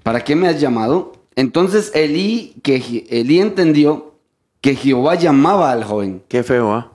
¿Para 0.02 0.22
qué 0.22 0.36
me 0.36 0.48
has 0.48 0.60
llamado? 0.60 1.12
Entonces 1.34 1.90
Elí, 1.94 2.54
que 2.62 3.06
Elí 3.10 3.40
entendió 3.40 4.14
que 4.60 4.74
Jehová 4.74 5.14
llamaba 5.16 5.72
al 5.72 5.84
joven. 5.84 6.22
Qué 6.28 6.42
feo, 6.42 6.72
¿ah? 6.72 6.92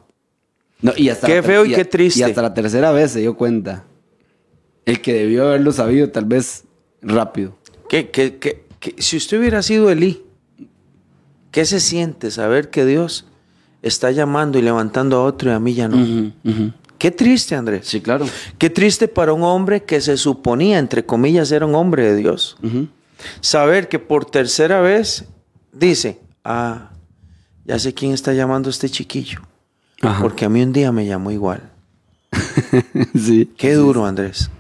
No, 0.82 0.94
y 0.98 1.10
hasta 1.10 1.28
Qué 1.28 1.44
feo 1.44 1.66
y 1.66 1.74
qué 1.74 1.86
triste. 1.86 2.20
Y 2.20 2.24
hasta 2.24 2.42
la 2.42 2.54
tercera 2.54 2.92
vez 2.92 3.12
se 3.12 3.20
dio 3.20 3.36
cuenta. 3.36 3.84
El 4.86 5.00
que 5.02 5.14
debió 5.14 5.48
haberlo 5.48 5.72
sabido 5.72 6.10
tal 6.10 6.26
vez 6.26 6.64
rápido. 7.02 7.56
¿Qué, 7.88 8.10
qué- 8.10 8.38
qué- 8.38 8.64
qué- 8.80 8.96
si 8.98 9.18
usted 9.18 9.40
hubiera 9.40 9.62
sido 9.62 9.92
Elí, 9.92 10.24
¿qué 11.52 11.66
se 11.66 11.80
siente 11.80 12.32
saber 12.32 12.70
que 12.72 12.86
Dios 12.86 13.28
está 13.84 14.10
llamando 14.12 14.58
y 14.58 14.62
levantando 14.64 15.18
a 15.18 15.24
otro 15.24 15.52
y 15.52 15.54
a 15.54 15.60
mí 15.60 15.74
ya 15.76 15.88
no? 15.88 16.32
Qué 17.02 17.10
triste, 17.10 17.56
Andrés. 17.56 17.88
Sí, 17.88 18.00
claro. 18.00 18.28
Qué 18.60 18.70
triste 18.70 19.08
para 19.08 19.34
un 19.34 19.42
hombre 19.42 19.82
que 19.82 20.02
se 20.02 20.18
suponía, 20.18 20.78
entre 20.78 21.04
comillas, 21.04 21.52
era 21.52 21.66
un 21.66 21.74
hombre 21.74 22.04
de 22.04 22.16
Dios. 22.16 22.58
Saber 23.40 23.90
que 23.90 23.98
por 23.98 24.26
tercera 24.26 24.82
vez 24.82 25.26
dice, 25.74 26.20
ah, 26.44 26.92
ya 27.66 27.80
sé 27.80 27.96
quién 27.96 28.12
está 28.12 28.34
llamando 28.34 28.70
a 28.70 28.70
este 28.70 28.88
chiquillo. 28.88 29.40
Ajá. 30.04 30.22
Porque 30.22 30.46
a 30.46 30.50
mí 30.50 30.62
un 30.62 30.74
día 30.74 30.92
me 30.92 31.08
llamó 31.08 31.32
igual. 31.32 31.72
sí. 33.16 33.52
Qué 33.58 33.74
duro, 33.74 34.06
Andrés. 34.06 34.52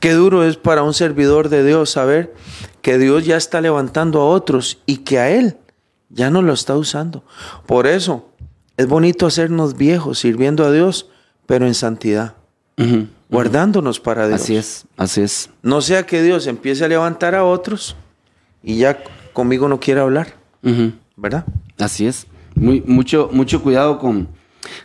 Qué 0.00 0.12
duro 0.12 0.44
es 0.44 0.58
para 0.58 0.82
un 0.82 0.92
servidor 0.92 1.48
de 1.48 1.64
Dios 1.64 1.88
saber 1.88 2.34
que 2.82 2.98
Dios 2.98 3.24
ya 3.24 3.38
está 3.38 3.62
levantando 3.62 4.20
a 4.20 4.26
otros 4.26 4.82
y 4.84 4.98
que 4.98 5.18
a 5.18 5.30
Él 5.30 5.56
ya 6.10 6.28
no 6.28 6.42
lo 6.42 6.52
está 6.52 6.76
usando. 6.76 7.24
Por 7.64 7.86
eso 7.86 8.28
es 8.76 8.86
bonito 8.86 9.26
hacernos 9.26 9.78
viejos 9.78 10.18
sirviendo 10.18 10.66
a 10.66 10.72
Dios, 10.72 11.06
pero 11.50 11.66
en 11.66 11.74
santidad, 11.74 12.34
Ujú. 12.78 13.08
guardándonos 13.28 13.98
para 13.98 14.28
Dios. 14.28 14.40
Así 14.40 14.54
es, 14.54 14.84
así 14.96 15.20
es. 15.20 15.50
No 15.64 15.80
sea 15.80 16.06
que 16.06 16.22
Dios 16.22 16.46
empiece 16.46 16.84
a 16.84 16.88
levantar 16.88 17.34
a 17.34 17.42
otros 17.44 17.96
y 18.62 18.76
ya 18.76 19.02
conmigo 19.32 19.68
no 19.68 19.80
quiera 19.80 20.02
hablar, 20.02 20.36
Ujú. 20.62 20.92
¿verdad? 21.16 21.44
Así 21.76 22.06
es. 22.06 22.28
Muy, 22.54 22.82
mucho, 22.86 23.30
mucho 23.32 23.62
cuidado 23.64 23.98
con, 23.98 24.28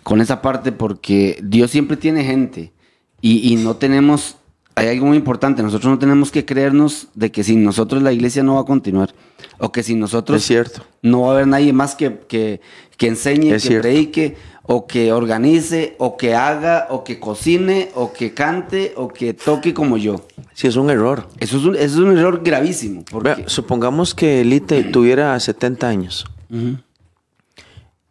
con 0.01 0.21
esa 0.21 0.41
parte 0.41 0.71
porque 0.71 1.37
Dios 1.43 1.69
siempre 1.69 1.97
tiene 1.97 2.23
gente 2.23 2.73
y, 3.21 3.53
y 3.53 3.57
no 3.57 3.75
tenemos, 3.75 4.37
hay 4.73 4.87
algo 4.87 5.05
muy 5.05 5.17
importante, 5.17 5.61
nosotros 5.61 5.91
no 5.91 5.99
tenemos 5.99 6.31
que 6.31 6.45
creernos 6.45 7.09
de 7.13 7.31
que 7.31 7.43
sin 7.43 7.63
nosotros 7.63 8.01
la 8.01 8.11
iglesia 8.11 8.41
no 8.41 8.55
va 8.55 8.61
a 8.61 8.65
continuar 8.65 9.13
o 9.59 9.71
que 9.71 9.83
sin 9.83 9.99
nosotros 9.99 10.37
Es 10.41 10.47
cierto. 10.47 10.83
no 11.03 11.21
va 11.21 11.27
a 11.29 11.31
haber 11.35 11.47
nadie 11.47 11.73
más 11.73 11.93
que, 11.93 12.21
que, 12.27 12.59
que 12.97 13.07
enseñe, 13.07 13.51
Es 13.53 13.61
que 13.63 13.67
cierto. 13.69 13.83
predique 13.83 14.35
o 14.67 14.87
que 14.87 15.11
organice 15.13 15.95
o 15.99 16.17
que 16.17 16.33
haga 16.35 16.87
o 16.89 17.03
que 17.03 17.19
cocine 17.19 17.91
o 17.95 18.11
que 18.13 18.33
cante 18.33 18.93
o 18.97 19.07
que 19.09 19.33
toque 19.33 19.73
como 19.73 19.97
yo. 19.97 20.25
Si 20.53 20.67
es 20.67 20.75
un 20.75 20.89
error. 20.89 21.27
Eso 21.39 21.57
es 21.57 21.63
un, 21.65 21.75
eso 21.75 21.83
es 21.85 21.95
un 21.97 22.17
error 22.17 22.41
gravísimo. 22.43 23.03
Porque, 23.09 23.35
Vea, 23.35 23.49
supongamos 23.49 24.15
que 24.15 24.41
Elite 24.41 24.83
tuviera 24.91 25.39
70 25.39 25.87
años 25.87 26.25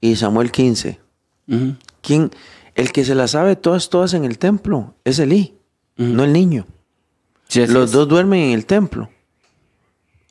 y 0.01 0.17
Samuel 0.17 0.51
15. 0.53 1.01
ujú, 1.49 1.75
¿Quién? 2.03 2.31
El 2.75 2.93
que 2.93 3.05
se 3.05 3.15
la 3.15 3.29
sabe 3.29 3.57
todas, 3.57 3.89
todas 3.89 4.15
en 4.15 4.25
el 4.25 4.39
templo 4.39 4.95
es 5.05 5.19
Elí, 5.19 5.55
no 5.97 6.25
el 6.25 6.33
niño. 6.33 6.67
Sí, 7.49 7.67
Los 7.67 7.87
es. 7.87 7.93
dos 7.93 8.09
duermen 8.09 8.41
en 8.41 8.51
el 8.53 8.67
templo. 8.67 9.11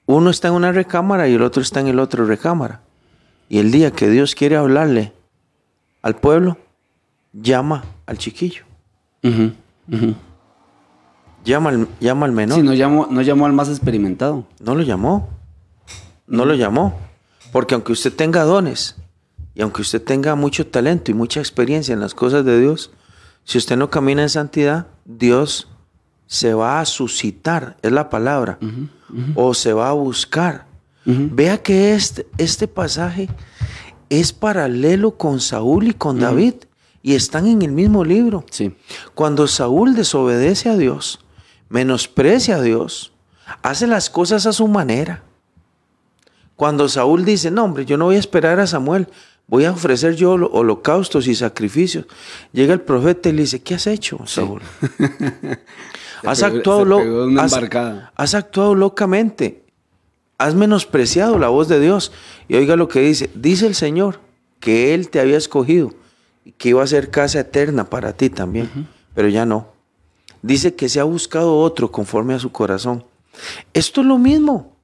Uno 0.05 0.29
está 0.29 0.49
en 0.49 0.55
una 0.55 0.71
recámara 0.73 1.29
y 1.29 1.33
el 1.35 1.41
otro 1.41 1.61
está 1.61 1.79
en 1.79 1.87
el 1.87 1.99
otro 1.99 2.25
recámara. 2.25 2.81
Y 3.47 3.59
el 3.59 3.71
día 3.71 3.91
que 3.91 4.09
Dios 4.09 4.35
quiere 4.35 4.57
hablarle 4.57 5.13
al 6.03 6.15
pueblo, 6.17 6.57
llama 7.33 7.83
al 8.05 8.19
chiquillo, 8.19 8.63
llama 11.43 11.69
al, 11.69 11.87
llama 11.99 12.25
al 12.27 12.31
menor. 12.31 12.59
Sí, 12.59 12.63
no 12.63 12.73
llamó, 12.73 13.07
no 13.09 13.21
llamó 13.21 13.47
al 13.47 13.53
más 13.53 13.69
experimentado. 13.69 14.45
No 14.59 14.75
lo 14.75 14.83
llamó. 14.83 15.29
No 16.27 16.45
lo 16.45 16.53
llamó. 16.53 16.99
Porque 17.51 17.73
aunque 17.73 17.91
usted 17.91 18.13
tenga 18.13 18.43
dones 18.43 18.95
y 19.55 19.61
aunque 19.61 19.81
usted 19.81 20.01
tenga 20.01 20.35
mucho 20.35 20.67
talento 20.67 21.11
y 21.11 21.13
mucha 21.13 21.39
experiencia 21.39 21.93
en 21.93 21.99
las 21.99 22.13
cosas 22.13 22.45
de 22.45 22.59
Dios, 22.59 22.91
si 23.43 23.57
usted 23.57 23.77
no 23.77 23.89
camina 23.89 24.23
en 24.23 24.29
santidad, 24.29 24.87
Dios 25.05 25.67
se 26.25 26.53
va 26.53 26.79
a 26.79 26.85
suscitar, 26.85 27.77
es 27.81 27.91
la 27.91 28.09
palabra, 28.09 28.57
o 29.35 29.53
se 29.53 29.73
va 29.73 29.89
a 29.89 29.93
buscar. 29.93 30.65
Vea 31.05 31.61
que 31.61 31.93
este, 31.93 32.25
este 32.37 32.67
pasaje 32.67 33.29
es 34.19 34.33
paralelo 34.33 35.17
con 35.17 35.39
Saúl 35.39 35.87
y 35.87 35.93
con 35.93 36.19
David 36.19 36.53
y 37.01 37.15
están 37.15 37.47
en 37.47 37.61
el 37.61 37.71
mismo 37.71 38.03
libro. 38.05 38.45
Sí. 38.51 38.75
Cuando 39.15 39.47
Saúl 39.47 39.95
desobedece 39.95 40.69
a 40.69 40.77
Dios, 40.77 41.19
menosprecia 41.69 42.57
a 42.57 42.61
Dios, 42.61 43.11
hace 43.61 43.87
las 43.87 44.09
cosas 44.09 44.45
a 44.45 44.53
su 44.53 44.67
manera. 44.67 45.23
Cuando 46.55 46.87
Saúl 46.87 47.25
dice, 47.25 47.49
no 47.51 47.63
hombre, 47.65 47.85
yo 47.85 47.97
no 47.97 48.05
voy 48.05 48.15
a 48.15 48.19
esperar 48.19 48.59
a 48.59 48.67
Samuel, 48.67 49.07
voy 49.47 49.65
a 49.65 49.71
ofrecer 49.71 50.15
yo 50.15 50.33
holo- 50.33 50.49
holocaustos 50.53 51.27
y 51.27 51.35
sacrificios. 51.35 52.05
Llega 52.53 52.73
el 52.73 52.81
profeta 52.81 53.29
y 53.29 53.33
le 53.33 53.41
dice, 53.41 53.61
¿qué 53.61 53.75
has 53.75 53.87
hecho, 53.87 54.19
Saúl? 54.25 54.61
has, 56.23 56.39
pegó- 56.43 56.57
actuado 56.57 56.85
has 58.15 58.33
actuado 58.35 58.75
locamente. 58.75 59.62
Has 60.37 60.55
menospreciado 60.55 61.37
la 61.39 61.47
voz 61.49 61.67
de 61.67 61.79
Dios. 61.79 62.11
Y 62.47 62.55
oiga 62.55 62.75
lo 62.75 62.87
que 62.87 63.01
dice. 63.01 63.29
Dice 63.35 63.67
el 63.67 63.75
Señor 63.75 64.19
que 64.59 64.93
Él 64.93 65.09
te 65.09 65.19
había 65.19 65.37
escogido 65.37 65.93
y 66.45 66.51
que 66.53 66.69
iba 66.69 66.83
a 66.83 66.87
ser 66.87 67.09
casa 67.09 67.39
eterna 67.41 67.89
para 67.89 68.13
ti 68.13 68.29
también. 68.29 68.87
Pero 69.13 69.29
ya 69.29 69.45
no. 69.45 69.67
Dice 70.41 70.75
que 70.75 70.89
se 70.89 70.99
ha 70.99 71.03
buscado 71.03 71.57
otro 71.57 71.91
conforme 71.91 72.33
a 72.33 72.39
su 72.39 72.51
corazón. 72.51 73.05
Esto 73.73 74.01
es 74.01 74.07
lo 74.07 74.17
mismo. 74.17 74.75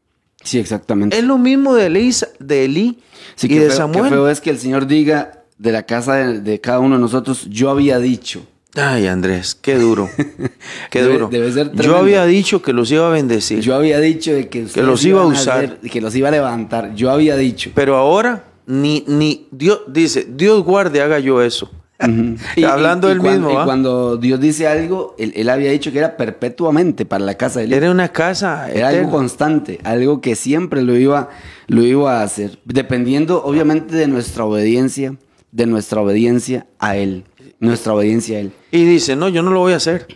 Sí, 0.43 0.57
exactamente. 0.59 1.17
Es 1.17 1.23
lo 1.25 1.37
mismo 1.37 1.75
de 1.75 1.87
Elí, 1.87 2.11
de 2.39 2.65
Elí 2.65 2.99
Sí, 3.35 3.47
y 3.47 3.55
de 3.55 3.67
feo, 3.67 3.75
Samuel. 3.77 4.09
feo 4.09 4.29
es 4.29 4.39
que 4.39 4.49
el 4.49 4.57
Señor 4.57 4.87
diga 4.87 5.43
de 5.57 5.71
la 5.73 5.83
casa 5.83 6.15
de, 6.15 6.39
de 6.39 6.61
cada 6.61 6.79
uno 6.79 6.95
de 6.95 7.01
nosotros, 7.01 7.47
yo 7.49 7.69
había 7.69 7.99
dicho. 7.99 8.45
Ay, 8.75 9.07
Andrés, 9.07 9.55
qué 9.59 9.75
duro. 9.77 10.09
Qué 10.91 11.01
Debe- 11.03 11.13
duro. 11.13 11.27
debe 11.31 11.51
ser 11.51 11.71
Yo 11.73 11.97
había 11.97 12.25
dicho 12.25 12.61
que 12.61 12.71
los 12.73 12.91
iba 12.91 13.07
a 13.07 13.09
bendecir. 13.09 13.61
Yo 13.61 13.73
había 13.75 13.99
dicho 13.99 14.31
de 14.33 14.47
que, 14.47 14.65
los 14.77 15.03
iba 15.05 15.21
a 15.23 15.25
usar. 15.25 15.57
hacer- 15.65 15.79
que 15.89 16.01
los 16.01 16.15
iba 16.15 16.27
a 16.27 16.31
levantar. 16.31 16.93
Yo 16.93 17.09
había 17.09 17.35
dicho. 17.35 17.71
Pero 17.73 17.95
ahora 17.97 18.45
ni, 18.67 19.03
ni 19.07 19.47
Dios 19.51 19.81
dice, 19.87 20.27
Dios 20.29 20.63
guarde, 20.63 21.01
haga 21.01 21.17
yo 21.19 21.41
eso. 21.41 21.71
Y- 22.55 22.63
Hablando 22.63 23.07
y- 23.07 23.11
y 23.11 23.13
él 23.15 23.21
mismo, 23.21 23.51
Y 23.51 23.55
¿ah? 23.55 23.63
cuando 23.65 24.17
Dios 24.17 24.39
dice 24.39 24.67
algo, 24.67 25.15
él, 25.17 25.33
él 25.35 25.49
había 25.49 25.71
dicho 25.71 25.91
que 25.91 25.97
era 25.97 26.15
perpetuamente 26.15 27.05
para 27.05 27.25
la 27.25 27.33
casa 27.35 27.59
de 27.59 27.65
él. 27.65 27.73
Era 27.73 27.89
una 27.91 28.09
casa 28.09 28.69
Era 28.71 28.89
algo 28.89 29.09
constante, 29.09 29.79
algo 29.83 30.21
que 30.21 30.35
siempre 30.35 30.83
lo 30.83 30.95
iba, 30.95 31.29
lo 31.67 31.81
iba 31.83 32.19
a 32.21 32.23
hacer, 32.23 32.59
dependiendo 32.65 33.43
obviamente 33.43 33.95
de 33.95 34.07
nuestra 34.07 34.45
obediencia, 34.45 35.15
de 35.51 35.65
nuestra 35.65 35.99
obediencia 36.01 36.67
a 36.77 36.95
Él, 36.95 37.25
nuestra 37.59 37.93
obediencia 37.93 38.37
a 38.37 38.41
Él. 38.41 38.51
Y 38.71 38.85
dice, 38.85 39.15
no, 39.15 39.27
yo 39.29 39.41
no 39.43 39.51
lo 39.51 39.59
voy 39.59 39.73
a 39.73 39.77
hacer. 39.77 40.07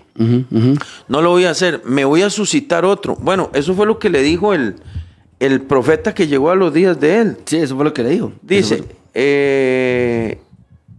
No 1.07 1.21
lo 1.21 1.29
voy 1.31 1.45
a 1.45 1.49
hacer. 1.51 1.81
Me 1.85 2.05
voy 2.05 2.21
a 2.21 2.29
suscitar 2.29 2.85
otro. 2.85 3.15
Bueno, 3.19 3.49
eso 3.53 3.73
fue 3.73 3.85
lo 3.85 3.99
que 3.99 4.09
le 4.09 4.21
dijo 4.21 4.53
el, 4.53 4.75
el 5.39 5.61
profeta 5.61 6.13
que 6.13 6.27
llegó 6.27 6.51
a 6.51 6.55
los 6.55 6.73
días 6.73 6.99
de 6.99 7.19
él. 7.19 7.37
Sí, 7.45 7.57
eso 7.57 7.75
fue 7.75 7.83
lo 7.85 7.93
que 7.93 8.03
le 8.03 8.09
dijo. 8.11 8.31
Dice, 8.41 8.77
fue- 8.77 8.87
eh, 9.13 10.37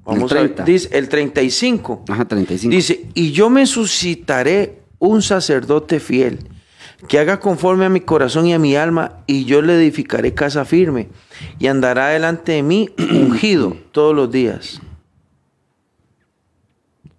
Vamos 0.04 0.30
El 0.32 0.36
a 0.38 0.40
ver, 0.42 0.50
30. 0.54 0.64
dice 0.64 0.88
el 0.92 1.08
35. 1.08 2.04
Ajá, 2.08 2.26
35. 2.26 2.70
Dice, 2.70 3.06
y 3.14 3.32
yo 3.32 3.48
me 3.48 3.64
suscitaré 3.66 4.80
un 4.98 5.22
sacerdote 5.22 5.98
fiel, 5.98 6.40
que 7.08 7.18
haga 7.18 7.40
conforme 7.40 7.86
a 7.86 7.88
mi 7.88 8.00
corazón 8.00 8.46
y 8.46 8.52
a 8.52 8.58
mi 8.58 8.76
alma, 8.76 9.20
y 9.26 9.46
yo 9.46 9.62
le 9.62 9.74
edificaré 9.76 10.34
casa 10.34 10.66
firme, 10.66 11.08
y 11.58 11.68
andará 11.68 12.08
delante 12.08 12.52
de 12.52 12.62
mí 12.62 12.90
ungido 12.98 13.76
todos 13.92 14.14
los 14.14 14.30
días. 14.30 14.80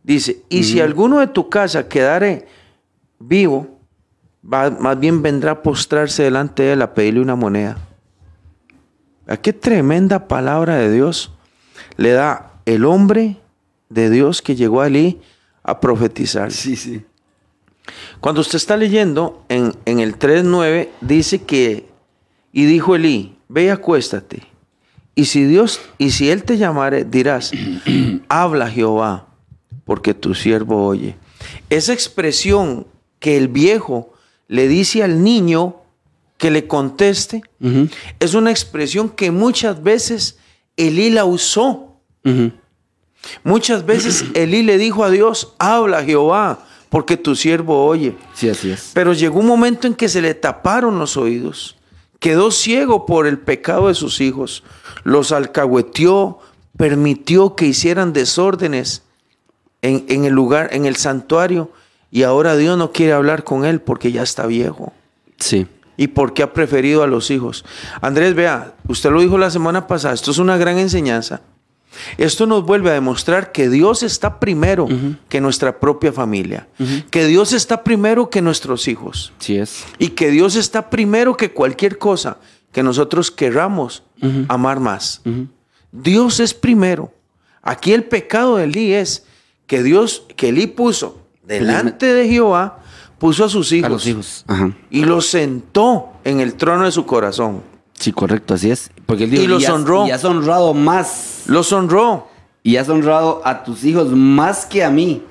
Dice, 0.06 0.44
y 0.50 0.64
si 0.64 0.80
alguno 0.82 1.20
de 1.20 1.26
tu 1.28 1.50
casa 1.50 1.88
quedare 1.90 2.48
vivo, 3.18 3.80
va- 4.44 4.70
más 4.70 5.00
bien 5.00 5.24
vendrá 5.24 5.52
a 5.54 5.64
postrarse 5.64 6.22
delante 6.22 6.62
de 6.62 6.74
él 6.74 6.82
a 6.84 6.94
pedirle 6.94 7.22
una 7.22 7.36
moneda. 7.36 7.78
¿A 9.28 9.38
qué 9.38 9.52
tremenda 9.52 10.28
palabra 10.28 10.76
de 10.76 10.92
Dios 10.92 11.32
le 11.98 12.12
da 12.12 12.54
el 12.66 12.86
hombre 12.86 13.38
de 13.90 14.12
Dios 14.12 14.44
que 14.44 14.56
llegó 14.56 14.82
a 14.82 14.88
Elí 14.88 15.20
a 15.64 15.80
profetizar? 15.80 16.52
Sí, 16.52 16.76
sí. 16.76 17.04
Cuando 18.20 18.42
usted 18.42 18.58
está 18.58 18.78
leyendo 18.78 19.44
en, 19.50 19.74
en 19.86 20.00
el 20.00 20.20
3.9, 20.20 20.90
dice 21.02 21.42
que, 21.42 21.88
y 22.52 22.66
dijo 22.66 22.96
Elí, 22.96 23.40
ve 23.48 23.64
y 23.66 23.70
acuéstate. 23.70 24.44
Y 25.16 25.26
si 25.26 25.46
Dios, 25.46 25.82
y 25.98 26.12
si 26.12 26.30
Él 26.30 26.44
te 26.44 26.58
llamare, 26.58 27.06
dirás, 27.06 27.52
habla 28.30 28.70
Jehová, 28.70 29.28
porque 29.86 30.14
tu 30.14 30.34
siervo 30.34 30.86
oye. 30.86 31.16
Esa 31.70 31.94
expresión 31.94 32.88
que 33.20 33.38
el 33.38 33.48
viejo 33.48 34.14
le 34.48 34.68
dice 34.68 35.04
al 35.04 35.24
niño 35.24 35.78
que 36.38 36.52
le 36.52 36.68
conteste, 36.68 37.44
es 38.20 38.34
una 38.34 38.52
expresión 38.52 39.10
que 39.10 39.32
muchas 39.32 39.82
veces 39.82 40.38
Elí 40.76 41.10
la 41.10 41.24
usó. 41.26 41.96
Muchas 43.44 43.86
veces 43.86 44.26
Elí 44.34 44.64
le 44.64 44.78
dijo 44.78 45.04
a 45.04 45.10
Dios, 45.10 45.54
habla 45.58 46.04
Jehová, 46.04 46.66
porque 46.90 47.18
tu 47.18 47.36
siervo 47.36 47.86
oye. 47.86 48.16
Sí, 48.34 48.50
así 48.50 48.72
es. 48.72 48.92
Pero 48.94 49.14
llegó 49.14 49.40
un 49.40 49.48
momento 49.48 49.88
en 49.88 49.96
que 49.96 50.10
se 50.10 50.22
le 50.22 50.34
taparon 50.34 51.00
los 51.00 51.18
oídos. 51.18 51.78
Quedó 52.20 52.52
ciego 52.52 53.06
por 53.06 53.28
el 53.28 53.40
pecado 53.40 53.88
de 53.88 53.94
sus 53.94 54.20
hijos. 54.20 54.64
Los 55.04 55.32
alcahueteó, 55.32 56.40
permitió 56.78 57.56
que 57.56 57.66
hicieran 57.66 58.14
desórdenes 58.14 59.05
en, 59.86 60.06
en 60.10 60.26
el 60.26 60.34
lugar, 60.34 60.70
en 60.72 60.86
el 60.86 60.96
santuario. 60.96 61.72
Y 62.12 62.24
ahora 62.24 62.56
Dios 62.56 62.78
no 62.78 62.92
quiere 62.92 63.14
hablar 63.14 63.44
con 63.44 63.66
él 63.66 63.82
porque 63.82 64.12
ya 64.12 64.24
está 64.24 64.46
viejo. 64.46 64.94
Sí. 65.38 65.68
Y 65.98 66.08
porque 66.08 66.44
ha 66.44 66.54
preferido 66.54 67.04
a 67.04 67.08
los 67.08 67.32
hijos. 67.32 67.64
Andrés, 68.02 68.36
vea, 68.36 68.74
usted 68.88 69.12
lo 69.12 69.22
dijo 69.22 69.38
la 69.38 69.50
semana 69.50 69.88
pasada, 69.88 70.14
esto 70.14 70.32
es 70.32 70.38
una 70.38 70.58
gran 70.58 70.78
enseñanza. 70.78 71.42
Esto 72.18 72.46
nos 72.46 72.66
vuelve 72.66 72.90
a 72.90 72.94
demostrar 72.94 73.54
que 73.54 73.70
Dios 73.70 74.04
está 74.04 74.40
primero 74.42 74.88
que 75.30 75.40
nuestra 75.40 75.80
propia 75.80 76.12
familia, 76.12 76.68
que 77.10 77.26
Dios 77.26 77.54
está 77.54 77.84
primero 77.86 78.30
que 78.30 78.42
nuestros 78.42 78.90
hijos 78.90 79.32
Sí 79.40 79.56
es. 79.56 79.86
y 79.98 80.10
que 80.10 80.30
Dios 80.30 80.58
está 80.58 80.90
primero 80.90 81.38
que 81.38 81.52
cualquier 81.54 81.98
cosa 81.98 82.38
que 82.74 82.84
nosotros 82.84 83.32
querramos 83.32 84.04
amar 84.50 84.82
más. 84.82 85.22
Dios 85.94 86.42
es 86.42 86.54
primero. 86.54 87.14
Aquí 87.62 87.94
el 87.94 88.04
pecado 88.04 88.58
de 88.58 88.66
Elí 88.66 88.92
es 88.94 89.24
que 89.68 89.84
Dios, 89.84 90.24
que 90.36 90.50
Elí 90.50 90.68
puso 90.68 91.20
delante 91.44 92.14
de 92.14 92.28
Jehová, 92.28 92.80
puso 93.20 93.46
a 93.46 93.50
sus 93.50 93.72
hijos, 93.72 93.86
A 93.88 93.90
los 93.90 94.08
hijos. 94.08 94.44
Ajá. 94.48 94.72
y 94.90 95.06
los 95.06 95.28
sentó 95.28 96.10
en 96.24 96.40
el 96.40 96.56
trono 96.56 96.86
de 96.86 96.92
su 96.92 97.06
corazón. 97.06 97.62
Sí, 97.94 98.12
correcto, 98.12 98.54
así 98.54 98.72
es. 98.72 98.92
Porque 99.06 99.24
él 99.24 99.32
dijo, 99.32 99.44
Y 99.44 99.48
los 99.48 99.64
has- 99.64 99.70
honró. 99.72 100.06
Y 100.08 100.12
has 100.12 100.24
honrado 100.26 100.74
más. 100.74 101.44
Los 101.48 101.72
honró. 101.72 102.28
Y 102.62 102.76
has 102.78 102.90
honrado 102.90 103.42
a 103.46 103.64
tus 103.64 103.84
hijos 103.84 104.10
más 104.12 104.66
que 104.66 104.84
a 104.84 104.90
mí. 104.90 105.22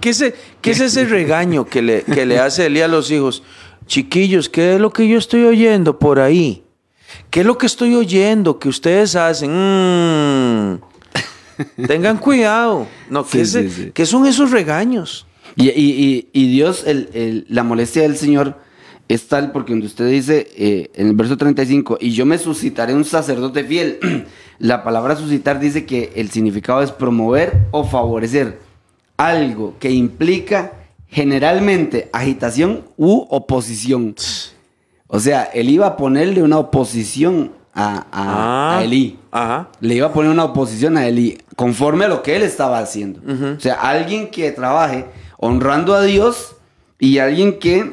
¿Qué 0.00 0.10
es, 0.10 0.34
qué 0.60 0.70
es 0.72 0.80
ese 0.80 1.04
regaño 1.04 1.64
que 1.64 1.82
le, 1.82 2.02
que 2.02 2.26
le 2.26 2.38
hace 2.38 2.66
Elí 2.66 2.80
a 2.80 2.88
los 2.88 3.10
hijos? 3.10 3.42
Chiquillos, 3.86 4.48
¿qué 4.48 4.74
es 4.74 4.80
lo 4.80 4.92
que 4.92 5.08
yo 5.08 5.16
estoy 5.18 5.44
oyendo 5.44 5.98
por 5.98 6.20
ahí? 6.20 6.62
¿Qué 7.30 7.40
es 7.40 7.46
lo 7.46 7.58
que 7.58 7.66
estoy 7.66 7.94
oyendo 7.94 8.58
que 8.58 8.68
ustedes 8.68 9.16
hacen? 9.16 9.50
Mm. 9.52 10.80
Tengan 11.86 12.18
cuidado. 12.18 12.86
No, 13.08 13.24
¿qué, 13.24 13.44
Sí, 13.44 13.58
es- 13.58 13.72
sí, 13.74 13.82
sí. 13.84 13.90
qué 13.94 14.06
son 14.06 14.26
esos 14.26 14.50
regaños? 14.50 15.26
Y, 15.56 15.68
y- 15.68 15.72
y- 15.72 16.28
y 16.32 16.48
Dios, 16.52 16.84
el- 16.86 17.08
el- 17.14 17.46
la 17.48 17.62
molestia 17.64 18.02
del 18.02 18.16
Señor 18.16 18.56
es 19.08 19.26
tal 19.26 19.50
porque 19.50 19.72
donde 19.72 19.86
usted 19.86 20.08
dice 20.08 20.46
eh, 20.56 20.90
en 20.94 21.08
el 21.08 21.14
verso 21.14 21.36
35, 21.36 21.98
y 22.00 22.12
yo 22.12 22.24
me 22.26 22.38
suscitaré 22.38 22.94
un 22.94 23.04
sacerdote 23.04 23.64
fiel, 23.64 23.98
la 24.60 24.84
palabra 24.84 25.16
suscitar 25.16 25.58
dice 25.58 25.84
que 25.86 26.12
el 26.14 26.30
significado 26.30 26.82
es 26.82 26.92
promover 26.92 27.66
o 27.72 27.82
favorecer 27.84 28.58
algo 29.16 29.74
que 29.80 29.90
implica 29.90 30.72
generalmente 31.08 32.08
agitación 32.12 32.84
u 32.96 33.26
oposición. 33.30 34.14
O 35.08 35.18
sea, 35.18 35.42
él 35.42 35.68
iba 35.68 35.86
a 35.88 35.96
ponerle 35.96 36.42
una 36.42 36.58
oposición 36.58 37.50
a, 37.74 38.06
a, 38.10 38.78
a 38.78 38.84
Elí. 38.84 39.18
Ajá. 39.30 39.68
Le 39.80 39.94
iba 39.94 40.08
a 40.08 40.12
poner 40.12 40.30
una 40.30 40.44
oposición 40.44 40.96
a 40.96 41.06
Elí 41.06 41.38
conforme 41.56 42.04
a 42.04 42.08
lo 42.08 42.22
que 42.22 42.36
él 42.36 42.42
estaba 42.42 42.78
haciendo. 42.78 43.20
O 43.56 43.60
sea, 43.60 43.74
alguien 43.74 44.30
que 44.30 44.50
trabaje 44.52 45.06
honrando 45.38 45.94
a 45.94 46.02
Dios 46.02 46.56
y 46.98 47.18
alguien 47.18 47.58
que, 47.58 47.92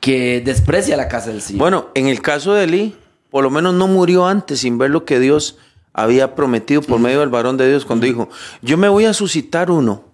que 0.00 0.40
desprecia 0.44 0.96
la 0.96 1.08
casa 1.08 1.30
del 1.30 1.42
Señor. 1.42 1.58
Bueno, 1.58 1.86
en 1.94 2.06
el 2.08 2.20
caso 2.20 2.54
de 2.54 2.64
Elí, 2.64 2.96
por 3.30 3.44
lo 3.44 3.50
menos 3.50 3.74
no 3.74 3.88
murió 3.88 4.26
antes 4.26 4.60
sin 4.60 4.78
ver 4.78 4.90
lo 4.90 5.04
que 5.04 5.18
Dios 5.20 5.58
había 5.92 6.34
prometido 6.36 6.82
por 6.82 7.00
medio 7.00 7.20
del 7.20 7.28
varón 7.28 7.56
de 7.56 7.68
Dios 7.68 7.84
cuando 7.84 8.06
dijo, 8.06 8.28
yo 8.62 8.78
me 8.78 8.88
voy 8.88 9.04
a 9.06 9.12
suscitar 9.12 9.70
uno 9.70 10.04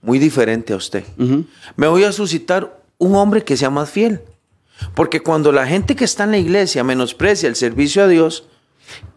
muy 0.00 0.18
diferente 0.18 0.72
a 0.72 0.76
usted. 0.76 1.04
Me 1.76 1.86
voy 1.86 2.04
a 2.04 2.12
suscitar 2.12 2.80
un 2.98 3.14
hombre 3.16 3.44
que 3.44 3.56
sea 3.56 3.68
más 3.70 3.90
fiel. 3.90 4.20
Porque 4.94 5.20
cuando 5.20 5.52
la 5.52 5.66
gente 5.66 5.96
que 5.96 6.04
está 6.04 6.24
en 6.24 6.30
la 6.32 6.38
iglesia 6.38 6.84
menosprecia 6.84 7.48
el 7.48 7.56
servicio 7.56 8.02
a 8.02 8.08
Dios, 8.08 8.44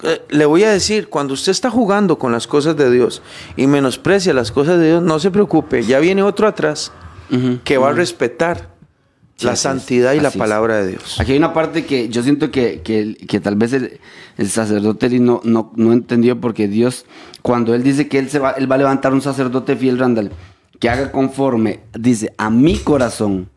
eh, 0.03 0.21
le 0.29 0.45
voy 0.45 0.63
a 0.63 0.71
decir, 0.71 1.09
cuando 1.09 1.33
usted 1.33 1.51
está 1.51 1.69
jugando 1.69 2.17
con 2.17 2.31
las 2.31 2.47
cosas 2.47 2.77
de 2.77 2.89
Dios 2.91 3.21
y 3.57 3.67
menosprecia 3.67 4.33
las 4.33 4.51
cosas 4.51 4.79
de 4.79 4.87
Dios, 4.87 5.03
no 5.03 5.19
se 5.19 5.31
preocupe, 5.31 5.83
ya 5.83 5.99
viene 5.99 6.23
otro 6.23 6.47
atrás 6.47 6.91
que 7.63 7.77
va 7.77 7.89
a 7.89 7.93
respetar 7.93 8.73
Sí, 9.37 9.45
la 9.47 9.51
es, 9.53 9.59
santidad 9.59 10.13
y 10.13 10.21
la 10.21 10.29
es. 10.29 10.37
palabra 10.37 10.77
de 10.77 10.87
Dios. 10.91 11.19
Aquí 11.19 11.33
hay 11.33 11.37
una 11.37 11.51
parte 11.53 11.85
que 11.85 12.07
yo 12.07 12.23
siento 12.23 12.51
que, 12.51 12.79
que- 12.81 13.17
que 13.27 13.41
tal 13.41 13.55
vez 13.57 13.73
el, 13.73 13.99
el 14.37 14.49
sacerdote 14.49 15.09
no, 15.19 15.41
no, 15.43 15.73
no 15.75 15.91
entendió 15.91 16.39
porque 16.39 16.69
Dios, 16.69 17.05
cuando 17.41 17.73
él 17.75 17.83
dice 17.83 18.07
que 18.07 18.17
él, 18.19 18.29
se 18.29 18.39
va, 18.39 18.51
él 18.51 18.71
va 18.71 18.75
a 18.75 18.77
levantar 18.77 19.11
un 19.13 19.21
sacerdote 19.21 19.75
fiel, 19.75 19.99
Randall, 19.99 20.31
que 20.79 20.89
haga 20.89 21.11
conforme, 21.11 21.81
dice, 21.99 22.33
a 22.37 22.49
mi 22.49 22.77
corazón 22.77 23.49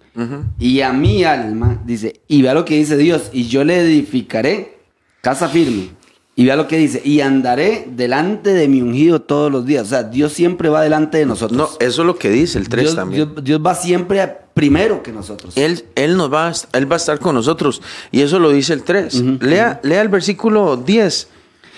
y 0.59 0.81
a 0.81 0.93
mi 0.93 1.25
alma, 1.25 1.81
dice, 1.85 2.21
y 2.29 2.43
vea 2.43 2.55
lo 2.55 2.65
que 2.65 2.77
dice 2.77 2.97
Dios, 2.97 3.31
y 3.33 3.47
yo 3.49 3.65
le 3.65 3.81
edificaré 3.81 4.79
casa 5.21 5.49
firme. 5.49 5.91
Y 6.35 6.45
vea 6.45 6.55
lo 6.55 6.69
que 6.69 6.77
dice, 6.79 7.03
y 7.05 7.21
andaré 7.21 7.89
delante 7.91 8.51
de 8.55 8.69
mi 8.69 8.81
ungido 8.81 9.21
todos 9.23 9.51
los 9.51 9.67
días. 9.67 9.87
O 9.87 9.91
sea, 9.91 10.05
Dios 10.05 10.33
siempre 10.33 10.69
va 10.69 10.83
delante 10.83 11.19
de 11.19 11.27
nosotros. 11.27 11.59
No, 11.59 11.69
eso 11.85 12.03
es 12.03 12.07
lo 12.07 12.17
que 12.17 12.31
dice 12.31 12.59
el 12.59 12.69
3 12.69 12.83
Dios, 12.85 12.95
también. 12.95 13.29
Dios- 13.35 13.45
Dios 13.45 13.61
va 13.65 13.75
siempre 13.75 14.37
primero 14.55 15.03
que 15.03 15.11
nosotros. 15.13 15.57
Él, 15.57 15.85
él, 15.97 16.17
nos 16.17 16.33
va, 16.33 16.53
él 16.73 16.91
va 16.91 16.95
a 16.95 16.97
estar 16.97 17.19
con 17.19 17.35
nosotros. 17.35 17.83
Y 18.13 18.21
eso 18.21 18.39
lo 18.39 18.51
dice 18.51 18.73
el 18.73 18.85
3. 18.85 19.15
lea, 19.41 19.81
lea 19.83 20.01
el 20.01 20.09
versículo 20.09 20.77
10, 20.77 21.29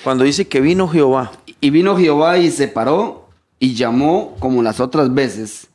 cuando 0.05 0.25
dice 0.25 0.47
que 0.47 0.61
vino 0.61 0.89
Jehová. 0.89 1.33
Y 1.63 1.71
vino 1.71 1.97
Jehová 1.97 2.37
y 2.39 2.51
se 2.51 2.69
paró 2.69 3.29
y 3.59 3.75
llamó 3.75 4.37
como 4.41 4.63
las 4.63 4.79
otras 4.81 5.13
veces. 5.15 5.69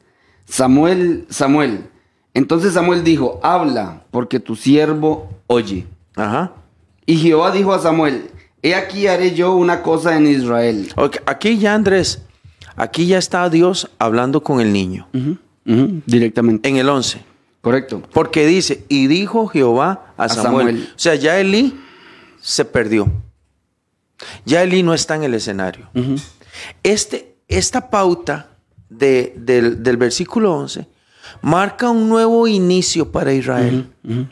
Samuel, 0.48 1.26
Samuel. 1.30 1.86
Entonces 2.36 2.74
Samuel 2.74 3.04
dijo, 3.04 3.40
habla, 3.42 4.04
porque 4.12 4.40
tu 4.40 4.56
siervo 4.56 5.30
oye. 5.48 5.88
Ajá. 6.16 6.52
Y 7.08 7.18
Jehová 7.18 7.52
dijo 7.52 7.74
a 7.74 7.80
Samuel, 7.80 8.30
he 8.62 8.76
aquí 8.76 9.08
haré 9.08 9.34
yo 9.34 9.56
una 9.56 9.82
cosa 9.82 10.16
en 10.16 10.28
Israel. 10.28 10.94
Aquí 11.26 11.58
ya, 11.58 11.74
Andrés, 11.74 12.22
aquí 12.76 13.08
ya 13.08 13.18
está 13.18 13.50
Dios 13.50 13.90
hablando 14.00 14.44
con 14.44 14.60
el 14.62 14.72
niño. 14.72 15.08
Directamente. 15.66 16.70
En 16.70 16.78
el 16.78 16.88
11. 16.90 17.24
Correcto. 17.62 18.04
Porque 18.14 18.46
dice, 18.46 18.86
y 18.90 19.08
dijo 19.08 19.48
Jehová 19.48 20.14
a, 20.18 20.26
A 20.26 20.30
Samuel. 20.30 20.68
Samuel. 20.68 20.90
O 20.96 21.00
sea, 21.00 21.16
ya 21.16 21.40
Elí 21.40 21.80
se 22.40 22.64
perdió. 22.66 23.12
Ya 24.46 24.62
Elí 24.62 24.84
no 24.84 24.94
está 24.94 25.16
en 25.16 25.24
el 25.24 25.34
escenario. 25.34 25.90
Este, 26.84 27.38
esta 27.48 27.90
pauta 27.90 28.50
de- 28.90 29.34
del, 29.38 29.82
del 29.84 29.98
versículo 29.98 30.54
11 30.54 30.88
marca 31.42 31.90
un 31.90 32.08
nuevo 32.10 32.48
inicio 32.48 33.12
para 33.12 33.34
Israel. 33.34 33.90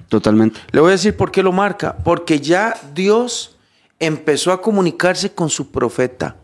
Totalmente. 0.09 0.59
Le 0.71 0.79
voy 0.79 0.89
a 0.89 0.91
decir 0.93 1.15
por 1.15 1.31
qué 1.31 1.41
lo 1.43 1.51
marca. 1.51 1.97
Porque 2.03 2.39
ya 2.39 2.75
Dios 2.93 3.57
empezó 3.99 4.51
a 4.51 4.61
comunicarse 4.61 5.31
con 5.33 5.49
su 5.49 5.71
profeta, 5.71 6.35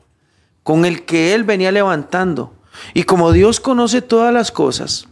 con 0.64 0.86
el 0.86 1.04
que 1.06 1.34
él 1.34 1.44
venía 1.44 1.72
levantando. 1.72 2.54
Y 2.94 3.04
como 3.04 3.32
Dios 3.32 3.60
conoce 3.60 4.02
todas 4.02 4.34
las 4.34 4.52
cosas, 4.52 5.08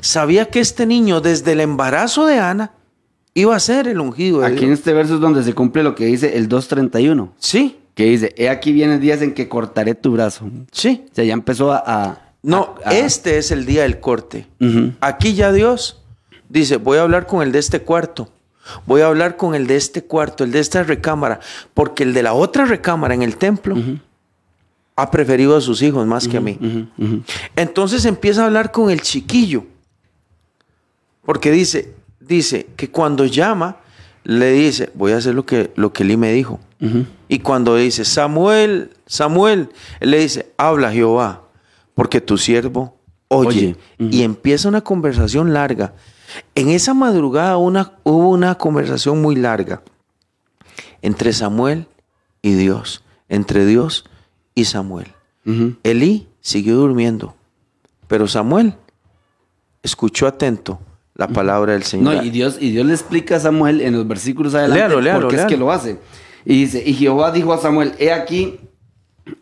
sabía 0.00 0.46
que 0.46 0.60
este 0.60 0.86
niño 0.86 1.20
desde 1.20 1.52
el 1.52 1.60
embarazo 1.60 2.26
de 2.26 2.38
Ana 2.38 2.72
iba 3.34 3.54
a 3.54 3.60
ser 3.60 3.86
el 3.88 4.00
ungido 4.00 4.40
de 4.40 4.46
Aquí 4.46 4.64
en 4.64 4.72
este 4.72 4.92
verso 4.92 5.14
es 5.14 5.20
donde 5.20 5.42
se 5.44 5.54
cumple 5.54 5.82
lo 5.82 5.94
que 5.94 6.06
dice 6.06 6.36
el 6.36 6.48
2.31. 6.48 7.30
Sí, 7.38 7.78
que 7.94 8.04
dice, 8.04 8.34
he 8.36 8.48
aquí 8.48 8.72
vienen 8.72 9.00
días 9.00 9.22
en 9.22 9.34
que 9.34 9.48
cortaré 9.48 9.94
tu 9.94 10.12
brazo. 10.12 10.48
Sí. 10.72 11.04
O 11.10 11.14
sea, 11.14 11.24
ya 11.24 11.32
empezó 11.34 11.72
a... 11.72 11.82
a- 11.86 12.29
No, 12.42 12.74
a- 12.84 12.90
a- 12.90 12.96
este 12.98 13.38
es 13.38 13.50
el 13.50 13.66
día 13.66 13.82
del 13.82 14.00
corte. 14.00 14.46
Aquí 15.00 15.34
ya 15.34 15.52
Dios 15.52 16.02
dice, 16.48 16.76
voy 16.76 16.98
a 16.98 17.02
hablar 17.02 17.26
con 17.26 17.42
el 17.42 17.52
de 17.52 17.58
este 17.58 17.80
cuarto. 17.82 18.30
Voy 18.86 19.00
a 19.00 19.06
hablar 19.06 19.36
con 19.36 19.54
el 19.54 19.66
de 19.66 19.76
este 19.76 20.04
cuarto, 20.04 20.44
el 20.44 20.52
de 20.52 20.60
esta 20.60 20.82
recámara, 20.82 21.40
porque 21.74 22.02
el 22.04 22.14
de 22.14 22.22
la 22.22 22.34
otra 22.34 22.64
recámara 22.66 23.14
en 23.14 23.22
el 23.22 23.36
templo 23.36 23.74
ha 24.96 25.10
preferido 25.10 25.56
a 25.56 25.60
sus 25.60 25.82
hijos 25.82 26.06
más 26.06 26.28
que 26.28 26.36
a 26.36 26.40
mí. 26.40 26.58
Entonces 27.56 28.04
empieza 28.04 28.42
a 28.42 28.46
hablar 28.46 28.70
con 28.70 28.90
el 28.90 29.00
chiquillo. 29.00 29.64
Porque 31.24 31.50
dice, 31.50 31.94
dice 32.20 32.66
que 32.76 32.90
cuando 32.90 33.24
llama, 33.24 33.76
le 34.24 34.52
dice, 34.52 34.90
voy 34.94 35.12
a 35.12 35.16
hacer 35.18 35.34
lo 35.34 35.46
que, 35.46 35.72
lo 35.76 35.92
que 35.92 36.02
Eli 36.02 36.16
me 36.16 36.32
dijo. 36.32 36.60
Y 37.28 37.40
cuando 37.40 37.76
dice, 37.76 38.04
Samuel, 38.04 38.90
Samuel, 39.06 39.68
él 40.00 40.10
le 40.10 40.18
dice, 40.20 40.50
habla 40.56 40.92
Jehová, 40.92 41.42
porque 41.94 42.20
tu 42.20 42.38
siervo 42.38 42.96
oye. 43.28 43.76
Oye. 43.98 44.10
Y 44.10 44.22
empieza 44.22 44.68
una 44.68 44.82
conversación 44.82 45.52
larga. 45.52 45.94
En 46.54 46.68
esa 46.68 46.94
madrugada 46.94 47.56
una, 47.56 47.92
hubo 48.02 48.30
una 48.30 48.56
conversación 48.56 49.20
muy 49.20 49.36
larga 49.36 49.82
entre 51.02 51.32
Samuel 51.32 51.86
y 52.42 52.54
Dios, 52.54 53.02
entre 53.28 53.66
Dios 53.66 54.04
y 54.54 54.64
Samuel. 54.64 55.08
Elí 55.82 56.28
siguió 56.40 56.76
durmiendo, 56.76 57.34
pero 58.06 58.28
Samuel 58.28 58.74
escuchó 59.82 60.28
atento 60.28 60.78
la 61.14 61.26
palabra 61.26 61.72
del 61.72 61.82
Señor. 61.82 62.14
No, 62.14 62.22
y 62.22 62.30
Dios, 62.30 62.58
y 62.60 62.70
Dios 62.70 62.86
le 62.86 62.92
explica 62.92 63.36
a 63.36 63.40
Samuel 63.40 63.80
en 63.80 63.94
los 63.94 64.06
versículos 64.06 64.54
adelante 64.54 64.78
Léalo, 64.78 65.00
léalo, 65.00 65.20
por 65.22 65.30
qué 65.34 65.40
es 65.40 65.46
que 65.46 65.56
lo 65.56 65.72
hace. 65.72 65.98
Y 66.44 66.60
dice, 66.60 66.82
y 66.86 66.94
Jehová 66.94 67.32
dijo 67.32 67.52
a 67.52 67.58
Samuel, 67.58 67.94
he 67.98 68.12
aquí, 68.12 68.60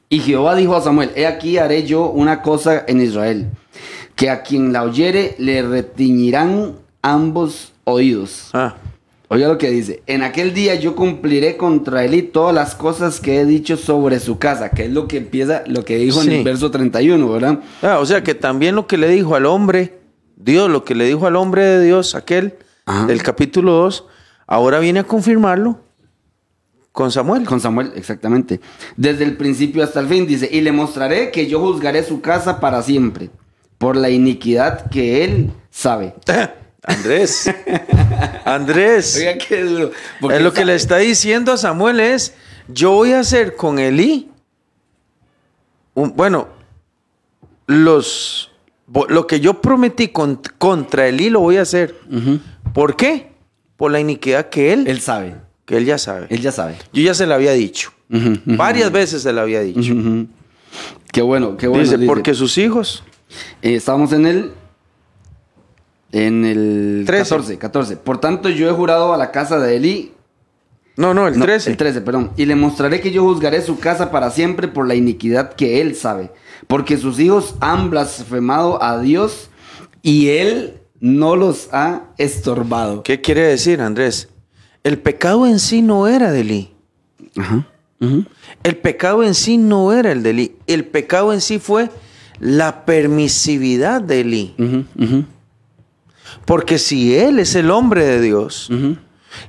y 0.09 0.21
Jehová 0.21 0.55
dijo 0.57 0.75
a 0.77 0.81
Samuel, 0.83 1.11
he 1.17 1.27
aquí 1.27 1.59
haré 1.59 1.85
yo 1.85 2.07
una 2.11 2.43
cosa 2.43 2.85
en 2.87 3.01
Israel, 3.01 3.47
que 4.15 4.31
a 4.31 4.43
quien 4.43 4.73
la 4.73 4.83
oyere 4.85 5.35
le 5.39 5.63
retiñirán 5.63 6.75
ambos 7.03 7.73
oídos. 7.85 8.51
Ah, 8.53 8.77
Oiga 9.31 9.47
lo 9.49 9.59
que 9.59 9.69
dice, 9.71 10.03
en 10.07 10.23
aquel 10.23 10.55
día 10.55 10.75
yo 10.77 10.97
cumpliré 10.97 11.59
contra 11.59 12.03
él 12.03 12.15
y 12.15 12.23
todas 12.23 12.55
las 12.55 12.75
cosas 12.75 13.21
que 13.21 13.39
he 13.41 13.45
dicho 13.45 13.77
sobre 13.77 14.21
su 14.21 14.39
casa, 14.39 14.71
que 14.71 14.87
es 14.87 14.91
lo 14.91 15.07
que 15.07 15.19
empieza, 15.19 15.65
lo 15.67 15.85
que 15.85 15.99
dijo 15.99 16.23
en 16.23 16.29
Sí. 16.31 16.35
el 16.37 16.45
verso 16.45 16.71
31, 16.71 17.31
¿verdad? 17.31 17.59
ah, 17.83 17.99
o 18.01 18.07
sea 18.07 18.23
que 18.25 18.35
también 18.35 18.75
lo 18.75 18.87
que 18.87 18.97
le 18.97 19.07
dijo 19.11 19.35
al 19.35 19.45
hombre, 19.45 19.99
Dios, 20.37 20.71
lo 20.71 20.83
que 20.83 20.95
le 20.95 21.05
dijo 21.05 21.27
al 21.27 21.37
hombre 21.37 21.63
de 21.63 21.85
Dios, 21.85 22.15
aquel 22.15 22.55
Ajá. 22.87 23.05
del 23.05 23.23
capítulo 23.23 23.73
2, 23.73 24.07
ahora 24.47 24.79
viene 24.79 25.01
a 25.01 25.05
confirmarlo 25.05 25.79
con 26.99 27.13
Samuel. 27.13 27.45
Con 27.45 27.61
Samuel, 27.61 27.93
exactamente. 27.95 28.61
Desde 28.97 29.23
el 29.23 29.37
principio 29.37 29.85
hasta 29.85 30.01
el 30.01 30.09
fin, 30.09 30.27
dice, 30.27 30.49
y 30.51 30.63
le 30.63 30.73
mostraré 30.73 31.31
que 31.31 31.47
yo 31.47 31.61
juzgaré 31.61 32.03
su 32.03 32.21
casa 32.21 32.59
para 32.59 32.83
siempre, 32.83 33.31
por 33.79 33.97
la 33.97 34.11
iniquidad 34.11 34.91
que 34.91 35.23
él 35.23 35.53
sabe. 35.71 36.15
Andrés, 36.83 37.49
Andrés. 38.45 39.17
Oiga, 39.17 39.39
qué 39.39 39.63
duro. 39.63 39.91
Es 40.29 40.43
lo 40.43 40.53
que 40.53 40.65
le 40.65 40.75
está 40.75 40.97
diciendo 40.97 41.53
a 41.53 41.57
Samuel 41.57 42.01
es, 42.01 42.35
yo 42.67 42.91
voy 42.91 43.13
a 43.13 43.21
hacer 43.21 43.55
con 43.55 43.79
Elí, 43.79 44.29
un- 45.95 46.17
bueno, 46.17 46.49
los, 47.69 48.51
lo 49.09 49.27
que 49.29 49.39
yo 49.39 49.61
prometí 49.61 50.09
con- 50.09 50.41
contra 50.59 51.07
Elí 51.07 51.31
lo 51.31 51.39
voy 51.41 51.59
a 51.59 51.63
hacer. 51.63 51.95
¿Por 52.75 52.97
qué? 52.97 53.31
Por 53.77 53.93
la 53.93 54.01
iniquidad 54.01 54.49
que 54.49 54.73
él, 54.73 54.89
Él 54.89 55.01
sabe, 55.01 55.37
que 55.69 55.77
él 55.77 55.85
ya 55.85 55.99
sabe. 55.99 56.27
él 56.31 56.41
ya 56.41 56.51
sabe. 56.51 56.77
Yo 56.95 57.03
ya 57.03 57.13
se 57.15 57.27
lo 57.27 57.35
había 57.35 57.53
dicho. 57.53 57.93
Varias 58.09 58.91
veces 58.91 59.23
se 59.23 59.33
lo 59.35 59.43
había 59.43 59.61
dicho. 59.61 59.95
Qué 61.13 61.21
bueno, 61.23 61.57
qué 61.59 61.69
bueno. 61.69 61.85
dice, 61.85 61.97
dice. 61.99 62.07
porque 62.07 62.33
sus 62.35 62.57
hijos, 62.59 63.05
Eh, 63.61 63.75
estábamos 63.77 64.13
en 64.15 64.27
el. 64.27 64.51
En 66.11 66.45
el 66.47 67.05
13. 67.07 67.29
14, 67.29 67.59
14. 67.59 67.97
Por 67.99 68.19
tanto, 68.19 68.49
yo 68.49 68.69
he 68.69 68.73
jurado 68.73 69.13
a 69.13 69.19
la 69.19 69.31
casa 69.31 69.59
de 69.59 69.77
Eli. 69.77 70.13
no, 70.97 71.13
no, 71.13 71.29
el 71.29 71.39
no, 71.39 71.45
13. 71.45 71.71
El 71.73 71.77
13, 71.77 72.01
perdón. 72.01 72.31
Y 72.39 72.47
le 72.47 72.55
mostraré 72.57 73.03
que 73.03 73.11
yo 73.11 73.23
juzgaré 73.25 73.61
su 73.61 73.79
casa 73.79 74.11
para 74.11 74.31
siempre 74.31 74.69
por 74.69 74.89
la 74.89 74.95
iniquidad 74.95 75.53
que 75.53 75.83
él 75.83 75.95
sabe. 75.95 76.31
Porque 76.67 76.97
sus 76.97 77.21
hijos 77.21 77.57
han 77.61 77.91
blasfemado 77.91 78.83
a 78.83 78.99
Dios 79.01 79.51
y 80.01 80.29
él 80.31 80.81
no 81.01 81.37
los 81.37 81.69
ha 81.73 82.05
estorbado. 82.17 83.03
¿Qué 83.03 83.21
quiere 83.21 83.43
decir, 83.43 83.83
Andrés? 83.83 84.29
El 84.85 84.99
pecado 84.99 85.47
en 85.47 85.59
sí 85.59 85.83
no 85.83 86.07
era 86.07 86.31
de 86.31 86.41
Elí. 86.41 86.75
Ajá. 87.37 87.67
El 88.63 88.77
pecado 88.77 89.25
en 89.25 89.35
sí 89.35 89.59
no 89.59 89.93
era 89.93 90.13
el 90.13 90.23
de 90.23 90.31
Elí. 90.31 90.57
El 90.67 90.85
pecado 90.85 91.33
en 91.33 91.41
sí 91.41 91.59
fue 91.59 91.91
la 92.39 92.85
permisividad 92.85 94.01
de 94.01 94.21
Elí. 94.21 94.55
Porque 96.45 96.79
si 96.79 97.17
él 97.17 97.39
es 97.39 97.55
el 97.55 97.71
hombre 97.71 98.05
de 98.05 98.21
Dios 98.21 98.71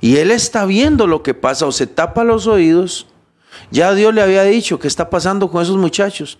y 0.01 0.17
él 0.17 0.31
está 0.31 0.65
viendo 0.65 1.07
lo 1.07 1.23
que 1.23 1.33
pasa 1.33 1.65
o 1.65 1.71
se 1.71 1.87
tapa 1.87 2.23
los 2.23 2.47
oídos, 2.47 3.07
ya 3.71 3.93
Dios 3.93 4.13
le 4.13 4.21
había 4.21 4.43
dicho 4.43 4.79
qué 4.79 4.87
está 4.87 5.09
pasando 5.09 5.49
con 5.51 5.61
esos 5.61 5.77
muchachos. 5.77 6.39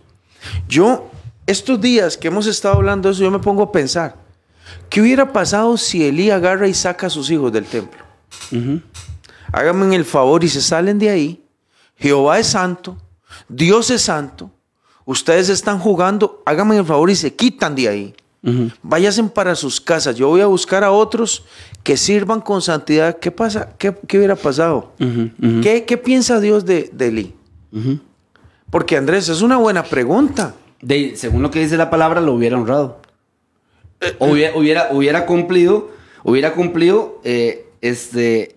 Yo, 0.67 1.09
estos 1.45 1.79
días 1.79 2.17
que 2.17 2.29
hemos 2.29 2.47
estado 2.47 2.75
hablando 2.75 3.09
de 3.09 3.13
eso, 3.13 3.23
yo 3.23 3.31
me 3.31 3.39
pongo 3.39 3.63
a 3.63 3.71
pensar, 3.71 4.15
¿qué 4.89 5.01
hubiera 5.01 5.31
pasado 5.31 5.77
si 5.77 6.03
Elí 6.05 6.31
agarra 6.31 6.67
y 6.67 6.73
saca 6.73 7.07
a 7.07 7.09
sus 7.09 7.29
hijos 7.29 7.51
del 7.51 7.65
templo? 7.65 8.09
Háganme 9.51 9.95
el 9.95 10.05
favor 10.05 10.43
y 10.43 10.49
se 10.49 10.61
salen 10.61 10.99
de 10.99 11.09
ahí. 11.09 11.43
Jehová 11.97 12.39
es 12.39 12.47
santo, 12.47 12.97
Dios 13.47 13.89
es 13.89 14.01
santo. 14.03 14.51
Ustedes 15.05 15.49
están 15.49 15.80
jugando, 15.80 16.41
háganme 16.45 16.77
el 16.77 16.86
favor 16.86 17.09
y 17.09 17.15
se 17.15 17.34
quitan 17.36 17.75
de 17.75 17.88
ahí. 17.89 18.13
Váyanse 18.84 19.23
para 19.23 19.53
sus 19.55 19.82
casas. 19.82 20.15
Yo 20.15 20.27
voy 20.30 20.41
a 20.41 20.45
buscar 20.45 20.84
a 20.84 20.91
otros 20.91 21.43
que 21.84 21.97
sirvan 21.97 22.39
con 22.41 22.61
santidad. 22.61 23.17
¿Qué 23.19 23.32
pasa? 23.32 23.73
¿Qué, 23.77 23.93
qué 24.07 24.17
hubiera 24.17 24.36
pasado? 24.36 24.93
¿Qué, 25.61 25.84
qué 25.86 25.97
piensa 25.97 26.39
Dios 26.39 26.63
de, 26.65 26.89
de 26.93 27.07
Eli? 27.07 27.36
Porque 28.71 28.95
Andrés, 28.97 29.27
es 29.30 29.41
una 29.41 29.57
buena 29.57 29.84
pregunta. 29.84 30.53
De- 30.82 31.15
según 31.17 31.41
lo 31.41 31.51
que 31.51 31.59
dice 31.59 31.75
la 31.75 31.89
palabra, 31.89 32.21
lo 32.21 32.34
hubiera 32.34 32.55
honrado. 32.55 33.01
O 34.19 34.27
hubiera, 34.27 34.55
hubiera, 34.57 34.88
hubiera 34.91 35.25
cumplido, 35.25 35.89
hubiera 36.23 36.53
cumplido, 36.53 37.19
eh, 37.25 37.67
este, 37.82 38.55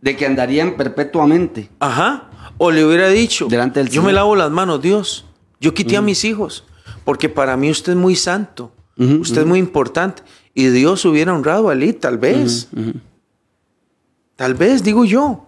de 0.00 0.16
que 0.16 0.26
andarían 0.26 0.76
perpetuamente. 0.76 1.70
Ajá. 1.78 2.30
O 2.58 2.70
le 2.70 2.84
hubiera 2.84 3.08
dicho, 3.08 3.46
Delante 3.48 3.80
del 3.80 3.90
yo 3.90 4.02
me 4.02 4.12
lavo 4.12 4.36
las 4.36 4.50
manos, 4.50 4.82
Dios. 4.82 5.26
Yo 5.60 5.74
quité 5.74 5.96
a 5.96 6.02
mis 6.02 6.24
hijos. 6.24 6.64
Porque 7.04 7.28
para 7.28 7.56
mí 7.56 7.70
usted 7.70 7.92
es 7.92 7.98
muy 7.98 8.16
santo. 8.16 8.72
Usted 8.96 9.42
es 9.42 9.46
muy 9.46 9.58
importante. 9.58 10.22
Y 10.54 10.68
Dios 10.68 11.04
hubiera 11.04 11.34
honrado 11.34 11.70
a 11.70 11.72
Eli, 11.72 11.92
tal 11.94 12.18
vez. 12.18 12.68
Tal 14.36 14.54
vez, 14.54 14.82
digo 14.82 15.04
yo. 15.04 15.46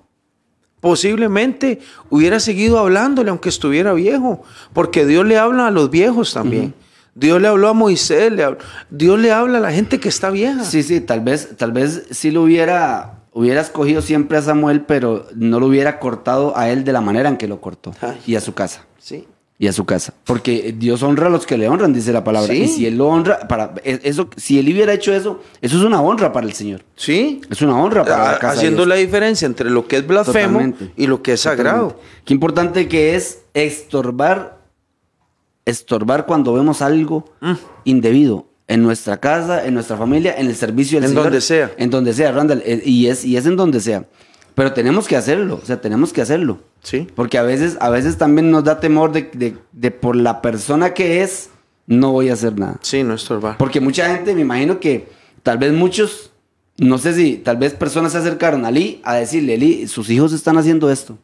Posiblemente 0.81 1.81
hubiera 2.11 2.41
seguido 2.41 2.79
hablándole 2.79 3.31
aunque 3.31 3.51
estuviera 3.51 3.93
viejo. 3.93 4.43
Porque 4.73 5.07
Dios 5.07 5.27
le 5.27 5.39
habla 5.39 5.67
a 5.67 5.71
los 5.71 5.91
viejos 5.91 6.33
también. 6.33 6.75
Dios 7.15 7.41
le 7.41 7.49
habló 7.49 7.69
a 7.69 7.73
Moisés. 7.75 8.33
le 8.33 8.57
Dios 8.91 9.19
le 9.19 9.33
habla 9.33 9.59
a 9.59 9.61
la 9.61 9.73
gente 9.73 10.01
que 10.01 10.09
está 10.09 10.31
vieja. 10.31 10.65
Sí, 10.65 10.83
sí, 10.83 11.01
tal 11.01 11.21
vez, 11.21 11.51
tal 11.57 11.73
vez 11.73 12.05
sí 12.11 12.31
lo 12.31 12.43
hubiera, 12.43 13.19
hubiera 13.33 13.61
escogido 13.61 14.01
siempre 14.03 14.39
a 14.39 14.43
Samuel, 14.43 14.83
pero 14.83 15.27
no 15.35 15.61
lo 15.61 15.67
hubiera 15.67 15.99
cortado 15.99 16.57
a 16.57 16.71
él 16.71 16.85
de 16.85 16.93
la 16.93 17.01
manera 17.01 17.29
en 17.29 17.37
que 17.37 17.49
lo 17.49 17.61
cortó. 17.61 17.93
Ay. 18.01 18.19
Y 18.27 18.37
a 18.37 18.41
su 18.41 18.55
casa. 18.55 18.87
Sí. 18.99 19.27
Y 19.59 19.69
a 19.69 19.73
su 19.73 19.85
casa. 19.85 20.13
Porque 20.25 20.75
Dios 20.77 21.05
honra 21.05 21.29
a 21.29 21.31
los 21.31 21.47
que 21.47 21.57
le 21.57 21.69
honran, 21.69 21.93
dice 21.93 22.13
la 22.13 22.25
palabra. 22.25 22.53
Sí. 22.53 22.63
Y 22.63 22.69
si 22.69 22.87
él 22.87 22.97
lo 22.97 23.07
honra, 23.07 23.47
para, 23.47 23.75
e- 23.85 24.01
eso, 24.03 24.29
si 24.37 24.59
él 24.59 24.67
hubiera 24.73 24.93
hecho 24.93 25.13
eso, 25.13 25.41
eso 25.61 25.77
es 25.79 25.85
una 25.85 26.01
honra 26.03 26.33
para 26.33 26.47
el 26.47 26.53
Señor. 26.53 26.83
Sí. 26.97 27.43
Es 27.49 27.63
una 27.63 27.81
honra 27.81 28.03
para 28.03 28.17
la 28.25 28.31
Ah, 28.33 28.39
casa 28.41 28.53
de 28.55 28.59
Haciendo 28.59 28.79
Dios. 28.79 28.89
la 28.89 28.95
diferencia 28.97 29.47
entre 29.47 29.71
lo 29.71 29.87
que 29.87 29.99
es 29.99 30.07
blasfemo 30.07 30.59
Totalmente. 30.59 30.91
y 30.97 31.07
lo 31.07 31.23
que 31.23 31.35
es 31.35 31.43
sagrado. 31.43 31.89
Totalmente. 31.91 32.23
Qué 32.25 32.35
importante 32.35 32.89
que 32.89 33.15
es 33.15 33.41
estorbar, 33.55 34.62
estorbar 35.65 36.27
cuando 36.27 36.53
vemos 36.53 36.83
algo 36.83 37.25
Mm. 37.41 37.53
indebido 37.85 38.47
en 38.69 38.83
nuestra 38.83 39.19
casa, 39.19 39.67
en 39.67 39.75
nuestra 39.75 39.97
familia, 39.97 40.35
en 40.39 40.47
el 40.47 40.57
servicio 40.57 40.97
del 40.99 41.05
En 41.05 41.11
Señor. 41.11 41.25
donde 41.25 41.41
sea. 41.41 41.71
En 41.77 41.91
donde 41.91 42.13
sea, 42.15 42.33
Randall. 42.33 42.63
eh, 42.65 42.83
Y 42.85 43.07
es, 43.09 43.25
y 43.25 43.37
es 43.37 43.47
en 43.47 43.57
donde 43.57 43.81
sea. 43.81 44.07
Pero 44.55 44.73
tenemos 44.73 45.09
que 45.09 45.17
hacerlo, 45.17 45.59
o 45.63 45.67
sea, 45.67 45.81
tenemos 45.81 46.13
que 46.13 46.21
hacerlo. 46.21 46.61
Sí. 46.83 47.07
Porque 47.15 47.39
a 47.39 47.43
veces, 47.43 47.77
a 47.81 47.89
veces 47.91 48.19
también 48.19 48.51
nos 48.51 48.65
da 48.65 48.81
temor 48.81 49.13
de, 49.13 49.31
de- 49.33 49.57
de 49.73 49.91
por 49.91 50.15
la 50.17 50.43
persona 50.43 50.93
que 50.95 51.23
es, 51.23 51.49
no 51.87 52.13
voy 52.13 52.29
a 52.29 52.35
hacer 52.35 52.59
nada. 52.59 52.79
Sí, 52.83 53.03
no 53.03 53.15
estorbar. 53.15 53.57
Porque 53.59 53.81
mucha 53.81 54.15
gente, 54.15 54.35
me 54.35 54.43
imagino 54.43 54.79
que 54.79 55.09
tal 55.43 55.59
vez 55.59 55.73
muchos, 55.73 56.33
no 56.79 56.99
sé 56.99 57.15
si 57.15 57.37
tal 57.37 57.57
vez 57.57 57.75
personas 57.75 58.13
se 58.13 58.19
acercaron 58.19 58.65
a 58.65 58.71
Lee 58.71 59.01
a 59.05 59.15
decirle, 59.15 59.57
Lee, 59.57 59.87
sus 59.89 60.09
hijos 60.11 60.33
están 60.33 60.59
haciendo 60.59 60.91
esto. 60.91 61.19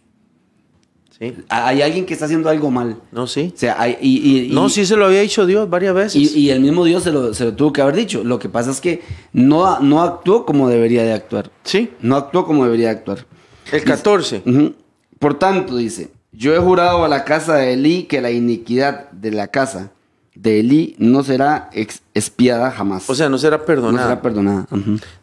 Sí. 1.21 1.35
Hay 1.49 1.83
alguien 1.83 2.07
que 2.07 2.12
está 2.14 2.27
haciendo 2.27 2.49
algo 2.49 2.71
mal. 2.71 2.97
No, 3.11 3.27
sí. 3.27 3.53
O 3.53 3.59
sea, 3.59 3.75
hay, 3.81 3.97
y, 4.01 4.19
y- 4.19 4.39
y- 4.47 4.55
No, 4.55 4.69
sí 4.69 4.87
se 4.87 4.95
lo 4.97 5.07
había 5.07 5.21
dicho 5.21 5.47
Dios 5.47 5.69
varias 5.69 5.93
veces. 5.95 6.37
y, 6.37 6.51
el 6.51 6.61
mismo 6.61 6.85
Dios 6.85 7.03
se 7.03 7.11
lo, 7.11 7.35
se 7.35 7.45
lo 7.45 7.55
tuvo 7.55 7.73
que 7.73 7.83
haber 7.83 7.97
dicho. 7.97 8.23
Lo 8.23 8.39
que 8.39 8.49
pasa 8.49 8.71
es 8.71 8.81
que 8.81 9.03
no, 9.33 9.81
no 9.81 10.03
actuó 10.03 10.47
como 10.47 10.69
debería 10.69 11.03
de 11.03 11.12
actuar. 11.12 11.51
sí. 11.64 11.91
No 12.01 12.16
actuó 12.16 12.45
como 12.47 12.64
debería 12.64 12.87
de 12.89 12.93
actuar. 12.95 13.27
El 13.73 13.83
14. 13.83 14.43
Ujú. 14.47 14.75
Por 15.19 15.39
tanto, 15.39 15.77
dice, 15.77 16.11
yo 16.31 16.55
he 16.55 16.59
jurado 16.59 17.05
a 17.05 17.09
la 17.09 17.25
casa 17.25 17.57
de 17.57 17.73
Elí 17.75 18.05
que 18.05 18.21
la 18.21 18.31
iniquidad 18.31 19.11
de 19.11 19.33
la 19.33 19.49
casa 19.49 19.91
de 20.37 20.61
Elí 20.61 20.95
no 20.99 21.25
será 21.25 21.69
ex- 21.73 22.03
expiada 22.14 22.71
jamás. 22.71 23.11
O 23.11 23.14
sea, 23.16 23.29
no 23.29 23.39
será 23.39 23.59
no 23.59 23.64
perdonada. 23.64 24.09
será 24.09 24.23
perdonada. 24.23 24.66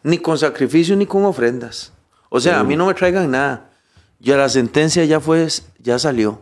Ni 0.02 0.18
con 0.18 0.36
sacrificio 0.36 0.94
ni 0.94 1.06
con 1.06 1.24
ofrendas. 1.24 1.92
O 2.28 2.38
sea, 2.38 2.60
a 2.60 2.64
mí 2.64 2.76
no 2.76 2.84
me 2.86 2.92
traigan 2.92 3.30
nada. 3.30 3.70
Ya 4.18 4.36
la 4.36 4.48
sentencia 4.48 5.04
ya 5.04 5.20
fue, 5.20 5.46
ya 5.82 5.98
salió. 5.98 6.40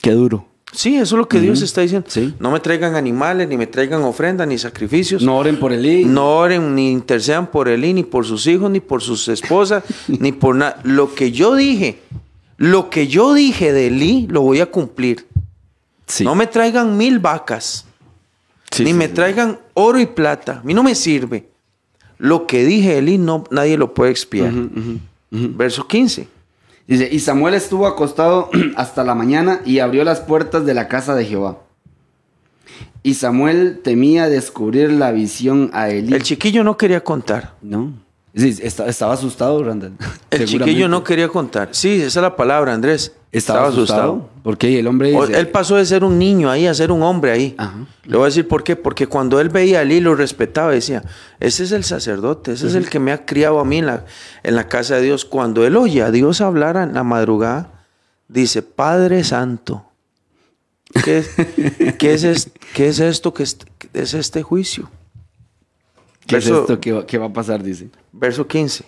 Qué 0.00 0.10
duro. 0.12 0.46
Sí, 0.72 0.96
eso 0.96 1.16
es 1.16 1.18
lo 1.18 1.28
que 1.28 1.38
Dios 1.38 1.60
está 1.60 1.82
diciendo. 1.82 2.06
Sí. 2.10 2.34
No 2.38 2.50
me 2.50 2.58
traigan 2.58 2.96
animales, 2.96 3.46
ni 3.46 3.58
me 3.58 3.66
traigan 3.66 4.02
ofrendas, 4.02 4.48
ni 4.48 4.56
sacrificios. 4.56 5.22
No 5.22 5.36
oren 5.36 5.60
por 5.60 5.70
Elí. 5.72 6.06
No 6.06 6.38
oren 6.38 6.74
ni 6.74 6.90
intercedan 6.90 7.50
por 7.50 7.68
él, 7.68 7.82
ni 7.94 8.02
por 8.02 8.24
sus 8.24 8.46
hijos, 8.46 8.70
ni 8.70 8.80
por 8.80 9.02
sus 9.02 9.28
esposas, 9.28 9.84
ni 10.08 10.32
por 10.32 10.56
nada. 10.56 10.80
Lo 10.82 11.14
que 11.14 11.30
yo 11.30 11.54
dije, 11.54 12.00
lo 12.56 12.88
que 12.88 13.06
yo 13.06 13.34
dije 13.34 13.72
de 13.72 13.88
Elí, 13.88 14.26
lo 14.30 14.40
voy 14.40 14.60
a 14.60 14.66
cumplir. 14.66 15.26
Sí. 16.06 16.24
No 16.24 16.34
me 16.34 16.46
traigan 16.46 16.96
mil 16.96 17.18
vacas, 17.18 17.84
Sí, 18.70 18.84
ni 18.84 18.94
me 18.94 19.08
traigan 19.08 19.58
oro 19.74 20.00
y 20.00 20.06
plata. 20.06 20.60
A 20.60 20.62
mí 20.62 20.72
no 20.72 20.82
me 20.82 20.94
sirve. 20.94 21.46
Lo 22.16 22.46
que 22.46 22.64
dije 22.64 22.92
de 22.92 22.98
Elí, 22.98 23.18
no, 23.18 23.44
nadie 23.50 23.76
lo 23.76 23.92
puede 23.92 24.10
expiar. 24.10 24.50
Verso 25.30 25.86
15. 25.86 26.28
Dice, 26.86 27.08
y 27.10 27.20
Samuel 27.20 27.54
estuvo 27.54 27.86
acostado 27.86 28.50
hasta 28.76 29.04
la 29.04 29.14
mañana 29.14 29.60
y 29.64 29.78
abrió 29.78 30.04
las 30.04 30.20
puertas 30.20 30.64
de 30.66 30.74
la 30.74 30.88
casa 30.88 31.14
de 31.14 31.24
Jehová. 31.24 31.58
Y 33.02 33.14
Samuel 33.14 33.80
temía 33.82 34.28
descubrir 34.28 34.90
la 34.92 35.10
visión 35.10 35.70
a 35.72 35.88
Elí. 35.90 36.14
El 36.14 36.22
chiquillo 36.22 36.62
no 36.62 36.76
quería 36.76 37.02
contar. 37.02 37.54
No. 37.60 37.92
Sí, 38.34 38.56
esta- 38.62 38.86
estaba 38.86 39.12
asustado, 39.14 39.62
Randall. 39.62 39.92
El 40.30 40.44
chiquillo 40.46 40.88
no 40.88 41.04
quería 41.04 41.28
contar. 41.28 41.68
Sí, 41.72 41.96
esa 41.96 42.06
es 42.20 42.22
la 42.22 42.34
palabra, 42.36 42.72
Andrés. 42.72 43.12
Estaba, 43.30 43.68
asustado. 43.68 44.28
Porque 44.42 44.78
el 44.78 44.86
hombre 44.86 45.10
dice, 45.10 45.38
Él 45.38 45.48
pasó 45.48 45.76
de 45.76 45.86
ser 45.86 46.04
un 46.04 46.18
niño 46.18 46.50
ahí 46.50 46.66
a 46.66 46.74
ser 46.74 46.92
un 46.92 47.02
hombre 47.02 47.30
ahí. 47.30 47.54
Ajá. 47.56 47.86
Le 48.04 48.16
voy 48.16 48.24
a 48.24 48.26
decir 48.26 48.46
por 48.46 48.62
qué. 48.62 48.76
Porque 48.76 49.06
cuando 49.06 49.40
él 49.40 49.48
veía 49.48 49.78
a 49.78 49.82
Eli, 49.82 50.00
lo 50.00 50.14
respetaba. 50.14 50.70
Decía, 50.72 51.02
ese 51.40 51.64
es 51.64 51.72
el 51.72 51.82
sacerdote, 51.84 52.52
ese 52.52 52.66
es 52.66 52.74
el 52.74 52.90
que 52.90 52.98
me 52.98 53.10
ha 53.12 53.24
criado 53.24 53.58
a 53.58 53.64
mí 53.64 53.78
en 53.78 53.86
la, 53.86 54.04
en 54.42 54.54
la 54.54 54.68
casa 54.68 54.96
de 54.96 55.02
Dios. 55.02 55.24
Cuando 55.24 55.66
él 55.66 55.76
oye 55.76 56.02
a 56.02 56.10
Dios 56.10 56.42
hablar 56.42 56.76
en 56.76 56.92
la 56.92 57.04
madrugada, 57.04 57.84
dice, 58.28 58.60
Padre 58.60 59.24
Santo, 59.24 59.82
¿qué 61.02 61.18
es, 61.18 61.30
qué 61.98 62.12
es, 62.12 62.24
es- 62.24 62.50
qué 62.74 62.88
es 62.88 62.98
esto? 63.00 63.32
¿Qué 63.32 63.44
es, 63.44 64.12
este 64.14 64.42
juicio? 64.42 64.90
¿qué 66.26 66.36
es 66.36 66.46
esto 66.46 66.78
que 66.80 66.92
va, 66.92 67.06
que 67.06 67.16
va 67.16 67.26
a 67.26 67.32
pasar? 67.32 67.62
Dice. 67.62 67.88
Verso 68.12 68.46
15. 68.46 68.84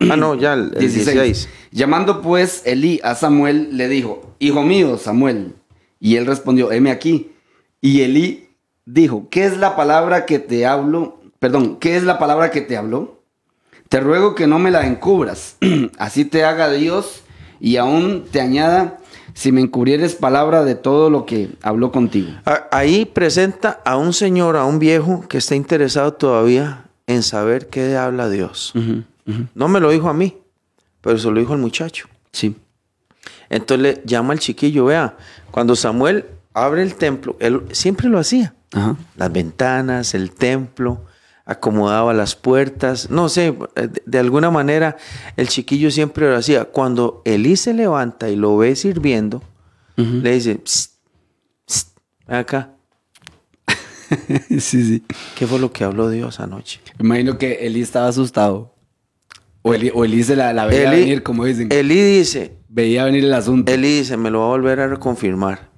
Ah, 0.00 0.16
no, 0.16 0.34
ya 0.34 0.54
el, 0.54 0.72
el 0.76 0.80
16. 0.80 1.48
Llamando 1.72 2.22
pues 2.22 2.62
Elí 2.64 3.00
a 3.02 3.14
Samuel, 3.14 3.76
le 3.76 3.88
dijo, 3.88 4.34
Hijo 4.38 4.62
mío, 4.62 4.96
Samuel. 4.98 5.54
Y 6.00 6.16
él 6.16 6.26
respondió, 6.26 6.70
heme 6.70 6.90
aquí. 6.90 7.32
Y 7.80 8.02
Elí 8.02 8.50
dijo, 8.84 9.28
¿qué 9.30 9.44
es 9.44 9.56
la 9.56 9.76
palabra 9.76 10.26
que 10.26 10.38
te 10.38 10.66
hablo? 10.66 11.20
Perdón, 11.38 11.76
¿qué 11.80 11.96
es 11.96 12.04
la 12.04 12.18
palabra 12.18 12.50
que 12.50 12.60
te 12.60 12.76
habló? 12.76 13.20
Te 13.88 14.00
ruego 14.00 14.34
que 14.34 14.46
no 14.46 14.58
me 14.58 14.70
la 14.70 14.86
encubras. 14.86 15.56
Así 15.98 16.24
te 16.24 16.44
haga 16.44 16.70
Dios 16.70 17.22
y 17.60 17.76
aún 17.76 18.24
te 18.30 18.40
añada 18.40 18.98
si 19.34 19.52
me 19.52 19.60
encubrieres 19.60 20.14
palabra 20.14 20.64
de 20.64 20.74
todo 20.74 21.10
lo 21.10 21.26
que 21.26 21.50
habló 21.62 21.92
contigo. 21.92 22.30
Ahí 22.70 23.04
presenta 23.04 23.80
a 23.84 23.96
un 23.96 24.12
señor, 24.12 24.56
a 24.56 24.64
un 24.64 24.78
viejo 24.78 25.24
que 25.28 25.38
está 25.38 25.54
interesado 25.54 26.14
todavía 26.14 26.87
en 27.08 27.24
saber 27.24 27.68
qué 27.68 27.96
habla 27.96 28.30
Dios. 28.30 28.72
No 29.54 29.66
me 29.68 29.80
lo 29.80 29.90
dijo 29.90 30.08
a 30.08 30.14
mí, 30.14 30.36
pero 31.00 31.18
se 31.18 31.28
lo 31.30 31.40
dijo 31.40 31.54
al 31.54 31.58
muchacho. 31.58 32.06
Sí. 32.32 32.54
Entonces 33.50 33.82
le 33.82 34.02
llama 34.04 34.34
al 34.34 34.38
chiquillo, 34.38 34.84
vea, 34.84 35.16
cuando 35.50 35.74
Samuel 35.74 36.26
abre 36.54 36.82
el 36.82 36.94
templo, 36.94 37.36
él 37.40 37.62
siempre 37.72 38.08
lo 38.08 38.18
hacía. 38.18 38.54
Ajá. 38.72 38.96
Las 39.16 39.32
ventanas, 39.32 40.14
el 40.14 40.30
templo, 40.32 41.04
acomodaba 41.46 42.12
las 42.12 42.36
puertas, 42.36 43.08
no 43.10 43.30
sé, 43.30 43.56
de, 43.74 44.02
de 44.04 44.18
alguna 44.18 44.50
manera 44.50 44.98
el 45.36 45.48
chiquillo 45.48 45.90
siempre 45.90 46.28
lo 46.28 46.36
hacía. 46.36 46.66
Cuando 46.66 47.22
Elí 47.24 47.56
se 47.56 47.72
levanta 47.72 48.28
y 48.28 48.36
lo 48.36 48.56
ve 48.58 48.76
sirviendo, 48.76 49.42
le 49.96 50.32
dice, 50.34 50.60
"Psst, 50.62 51.98
acá, 52.28 52.74
sí, 54.48 54.60
sí. 54.60 55.02
¿qué 55.36 55.46
fue 55.46 55.58
lo 55.58 55.72
que 55.72 55.84
habló 55.84 56.08
Dios 56.10 56.40
anoche? 56.40 56.80
Imagino 56.98 57.38
que 57.38 57.66
Elí 57.66 57.80
estaba 57.80 58.08
asustado. 58.08 58.74
O 59.62 59.74
Elí, 59.74 59.90
o 59.92 60.04
Elí 60.04 60.22
se 60.22 60.36
la, 60.36 60.52
la 60.52 60.66
veía 60.66 60.90
venir, 60.90 61.22
como 61.22 61.44
dicen. 61.44 61.68
Elí 61.70 62.00
dice, 62.00 62.56
veía 62.68 63.04
venir 63.04 63.24
el 63.24 63.34
asunto. 63.34 63.72
Elí 63.72 63.98
dice, 63.98 64.16
me 64.16 64.30
lo 64.30 64.40
va 64.40 64.46
a 64.46 64.48
volver 64.48 64.80
a 64.80 64.88
reconfirmar. 64.88 65.68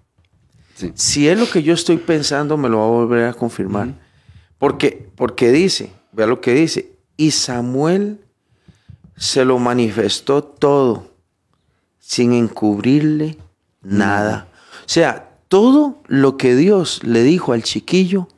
Sí. 0.75 0.93
Si 0.95 1.29
es 1.29 1.39
lo 1.39 1.49
que 1.49 1.63
yo 1.63 1.75
estoy 1.75 1.97
pensando, 1.97 2.57
me 2.57 2.69
lo 2.69 2.79
va 2.79 2.85
a 2.85 2.89
volver 2.89 3.25
a 3.25 3.33
confirmar. 3.35 3.95
porque, 4.59 5.11
porque 5.17 5.51
dice, 5.51 5.91
vea 6.13 6.27
lo 6.27 6.41
que 6.41 6.55
dice, 6.55 6.93
y 7.17 7.33
Samuel 7.33 8.21
se 9.17 9.45
lo 9.45 9.59
manifestó 9.59 10.43
todo, 10.43 11.11
sin 11.99 12.33
encubrirle 12.33 13.37
nada. 13.83 14.49
O 14.81 14.89
sea, 14.89 15.30
todo 15.51 16.01
lo 16.07 16.37
que 16.37 16.55
Dios 16.55 17.03
le 17.03 17.25
dijo 17.25 17.53
al 17.53 17.65
chiquillo, 17.65 18.29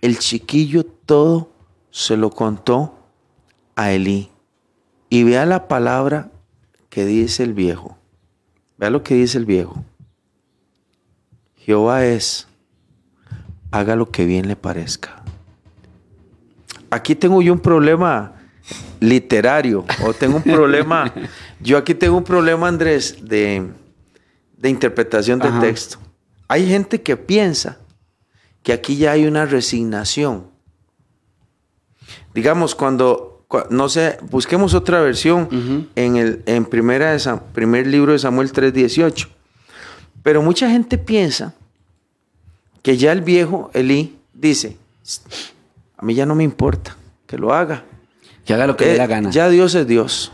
el 0.00 0.18
chiquillo 0.18 0.84
todo 0.84 1.52
se 1.92 2.16
lo 2.16 2.30
contó 2.30 2.98
a 3.76 3.92
Elí. 3.92 4.30
Y 5.08 5.22
vea 5.22 5.46
la 5.46 5.68
palabra 5.68 6.32
que 6.88 7.04
dice 7.04 7.44
el 7.44 7.54
viejo. 7.54 7.96
Vea 8.78 8.90
lo 8.90 9.04
que 9.04 9.14
dice 9.14 9.38
el 9.38 9.46
viejo. 9.46 9.84
Jehová 11.54 12.04
es, 12.04 12.48
haga 13.70 13.94
lo 13.94 14.10
que 14.10 14.26
bien 14.26 14.48
le 14.48 14.56
parezca. 14.56 15.22
Aquí 16.90 17.14
tengo 17.14 17.42
yo 17.42 17.52
un 17.52 17.60
problema 17.60 18.32
literario, 18.98 19.84
o 20.04 20.12
tengo 20.14 20.38
un 20.38 20.42
problema, 20.42 21.14
yo 21.60 21.78
aquí 21.78 21.94
tengo 21.94 22.16
un 22.16 22.24
problema, 22.24 22.66
Andrés, 22.66 23.18
de, 23.22 23.70
de 24.56 24.68
interpretación 24.68 25.38
del 25.38 25.52
Ajá. 25.52 25.60
texto. 25.60 26.09
Hay 26.50 26.66
gente 26.68 27.00
que 27.00 27.16
piensa 27.16 27.78
que 28.64 28.72
aquí 28.72 28.96
ya 28.96 29.12
hay 29.12 29.24
una 29.26 29.46
resignación. 29.46 30.48
Digamos, 32.34 32.74
cuando, 32.74 33.44
cua- 33.48 33.68
no 33.70 33.88
sé, 33.88 34.18
busquemos 34.30 34.74
otra 34.74 35.00
versión 35.00 35.88
en 35.94 36.16
el 36.16 36.42
en 36.46 36.64
primera 36.64 37.12
de 37.12 37.18
Sam- 37.20 37.40
primer 37.52 37.86
libro 37.86 38.12
de 38.12 38.18
Samuel 38.18 38.52
3:18. 38.52 39.28
Pero 40.24 40.42
mucha 40.42 40.68
gente 40.68 40.98
piensa 40.98 41.54
que 42.82 42.96
ya 42.96 43.12
el 43.12 43.20
viejo 43.22 43.70
Elí 43.72 44.18
dice, 44.34 44.76
a 45.96 46.04
mí 46.04 46.14
ya 46.14 46.26
no 46.26 46.34
me 46.34 46.42
importa 46.42 46.96
que 47.28 47.38
lo 47.38 47.54
haga. 47.54 47.84
Que 48.44 48.54
haga 48.54 48.66
lo 48.66 48.76
que 48.76 48.84
le 48.86 48.90
dé 48.90 48.96
Eh, 48.96 48.98
la 48.98 49.06
gana. 49.06 49.30
Ya 49.30 49.48
Dios 49.48 49.74
es 49.76 49.86
Dios. 49.86 50.32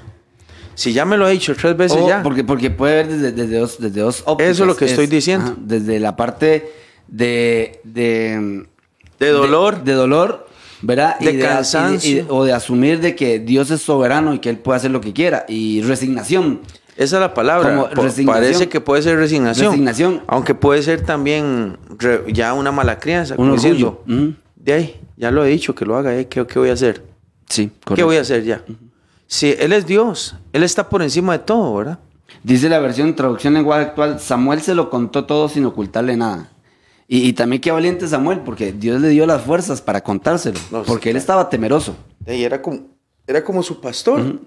Si 0.77 0.93
ya 0.93 1.05
me 1.05 1.17
lo 1.17 1.27
ha 1.27 1.31
dicho 1.31 1.55
tres 1.57 1.77
veces 1.77 1.99
O 2.01 2.07
ya. 2.09 2.23
Porque, 2.23 2.45
porque 2.45 2.71
puede 2.71 2.95
ver 3.03 3.09
desde, 3.09 3.33
desde 3.33 3.59
dos, 3.59 3.79
desde 3.81 4.01
dos 4.01 4.23
ópticas. 4.27 4.53
Eso 4.53 4.63
es 4.63 4.67
lo 4.69 4.77
que 4.77 4.85
estoy 4.85 5.07
diciendo. 5.09 5.57
desde 5.59 5.99
la 5.99 6.15
parte 6.15 6.71
de... 7.09 7.81
De, 7.83 8.65
De 9.19 9.29
dolor. 9.31 9.83
De, 9.83 9.93
dolor, 9.95 10.47
¿verdad? 10.83 11.19
De 11.19 11.33
y 11.33 11.39
cansancio. 11.41 12.19
y 12.19 12.27
o 12.29 12.45
de 12.45 12.53
asumir 12.53 13.01
de 13.01 13.17
que 13.17 13.39
Dios 13.39 13.71
es 13.71 13.81
soberano 13.83 14.35
y 14.35 14.39
que 14.39 14.51
Él 14.51 14.59
puede 14.59 14.77
hacer 14.77 14.91
lo 14.91 15.01
que 15.01 15.13
quiera. 15.13 15.45
Y 15.49 15.81
resignación. 15.83 16.61
Esa 16.97 17.17
es 17.17 17.21
la 17.21 17.35
palabra. 17.35 17.91
Parece 18.27 18.69
que 18.69 18.81
puede 18.81 19.03
ser 19.03 19.17
resignación. 19.19 19.71
Resignación. 19.73 20.23
Aunque 20.29 20.55
puede 20.55 20.83
ser 20.83 21.01
también 21.03 21.77
re- 21.99 22.23
ya 22.33 22.53
una 22.55 22.71
mala 22.73 22.99
crianza. 22.99 23.35
Un 23.39 23.51
orgullo. 23.51 24.03
Ujú. 24.07 24.35
De 24.57 24.73
ahí, 24.73 25.01
ya 25.17 25.31
lo 25.31 25.45
he 25.45 25.49
dicho, 25.49 25.75
que 25.75 25.85
lo 25.85 25.97
haga. 25.97 26.15
eh, 26.17 26.27
¿Qué, 26.29 26.47
qué 26.47 26.59
voy 26.59 26.71
a 26.71 26.73
hacer? 26.73 27.03
Sí, 27.49 27.71
¿Qué 27.95 28.03
voy 28.03 28.17
a 28.17 28.23
hacer 28.23 28.45
ya? 28.45 28.63
Si 29.27 29.51
Él 29.59 29.73
es 29.73 29.87
Dios, 29.87 30.37
Él 30.53 30.63
está 30.63 30.89
por 30.89 31.03
encima 31.03 31.33
de 31.33 31.39
todo, 31.41 31.75
¿verdad? 31.77 31.99
Dice 32.43 32.69
la 32.69 32.79
versión 32.79 33.15
traducción 33.17 33.55
lenguaje 33.55 33.83
actual, 33.87 34.21
Samuel 34.21 34.61
se 34.61 34.75
lo 34.75 34.89
contó 34.91 35.25
todo 35.25 35.49
sin 35.49 35.65
ocultarle 35.65 36.17
nada. 36.17 36.51
Y, 37.09 37.29
y 37.29 37.33
también 37.33 37.61
qué 37.63 37.71
valiente 37.71 38.07
Samuel, 38.09 38.41
porque 38.41 38.73
Dios 38.73 39.01
le 39.01 39.09
dio 39.11 39.27
las 39.27 39.43
fuerzas 39.43 39.81
para 39.81 40.03
contárselo, 40.03 40.59
No, 40.71 40.81
sí, 40.81 40.85
porque 40.87 41.11
él 41.11 41.17
estaba 41.17 41.49
temeroso. 41.49 41.97
Ahí 42.27 42.43
era 42.45 42.61
como, 42.63 42.81
era 43.27 43.45
como 43.45 43.63
su 43.63 43.81
pastor. 43.81 44.41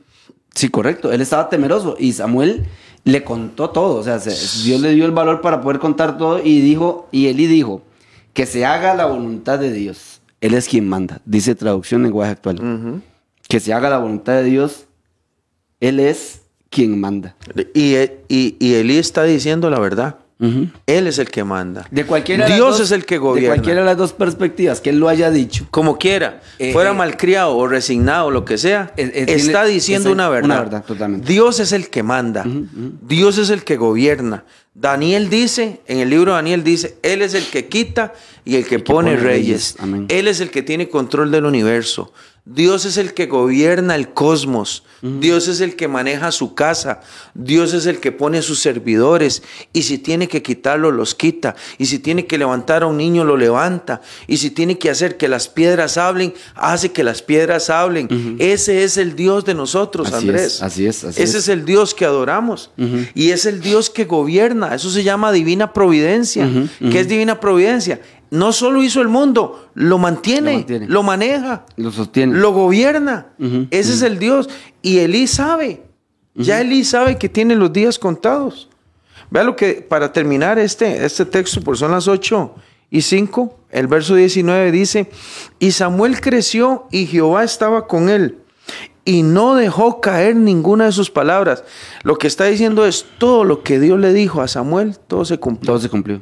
Sí, 0.56 0.70
correcto, 0.70 1.12
él 1.12 1.22
estaba 1.22 1.48
temeroso 1.50 1.96
y 2.00 2.12
Samuel 2.14 2.66
le 3.06 3.24
contó 3.24 3.70
todo, 3.70 3.96
o 4.00 4.04
sea, 4.04 4.20
se- 4.20 4.64
Dios 4.64 4.82
le 4.82 4.92
dio 4.94 5.06
el 5.06 5.12
valor 5.12 5.42
para 5.42 5.62
poder 5.62 5.80
contar 5.80 6.18
todo 6.18 6.42
y 6.44 6.60
dijo, 6.60 7.08
y 7.12 7.28
Eli 7.28 7.48
dijo, 7.48 7.82
que 8.34 8.46
se 8.46 8.66
haga 8.66 8.94
la 8.96 9.06
voluntad 9.06 9.60
de 9.60 9.72
Dios. 9.72 10.22
Él 10.42 10.54
es 10.54 10.68
quien 10.68 10.88
manda, 10.88 11.22
dice 11.26 11.56
traducción 11.56 12.04
lenguaje 12.04 12.32
actual. 12.32 12.56
Ujú. 12.58 13.02
Que 13.50 13.60
se 13.60 13.74
haga 13.74 13.90
la 13.90 13.98
voluntad 13.98 14.34
de 14.34 14.44
Dios, 14.44 14.86
Él 15.82 16.00
es 16.00 16.42
quien 16.70 17.00
manda. 17.02 17.36
y, 17.74 17.96
y, 18.28 18.56
y 18.60 18.74
Elí 18.76 18.98
está 19.00 19.24
diciendo 19.24 19.70
la 19.72 19.80
verdad. 19.80 20.18
Él 20.86 21.08
es 21.08 21.18
el 21.18 21.30
que 21.30 21.44
manda. 21.44 21.86
De 21.92 22.06
cualquiera 22.06 22.46
de 22.46 22.52
las 22.52 22.58
Dios 22.58 22.78
dos- 22.78 22.86
es 22.86 22.92
el 22.94 23.06
que 23.06 23.16
De 23.16 23.20
gobierna. 23.20 23.56
cualquiera 23.56 23.82
de 23.82 23.86
las 23.88 23.98
dos 23.98 24.14
perspectivas, 24.14 24.80
que 24.80 24.90
él 24.92 24.98
lo 25.00 25.10
haya 25.10 25.32
dicho. 25.32 25.68
Como 25.70 25.98
quiera, 25.98 26.42
Eh, 26.60 26.72
fuera 26.72 26.92
eh, 26.92 26.94
malcriado 26.94 27.58
o 27.58 27.68
resignado, 27.68 28.32
lo 28.32 28.46
que 28.46 28.58
sea, 28.58 28.94
Eh, 28.96 29.12
está 29.28 29.64
tiene- 29.64 29.68
diciendo 29.74 30.08
es 30.10 30.14
una 30.14 30.30
verdad. 30.30 30.46
una 30.46 30.60
verdad, 30.62 30.86
totalmente. 30.86 31.28
Dios 31.30 31.60
es 31.60 31.74
el 31.74 31.90
que 31.90 32.04
manda. 32.04 32.46
Dios 33.02 33.38
es 33.38 33.50
el 33.50 33.66
que 33.66 33.76
gobierna. 33.76 34.46
Daniel 34.74 35.30
dice, 35.30 35.82
en 35.88 36.00
el 36.00 36.10
libro 36.10 36.32
de 36.32 36.36
Daniel 36.38 36.64
dice, 36.64 36.96
Él 37.04 37.22
es 37.22 37.34
el 37.34 37.44
que 37.48 37.66
quita 37.68 38.14
y 38.46 38.56
el 38.56 38.64
que, 38.64 38.78
que 38.78 38.80
pone, 38.80 39.16
pone 39.16 39.22
reyes. 39.22 39.76
reyes. 39.78 40.06
Él 40.08 40.30
es 40.30 40.40
el 40.40 40.52
que 40.52 40.62
tiene 40.62 40.88
control 40.88 41.32
del 41.32 41.44
universo. 41.44 42.14
Dios 42.46 42.86
es 42.86 42.98
el 42.98 43.14
que 43.14 43.28
gobierna 43.28 43.96
el 43.96 44.14
cosmos. 44.14 44.84
Dios 45.02 45.48
es 45.48 45.62
el 45.62 45.76
que 45.76 45.88
maneja 45.88 46.32
su 46.32 46.56
casa. 46.56 47.00
Dios 47.34 47.74
es 47.74 47.86
el 47.86 48.00
que 48.00 48.12
pone 48.12 48.42
sus 48.42 48.60
servidores. 48.60 49.44
Y 49.72 49.84
si 49.84 49.98
tiene 49.98 50.28
que 50.28 50.42
quitarlo, 50.42 50.92
los 50.92 51.16
quita. 51.16 51.56
Y 51.78 51.86
si 51.86 52.00
tiene 52.00 52.26
que 52.26 52.38
levantar 52.38 52.84
a 52.84 52.88
un 52.88 52.98
niño, 52.98 53.24
lo 53.24 53.38
levanta. 53.38 54.02
Y 54.28 54.38
si 54.38 54.50
tiene 54.50 54.78
que 54.78 54.90
hacer 54.90 55.16
que 55.16 55.28
las 55.28 55.48
piedras 55.48 55.98
hablen, 55.98 56.34
hace 56.56 56.92
que 56.92 57.04
las 57.04 57.22
piedras 57.22 57.70
hablen. 57.70 58.36
Ese 58.40 58.84
es 58.84 58.98
el 58.98 59.16
Dios 59.16 59.46
de 59.46 59.54
nosotros, 59.54 60.08
Así 60.12 60.28
Andrés. 60.28 60.56
es, 60.56 60.64
así 60.64 60.86
es, 60.88 61.04
así 61.04 61.22
Ese 61.22 61.38
es. 61.38 61.44
es 61.44 61.50
el 61.50 61.66
Dios 61.66 61.94
que 61.94 62.06
adoramos. 62.06 62.72
Y 63.16 63.30
es 63.30 63.46
el 63.46 63.62
Dios 63.62 63.90
que 63.90 64.06
gobierna. 64.06 64.74
Eso 64.76 64.90
se 64.90 65.04
llama 65.04 65.32
divina 65.32 65.72
providencia. 65.72 66.50
¿Qué 66.80 67.00
es 67.00 67.08
divina 67.08 67.40
providencia? 67.40 68.02
No 68.32 68.52
solo 68.52 68.84
hizo 68.84 69.02
el 69.02 69.08
mundo, 69.08 69.70
lo 69.74 69.98
mantiene, 69.98 70.66
Lo 70.88 71.02
maneja, 71.04 71.66
Lo 71.78 71.92
sostiene. 71.92 72.38
lo 72.38 72.52
gobierna. 72.52 73.28
Ese 73.72 73.94
es 73.94 74.02
el 74.04 74.20
Dios. 74.20 74.50
Y 74.82 75.00
Elí 75.00 75.28
sabe. 75.28 75.84
Ya 76.36 76.62
Elí 76.62 76.84
sabe 76.84 77.18
que 77.18 77.28
tiene 77.28 77.56
los 77.56 77.74
días 77.74 77.98
contados. 77.98 78.70
Vea 79.32 79.44
lo 79.44 79.56
que, 79.56 79.76
para 79.88 80.14
terminar 80.14 80.58
este, 80.60 81.06
este 81.06 81.26
texto, 81.26 81.62
por 81.62 81.78
son 81.78 81.92
las 81.92 82.08
8 82.08 82.54
y 82.92 83.02
5, 83.02 83.60
el 83.72 83.88
verso 83.88 84.16
19 84.16 84.72
dice, 84.72 85.10
y 85.60 85.72
Samuel 85.72 86.20
creció 86.22 86.88
y 86.92 87.06
Jehová 87.06 87.44
estaba 87.44 87.88
con 87.88 88.10
él 88.10 88.40
y 89.06 89.24
no 89.24 89.56
dejó 89.56 90.02
caer 90.02 90.36
ninguna 90.36 90.86
de 90.86 90.92
sus 90.92 91.10
palabras. 91.12 91.64
Lo 92.04 92.18
que 92.18 92.28
está 92.28 92.46
diciendo 92.46 92.86
es 92.86 93.06
todo 93.18 93.44
lo 93.44 93.64
que 93.64 93.80
Dios 93.80 94.00
le 94.00 94.14
dijo 94.14 94.42
a 94.42 94.48
Samuel, 94.48 94.98
todo 95.08 95.26
se 95.26 95.40
cumplió. 95.40 95.68
Todo 95.68 95.80
se 95.80 95.90
cumplió. 95.90 96.22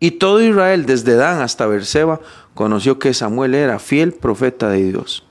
Y 0.00 0.12
todo 0.12 0.40
Israel, 0.42 0.86
desde 0.86 1.14
Dan 1.14 1.42
hasta 1.42 1.66
Berseba, 1.66 2.20
conoció 2.54 2.98
que 2.98 3.12
Samuel 3.12 3.54
era 3.54 3.78
fiel 3.78 4.12
profeta 4.12 4.70
de 4.70 4.82
Dios. 4.90 5.24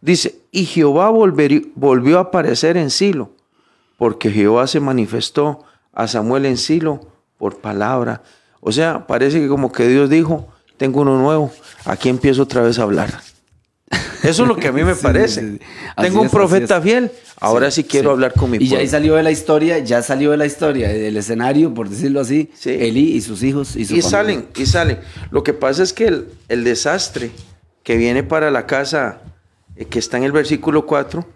Dice, 0.00 0.40
y 0.50 0.64
Jehová 0.64 1.10
volvió 1.10 2.18
a 2.18 2.22
aparecer 2.22 2.76
en 2.78 2.90
Silo, 2.90 3.30
porque 3.98 4.30
Jehová 4.30 4.66
se 4.66 4.80
manifestó 4.80 5.64
a 5.92 6.08
Samuel 6.08 6.46
en 6.46 6.56
Silo 6.56 7.00
por 7.38 7.58
palabra. 7.58 8.22
O 8.60 8.72
sea, 8.72 9.06
parece 9.06 9.40
que 9.40 9.48
como 9.48 9.70
que 9.70 9.86
Dios 9.86 10.08
dijo, 10.08 10.48
tengo 10.78 11.02
uno 11.02 11.18
nuevo, 11.18 11.52
aquí 11.84 12.08
empiezo 12.08 12.42
otra 12.42 12.62
vez 12.62 12.78
a 12.78 12.82
hablar. 12.82 13.20
Eso 14.22 14.42
es 14.42 14.48
lo 14.48 14.56
que 14.56 14.68
a 14.68 14.72
mí 14.72 14.82
me 14.84 14.94
Sí, 14.94 15.02
parece. 15.02 15.40
sí, 15.40 15.58
sí. 15.58 15.64
Así 15.96 16.08
Tengo 16.08 16.20
un 16.20 16.26
es, 16.26 16.32
profeta 16.32 16.80
fiel, 16.80 17.10
ahora 17.40 17.70
sí, 17.70 17.84
quiero 17.84 18.10
sí. 18.10 18.12
hablar 18.12 18.32
con 18.34 18.50
mi 18.50 18.58
Y 18.58 18.68
ya 18.68 18.78
ahí 18.78 18.88
salió 18.88 19.14
de 19.16 19.22
la 19.22 19.30
historia, 19.30 19.78
ya 19.78 20.02
salió 20.02 20.30
de 20.30 20.36
la 20.36 20.46
historia, 20.46 20.88
del 20.88 21.16
escenario, 21.16 21.72
por 21.74 21.88
decirlo 21.88 22.20
así, 22.20 22.50
Sí. 22.54 22.70
Elí 22.70 23.12
y 23.16 23.20
sus 23.20 23.42
hijos 23.42 23.76
y 23.76 23.84
su 23.84 23.94
y 23.94 24.00
familia. 24.02 24.10
salen, 24.10 24.46
y 24.56 24.66
salen. 24.66 24.98
Lo 25.30 25.42
que 25.42 25.52
pasa 25.52 25.82
es 25.82 25.92
que 25.92 26.06
el, 26.06 26.28
el 26.48 26.64
desastre 26.64 27.30
que 27.82 27.96
viene 27.96 28.22
para 28.22 28.50
la 28.50 28.66
casa, 28.66 29.20
eh, 29.76 29.84
que 29.84 29.98
está 29.98 30.16
en 30.16 30.24
el 30.24 30.32
versículo 30.32 30.86
4, 30.86 31.26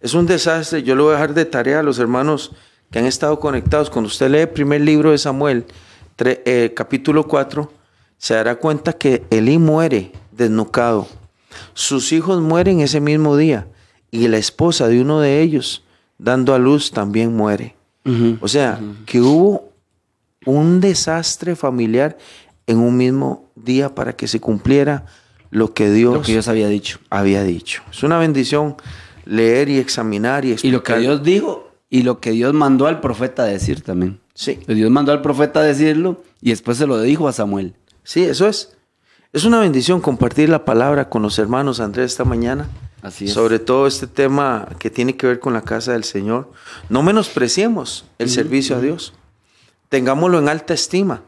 es 0.00 0.14
un 0.14 0.26
desastre. 0.26 0.82
Yo 0.82 0.94
lo 0.94 1.04
voy 1.04 1.12
a 1.12 1.14
dejar 1.16 1.34
de 1.34 1.44
tarea 1.46 1.80
a 1.80 1.82
los 1.82 1.98
hermanos 1.98 2.52
que 2.92 3.00
han 3.00 3.06
estado 3.06 3.40
conectados. 3.40 3.90
Cuando 3.90 4.06
usted 4.06 4.30
lee 4.30 4.38
el 4.40 4.48
primer 4.50 4.80
libro 4.82 5.10
de 5.10 5.18
Samuel, 5.18 5.64
tre- 6.16 6.40
eh, 6.44 6.72
capítulo 6.76 7.26
4, 7.26 7.72
se 8.18 8.34
dará 8.34 8.54
cuenta 8.54 8.92
que 8.92 9.24
Elí 9.30 9.58
muere 9.58 10.12
desnucado. 10.30 11.08
Sus 11.74 12.12
hijos 12.12 12.40
mueren 12.40 12.80
ese 12.80 13.00
mismo 13.00 13.36
día. 13.36 13.66
Y 14.10 14.28
la 14.28 14.38
esposa 14.38 14.88
de 14.88 15.00
uno 15.00 15.20
de 15.20 15.40
ellos, 15.42 15.82
dando 16.18 16.54
a 16.54 16.58
luz, 16.58 16.90
también 16.92 17.34
muere. 17.36 17.74
O 18.40 18.46
sea, 18.46 18.80
que 19.04 19.20
hubo 19.20 19.72
un 20.44 20.80
desastre 20.80 21.56
familiar 21.56 22.16
en 22.68 22.78
un 22.78 22.96
mismo 22.96 23.50
día 23.56 23.94
para 23.96 24.14
que 24.14 24.28
se 24.28 24.38
cumpliera 24.40 25.06
lo 25.50 25.74
que 25.74 25.90
Dios, 25.90 26.14
Lo 26.14 26.22
que 26.22 26.32
Dios 26.32 26.46
había 26.48 26.68
dicho. 26.68 26.98
había 27.10 27.42
dicho. 27.42 27.82
Es 27.90 28.02
una 28.04 28.18
bendición 28.18 28.76
leer 29.24 29.68
y 29.68 29.78
examinar 29.78 30.44
y 30.44 30.48
Y 30.50 30.52
explicar. 30.52 30.78
lo 30.78 30.82
que 30.84 30.98
Dios 31.00 31.22
dijo 31.24 31.70
y 31.90 32.02
lo 32.02 32.20
que 32.20 32.30
Dios 32.30 32.54
mandó 32.54 32.86
al 32.86 33.00
profeta 33.00 33.42
a 33.42 33.46
decir 33.46 33.80
también. 33.80 34.20
Sí, 34.34 34.58
Dios 34.68 34.90
mandó 34.90 35.10
al 35.12 35.22
profeta 35.22 35.60
a 35.60 35.62
decirlo 35.64 36.22
y 36.40 36.50
después 36.50 36.78
se 36.78 36.86
lo 36.86 37.00
dijo 37.00 37.26
a 37.26 37.32
Samuel. 37.32 37.74
sí, 38.04 38.22
eso 38.22 38.46
es. 38.46 38.75
Es 39.32 39.44
una 39.44 39.60
bendición 39.60 40.00
compartir 40.00 40.48
la 40.48 40.64
palabra 40.64 41.08
con 41.08 41.22
los 41.22 41.38
hermanos 41.38 41.80
Andrés 41.80 42.12
esta 42.12 42.24
mañana. 42.24 42.68
Así 43.02 43.26
es. 43.26 43.32
Sobre 43.32 43.58
todo 43.58 43.86
este 43.86 44.06
tema 44.06 44.68
que 44.78 44.90
tiene 44.90 45.16
que 45.16 45.26
ver 45.26 45.40
con 45.40 45.52
la 45.52 45.62
casa 45.62 45.92
del 45.92 46.04
Señor. 46.04 46.50
No 46.88 47.02
menospreciemos 47.02 48.06
el 48.18 48.30
servicio 48.30 48.76
a 48.76 48.80
Dios. 48.80 49.12
Tengámoslo 49.88 50.38
en 50.38 50.48
alta 50.48 50.74
estima. 50.74 51.22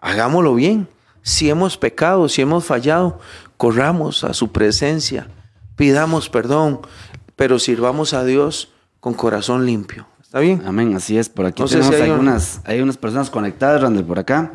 Hagámoslo 0.00 0.54
bien. 0.54 0.88
Si 1.22 1.48
hemos 1.50 1.76
pecado, 1.76 2.28
si 2.28 2.42
hemos 2.42 2.64
fallado, 2.64 3.20
corramos 3.56 4.24
a 4.24 4.34
su 4.34 4.50
presencia. 4.50 5.28
Pidamos 5.76 6.28
perdón, 6.28 6.80
pero 7.36 7.58
sirvamos 7.58 8.14
a 8.14 8.24
Dios 8.24 8.72
con 8.98 9.14
corazón 9.14 9.66
limpio. 9.66 10.06
¿Está 10.20 10.40
bien? 10.40 10.62
Amén, 10.66 10.96
así 10.96 11.18
es. 11.18 11.28
Por 11.28 11.44
aquí 11.46 11.62
No 11.62 11.68
tenemos 11.68 11.88
si 11.94 12.00
hay 12.00 12.08
un- 12.08 12.14
algunas, 12.14 12.60
hay 12.64 12.80
unas 12.80 12.96
personas 12.96 13.30
conectadas, 13.30 13.82
Randall, 13.82 14.04
por 14.04 14.18
acá. 14.18 14.52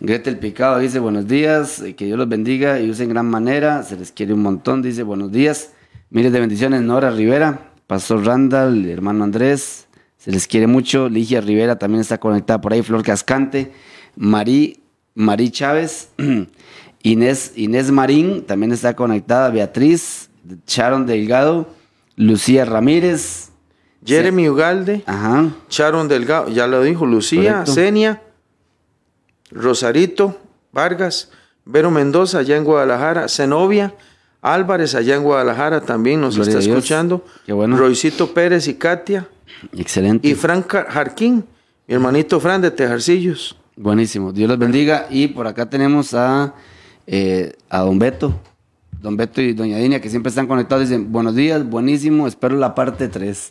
Gretel 0.00 0.38
Picado 0.38 0.78
dice 0.78 0.98
buenos 0.98 1.26
días, 1.26 1.80
eh, 1.80 1.94
que 1.94 2.04
Dios 2.04 2.18
los 2.18 2.28
bendiga 2.28 2.80
y 2.80 2.90
usen 2.90 3.08
gran 3.08 3.26
manera, 3.26 3.82
se 3.82 3.96
les 3.96 4.12
quiere 4.12 4.34
un 4.34 4.42
montón, 4.42 4.82
dice 4.82 5.02
buenos 5.02 5.32
días. 5.32 5.72
Miles 6.10 6.32
de 6.32 6.40
bendiciones, 6.40 6.82
Nora 6.82 7.10
Rivera, 7.10 7.72
Pastor 7.86 8.24
Randall, 8.24 8.86
hermano 8.86 9.24
Andrés, 9.24 9.86
se 10.18 10.30
les 10.30 10.46
quiere 10.46 10.66
mucho. 10.66 11.08
Ligia 11.08 11.40
Rivera 11.40 11.78
también 11.78 12.00
está 12.00 12.18
conectada 12.18 12.60
por 12.60 12.72
ahí, 12.72 12.82
Flor 12.82 13.02
Cascante, 13.02 13.72
Marí, 14.16 14.80
Marí 15.14 15.50
Chávez, 15.50 16.10
Inés, 17.02 17.52
Inés 17.56 17.90
Marín 17.90 18.42
también 18.42 18.72
está 18.72 18.94
conectada, 18.94 19.48
Beatriz, 19.50 20.28
Sharon 20.66 21.06
Delgado, 21.06 21.68
Lucía 22.16 22.66
Ramírez, 22.66 23.50
Jeremy 24.04 24.48
Ugalde, 24.50 25.02
ajá, 25.06 25.50
Sharon 25.70 26.06
Delgado, 26.06 26.48
ya 26.50 26.66
lo 26.66 26.82
dijo, 26.82 27.06
Lucía, 27.06 27.52
Correcto. 27.52 27.72
Senia, 27.72 28.22
Rosarito, 29.50 30.38
Vargas, 30.72 31.30
Vero 31.64 31.90
Mendoza, 31.90 32.38
allá 32.38 32.56
en 32.56 32.64
Guadalajara, 32.64 33.28
Zenobia, 33.28 33.94
Álvarez, 34.42 34.94
allá 34.94 35.16
en 35.16 35.22
Guadalajara, 35.22 35.80
también 35.80 36.20
nos 36.20 36.36
Gloria 36.36 36.58
está 36.58 36.70
escuchando. 36.70 37.24
Qué 37.44 37.52
bueno. 37.52 37.76
Roycito 37.76 38.32
Pérez 38.32 38.68
y 38.68 38.74
Katia. 38.74 39.28
excelente. 39.76 40.26
Y 40.28 40.34
Frank 40.34 40.66
Jar- 40.68 40.86
Jarquín, 40.88 41.44
mi 41.86 41.94
hermanito 41.94 42.38
Fran 42.40 42.60
de 42.60 42.70
Tejarcillos. 42.70 43.56
Buenísimo, 43.76 44.32
Dios 44.32 44.48
los 44.48 44.58
bendiga. 44.58 45.06
Y 45.10 45.28
por 45.28 45.46
acá 45.46 45.68
tenemos 45.68 46.14
a, 46.14 46.54
eh, 47.06 47.52
a 47.68 47.80
Don 47.80 47.98
Beto. 47.98 48.34
Don 49.02 49.16
Beto 49.16 49.42
y 49.42 49.52
Doña 49.52 49.76
Dinia, 49.78 50.00
que 50.00 50.08
siempre 50.08 50.30
están 50.30 50.46
conectados, 50.46 50.88
dicen, 50.88 51.12
buenos 51.12 51.34
días, 51.34 51.64
buenísimo, 51.68 52.26
espero 52.26 52.56
la 52.56 52.74
parte 52.74 53.08
3 53.08 53.50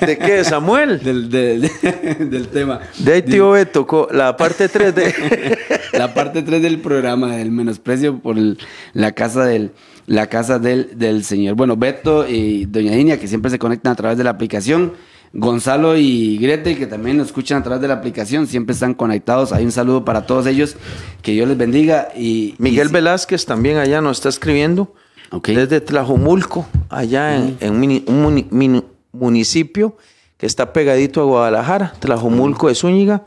¿De 0.00 0.18
qué? 0.18 0.44
Samuel. 0.44 1.00
del, 1.04 1.28
del, 1.30 1.62
del 2.30 2.48
tema. 2.48 2.80
De 2.98 3.12
ahí 3.14 3.22
tío 3.22 3.50
Beto, 3.50 3.86
co- 3.86 4.08
la 4.12 4.36
parte 4.36 4.68
3 4.68 4.94
de... 4.94 5.58
La 5.92 6.14
parte 6.14 6.42
3 6.42 6.62
del 6.62 6.78
programa, 6.78 7.36
del 7.36 7.50
menosprecio 7.50 8.18
por 8.20 8.38
el- 8.38 8.58
la 8.94 9.12
casa 9.12 9.44
del 9.44 9.72
la 10.06 10.26
casa 10.28 10.58
del, 10.58 10.98
del 10.98 11.22
señor. 11.24 11.54
Bueno, 11.54 11.76
Beto 11.76 12.26
y 12.28 12.64
Doña 12.64 12.92
Dinia, 12.92 13.20
que 13.20 13.28
siempre 13.28 13.50
se 13.50 13.58
conectan 13.60 13.92
a 13.92 13.96
través 13.96 14.18
de 14.18 14.24
la 14.24 14.30
aplicación. 14.30 14.92
Gonzalo 15.32 15.96
y 15.96 16.36
Gretel, 16.38 16.76
que 16.76 16.86
también 16.88 17.16
nos 17.16 17.28
escuchan 17.28 17.60
a 17.60 17.62
través 17.62 17.80
de 17.80 17.86
la 17.86 17.94
aplicación, 17.94 18.48
siempre 18.48 18.72
están 18.72 18.94
conectados. 18.94 19.52
Hay 19.52 19.64
un 19.64 19.70
saludo 19.70 20.04
para 20.04 20.26
todos 20.26 20.46
ellos. 20.46 20.76
Que 21.22 21.32
Dios 21.32 21.46
les 21.48 21.56
bendiga. 21.56 22.08
Y, 22.16 22.54
Miguel 22.58 22.88
y- 22.88 22.92
Velázquez 22.92 23.46
también 23.46 23.76
allá 23.78 24.00
nos 24.00 24.16
está 24.18 24.28
escribiendo. 24.30 24.94
Ok. 25.30 25.48
Desde 25.50 25.80
Tlajomulco, 25.80 26.66
allá 26.88 27.36
en, 27.36 27.56
en 27.60 27.78
mini- 27.80 28.02
un 28.08 28.22
muni- 28.22 28.48
mini- 28.50 28.84
municipio 29.12 29.96
que 30.36 30.46
está 30.46 30.72
pegadito 30.72 31.20
a 31.20 31.24
Guadalajara, 31.24 31.92
Tlajomulco 32.00 32.68
de 32.68 32.74
Zúñiga. 32.74 33.24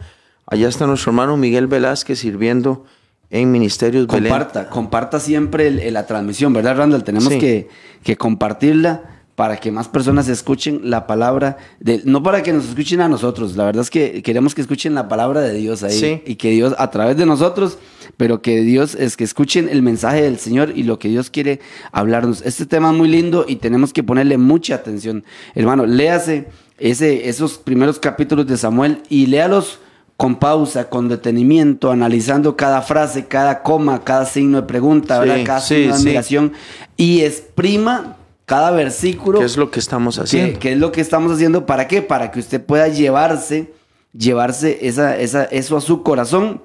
Allá 0.47 0.67
está 0.67 0.87
nuestro 0.87 1.11
hermano 1.11 1.37
Miguel 1.37 1.67
Velázquez 1.67 2.19
sirviendo 2.19 2.85
en 3.29 3.51
Ministerios 3.51 4.07
Belén. 4.07 4.31
Comparta, 4.31 4.69
comparta 4.69 5.19
siempre 5.19 5.67
el- 5.67 5.79
el- 5.79 5.93
la 5.93 6.05
transmisión, 6.05 6.53
¿verdad, 6.53 6.77
Randall? 6.77 7.03
Tenemos 7.03 7.33
Sí. 7.33 7.39
que, 7.39 7.69
que 8.03 8.17
compartirla 8.17 9.12
para 9.35 9.57
que 9.57 9.71
más 9.71 9.87
personas 9.87 10.27
escuchen 10.27 10.81
la 10.83 11.07
palabra 11.07 11.57
de, 11.79 12.01
no 12.05 12.21
para 12.21 12.43
que 12.43 12.53
nos 12.53 12.65
escuchen 12.69 13.01
a 13.01 13.09
nosotros, 13.09 13.55
la 13.55 13.65
verdad 13.65 13.81
es 13.81 13.89
que 13.89 14.21
queremos 14.21 14.53
que 14.53 14.61
escuchen 14.61 14.93
la 14.93 15.07
palabra 15.07 15.41
de 15.41 15.53
Dios 15.53 15.81
ahí 15.83 15.97
Sí. 15.97 16.21
y 16.25 16.35
que 16.35 16.51
Dios 16.51 16.75
a 16.77 16.91
través 16.91 17.17
de 17.17 17.25
nosotros, 17.25 17.79
pero 18.15 18.41
que 18.43 18.61
Dios 18.61 18.93
es 18.93 19.17
que 19.17 19.23
escuchen 19.23 19.69
el 19.69 19.81
mensaje 19.81 20.21
del 20.21 20.37
Señor 20.37 20.73
y 20.75 20.83
lo 20.83 20.99
que 20.99 21.09
Dios 21.09 21.31
quiere 21.31 21.59
hablarnos. 21.91 22.43
Este 22.43 22.67
tema 22.67 22.91
es 22.91 22.97
muy 22.97 23.07
lindo 23.07 23.45
y 23.47 23.55
tenemos 23.55 23.91
que 23.91 24.03
ponerle 24.03 24.37
mucha 24.37 24.75
atención. 24.75 25.23
Hermano, 25.55 25.87
léase 25.87 26.47
ese, 26.77 27.27
esos 27.27 27.57
primeros 27.57 27.97
capítulos 27.97 28.45
de 28.45 28.57
Samuel 28.57 29.01
y 29.09 29.25
léalos 29.25 29.79
con 30.15 30.35
pausa, 30.35 30.89
con 30.89 31.09
detenimiento, 31.09 31.91
analizando 31.91 32.55
cada 32.55 32.83
frase, 32.83 33.25
cada 33.25 33.63
coma, 33.63 34.03
cada 34.03 34.25
signo 34.25 34.61
de 34.61 34.67
pregunta, 34.67 35.23
cada 35.43 35.59
sí, 35.59 35.75
signo 35.75 35.93
de 35.95 35.99
admiración 35.99 36.53
y 36.97 37.21
exprima 37.21 38.17
cada 38.45 38.71
versículo. 38.71 39.39
¿Qué 39.39 39.45
es 39.45 39.57
lo 39.57 39.71
que 39.71 39.79
estamos 39.79 40.17
¿Qué, 40.17 40.23
haciendo? 40.23 40.59
qué 40.59 40.73
es 40.73 40.77
lo 40.77 40.91
que 40.91 41.01
estamos 41.01 41.31
haciendo? 41.31 41.65
¿Para 41.65 41.87
qué? 41.87 42.01
Para 42.01 42.31
que 42.31 42.39
usted 42.39 42.63
pueda 42.63 42.87
llevarse, 42.87 43.73
llevarse 44.17 44.87
esa, 44.87 45.17
esa, 45.17 45.45
eso 45.45 45.77
a 45.77 45.81
su 45.81 46.03
corazón 46.03 46.61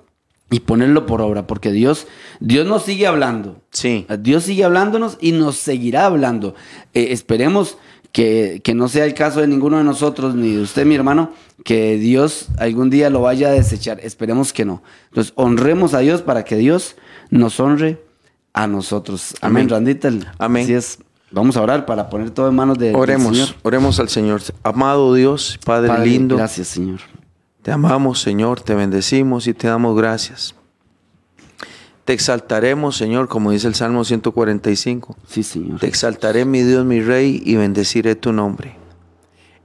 y 0.50 0.60
ponerlo 0.60 1.06
por 1.06 1.20
obra, 1.20 1.46
porque 1.46 1.72
Dios, 1.72 2.06
Dios 2.40 2.66
nos 2.66 2.84
sigue 2.84 3.06
hablando. 3.06 3.60
Sí. 3.70 4.06
Dios 4.20 4.44
sigue 4.44 4.64
hablándonos 4.64 5.18
y 5.20 5.32
nos 5.32 5.56
seguirá 5.56 6.06
hablando. 6.06 6.54
Eh, 6.94 7.08
esperemos 7.10 7.76
que, 8.12 8.62
que 8.64 8.74
no 8.74 8.88
sea 8.88 9.04
el 9.04 9.14
caso 9.14 9.40
de 9.40 9.46
ninguno 9.46 9.76
de 9.76 9.84
nosotros, 9.84 10.34
ni 10.34 10.52
de 10.52 10.62
usted, 10.62 10.86
mi 10.86 10.94
hermano, 10.94 11.32
que 11.64 11.98
Dios 11.98 12.48
algún 12.58 12.88
día 12.88 13.10
lo 13.10 13.20
vaya 13.20 13.48
a 13.48 13.52
desechar. 13.52 14.00
Esperemos 14.02 14.54
que 14.54 14.64
no. 14.64 14.82
Entonces, 15.10 15.34
honremos 15.36 15.92
a 15.92 15.98
Dios 15.98 16.22
para 16.22 16.44
que 16.44 16.56
Dios 16.56 16.96
nos 17.30 17.60
honre 17.60 18.02
a 18.54 18.66
nosotros. 18.66 19.34
Amén, 19.42 19.64
Amén. 19.64 19.68
Randita. 19.68 20.10
Amén. 20.38 20.64
Así 20.64 20.74
es. 20.74 20.98
Vamos 21.30 21.56
a 21.56 21.62
orar 21.62 21.84
para 21.84 22.08
poner 22.08 22.30
todo 22.30 22.48
en 22.48 22.54
manos 22.54 22.78
de, 22.78 22.86
del 22.86 22.96
Oremos, 22.96 23.36
Señor. 23.36 23.54
oremos 23.62 24.00
al 24.00 24.08
Señor. 24.08 24.40
Amado 24.62 25.12
Dios, 25.14 25.58
Padre, 25.64 25.88
Padre, 25.88 26.06
lindo, 26.06 26.36
Gracias, 26.36 26.68
Señor. 26.68 27.00
te 27.62 27.70
amamos, 27.70 28.20
Señor, 28.20 28.60
te 28.62 28.74
bendecimos 28.74 29.46
y 29.46 29.52
te 29.54 29.68
damos 29.68 29.96
gracias. 29.96 30.54
Te 32.06 32.14
exaltaremos, 32.14 32.96
Señor, 32.96 33.28
como 33.28 33.50
dice 33.50 33.68
el 33.68 33.74
Salmo 33.74 34.02
145. 34.02 35.16
Sí, 35.26 35.42
Señor. 35.42 35.78
Te 35.78 35.86
exaltaré, 35.86 36.46
mi 36.46 36.62
Dios, 36.62 36.86
mi 36.86 37.02
Rey, 37.02 37.42
y 37.44 37.56
bendeciré 37.56 38.14
tu 38.14 38.32
nombre. 38.32 38.76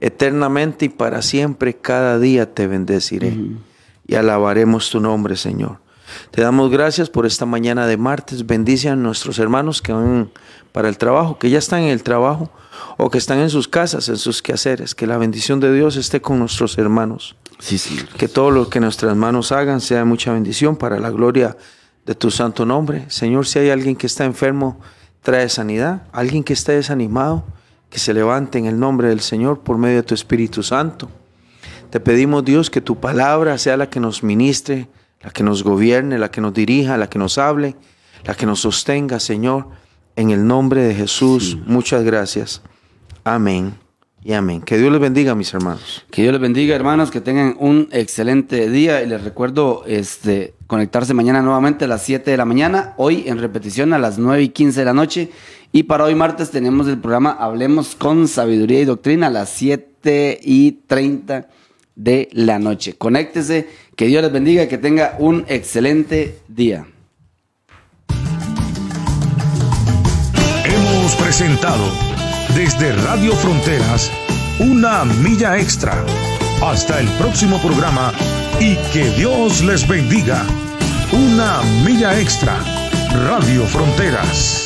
Eternamente 0.00 0.84
y 0.84 0.88
para 0.90 1.22
siempre, 1.22 1.74
cada 1.74 2.18
día 2.18 2.52
te 2.52 2.66
bendeciré. 2.66 3.34
Y 4.06 4.14
alabaremos 4.16 4.90
tu 4.90 5.00
nombre, 5.00 5.36
Señor. 5.36 5.78
Te 6.30 6.42
damos 6.42 6.70
gracias 6.70 7.10
por 7.10 7.26
esta 7.26 7.46
mañana 7.46 7.86
de 7.86 7.96
martes. 7.96 8.46
Bendice 8.46 8.88
a 8.88 8.96
nuestros 8.96 9.38
hermanos 9.38 9.82
que 9.82 9.92
van 9.92 10.30
para 10.72 10.88
el 10.88 10.98
trabajo, 10.98 11.38
que 11.38 11.50
ya 11.50 11.58
están 11.58 11.82
en 11.82 11.90
el 11.90 12.02
trabajo 12.02 12.50
o 12.96 13.10
que 13.10 13.18
están 13.18 13.38
en 13.38 13.50
sus 13.50 13.68
casas, 13.68 14.08
en 14.08 14.16
sus 14.16 14.42
quehaceres. 14.42 14.94
Que 14.94 15.06
la 15.06 15.18
bendición 15.18 15.60
de 15.60 15.72
Dios 15.72 15.96
esté 15.96 16.20
con 16.20 16.38
nuestros 16.38 16.76
hermanos. 16.78 17.36
Sí, 17.58 17.78
Señor. 17.78 18.08
Que 18.08 18.28
todo 18.28 18.50
lo 18.50 18.68
que 18.68 18.80
nuestras 18.80 19.16
manos 19.16 19.52
hagan 19.52 19.80
sea 19.80 19.98
de 19.98 20.04
mucha 20.04 20.32
bendición 20.32 20.76
para 20.76 20.98
la 20.98 21.10
gloria 21.10 21.56
de 22.04 22.14
tu 22.14 22.30
santo 22.30 22.66
nombre. 22.66 23.04
Señor, 23.08 23.46
si 23.46 23.58
hay 23.60 23.70
alguien 23.70 23.96
que 23.96 24.06
está 24.06 24.24
enfermo, 24.24 24.80
trae 25.22 25.48
sanidad. 25.48 26.02
Alguien 26.12 26.44
que 26.44 26.52
esté 26.52 26.72
desanimado, 26.72 27.44
que 27.88 27.98
se 27.98 28.12
levante 28.12 28.58
en 28.58 28.66
el 28.66 28.78
nombre 28.78 29.08
del 29.08 29.20
Señor 29.20 29.60
por 29.60 29.78
medio 29.78 29.96
de 29.96 30.02
tu 30.02 30.14
Espíritu 30.14 30.62
Santo. 30.62 31.08
Te 31.90 32.00
pedimos, 32.00 32.44
Dios, 32.44 32.70
que 32.70 32.80
tu 32.80 32.98
palabra 32.98 33.56
sea 33.58 33.76
la 33.76 33.88
que 33.88 34.00
nos 34.00 34.24
ministre, 34.24 34.88
la 35.20 35.30
que 35.30 35.42
nos 35.42 35.62
gobierne, 35.62 36.18
la 36.18 36.30
que 36.30 36.40
nos 36.40 36.54
dirija, 36.54 36.96
la 36.96 37.08
que 37.08 37.18
nos 37.18 37.38
hable, 37.38 37.76
la 38.24 38.34
que 38.34 38.46
nos 38.46 38.60
sostenga, 38.60 39.20
Señor. 39.20 39.68
En 40.16 40.30
el 40.30 40.46
nombre 40.46 40.82
de 40.82 40.94
Jesús, 40.94 41.58
muchas 41.66 42.04
gracias. 42.04 42.62
Amén 43.24 43.74
y 44.24 44.32
amén. 44.32 44.62
Que 44.62 44.78
Dios 44.78 44.90
les 44.90 45.00
bendiga, 45.00 45.34
mis 45.34 45.52
hermanos. 45.52 46.04
Que 46.10 46.22
Dios 46.22 46.32
les 46.32 46.40
bendiga, 46.40 46.74
hermanos, 46.74 47.10
que 47.10 47.20
tengan 47.20 47.56
un 47.58 47.88
excelente 47.92 48.70
día. 48.70 49.02
Y 49.02 49.06
les 49.06 49.22
recuerdo 49.22 49.84
este, 49.86 50.54
conectarse 50.66 51.12
mañana 51.12 51.42
nuevamente 51.42 51.84
a 51.84 51.88
las 51.88 52.02
7 52.02 52.30
de 52.30 52.36
la 52.36 52.46
mañana, 52.46 52.94
hoy 52.96 53.24
en 53.26 53.38
repetición 53.38 53.92
a 53.92 53.98
las 53.98 54.18
9 54.18 54.42
y 54.42 54.48
15 54.48 54.80
de 54.80 54.84
la 54.84 54.94
noche. 54.94 55.30
Y 55.72 55.82
para 55.82 56.04
hoy 56.04 56.14
martes 56.14 56.50
tenemos 56.50 56.88
el 56.88 56.98
programa 56.98 57.32
Hablemos 57.32 57.96
con 57.96 58.26
Sabiduría 58.28 58.80
y 58.80 58.84
Doctrina 58.86 59.26
a 59.26 59.30
las 59.30 59.50
7 59.50 60.40
y 60.42 60.72
30 60.86 61.48
de 61.96 62.28
la 62.32 62.58
noche. 62.58 62.94
Conéctese, 62.94 63.68
que 63.96 64.06
Dios 64.06 64.22
les 64.22 64.32
bendiga, 64.32 64.66
que 64.66 64.78
tenga 64.78 65.16
un 65.18 65.44
excelente 65.48 66.38
día. 66.48 66.86
Hemos 70.64 71.14
presentado 71.16 71.84
desde 72.54 72.92
Radio 72.92 73.32
Fronteras 73.36 74.10
una 74.58 75.04
milla 75.04 75.58
extra. 75.58 76.04
Hasta 76.62 77.00
el 77.00 77.08
próximo 77.18 77.60
programa 77.60 78.12
y 78.60 78.76
que 78.92 79.10
Dios 79.10 79.62
les 79.62 79.86
bendiga. 79.86 80.44
Una 81.12 81.62
milla 81.84 82.18
extra. 82.20 82.56
Radio 83.28 83.64
Fronteras. 83.66 84.63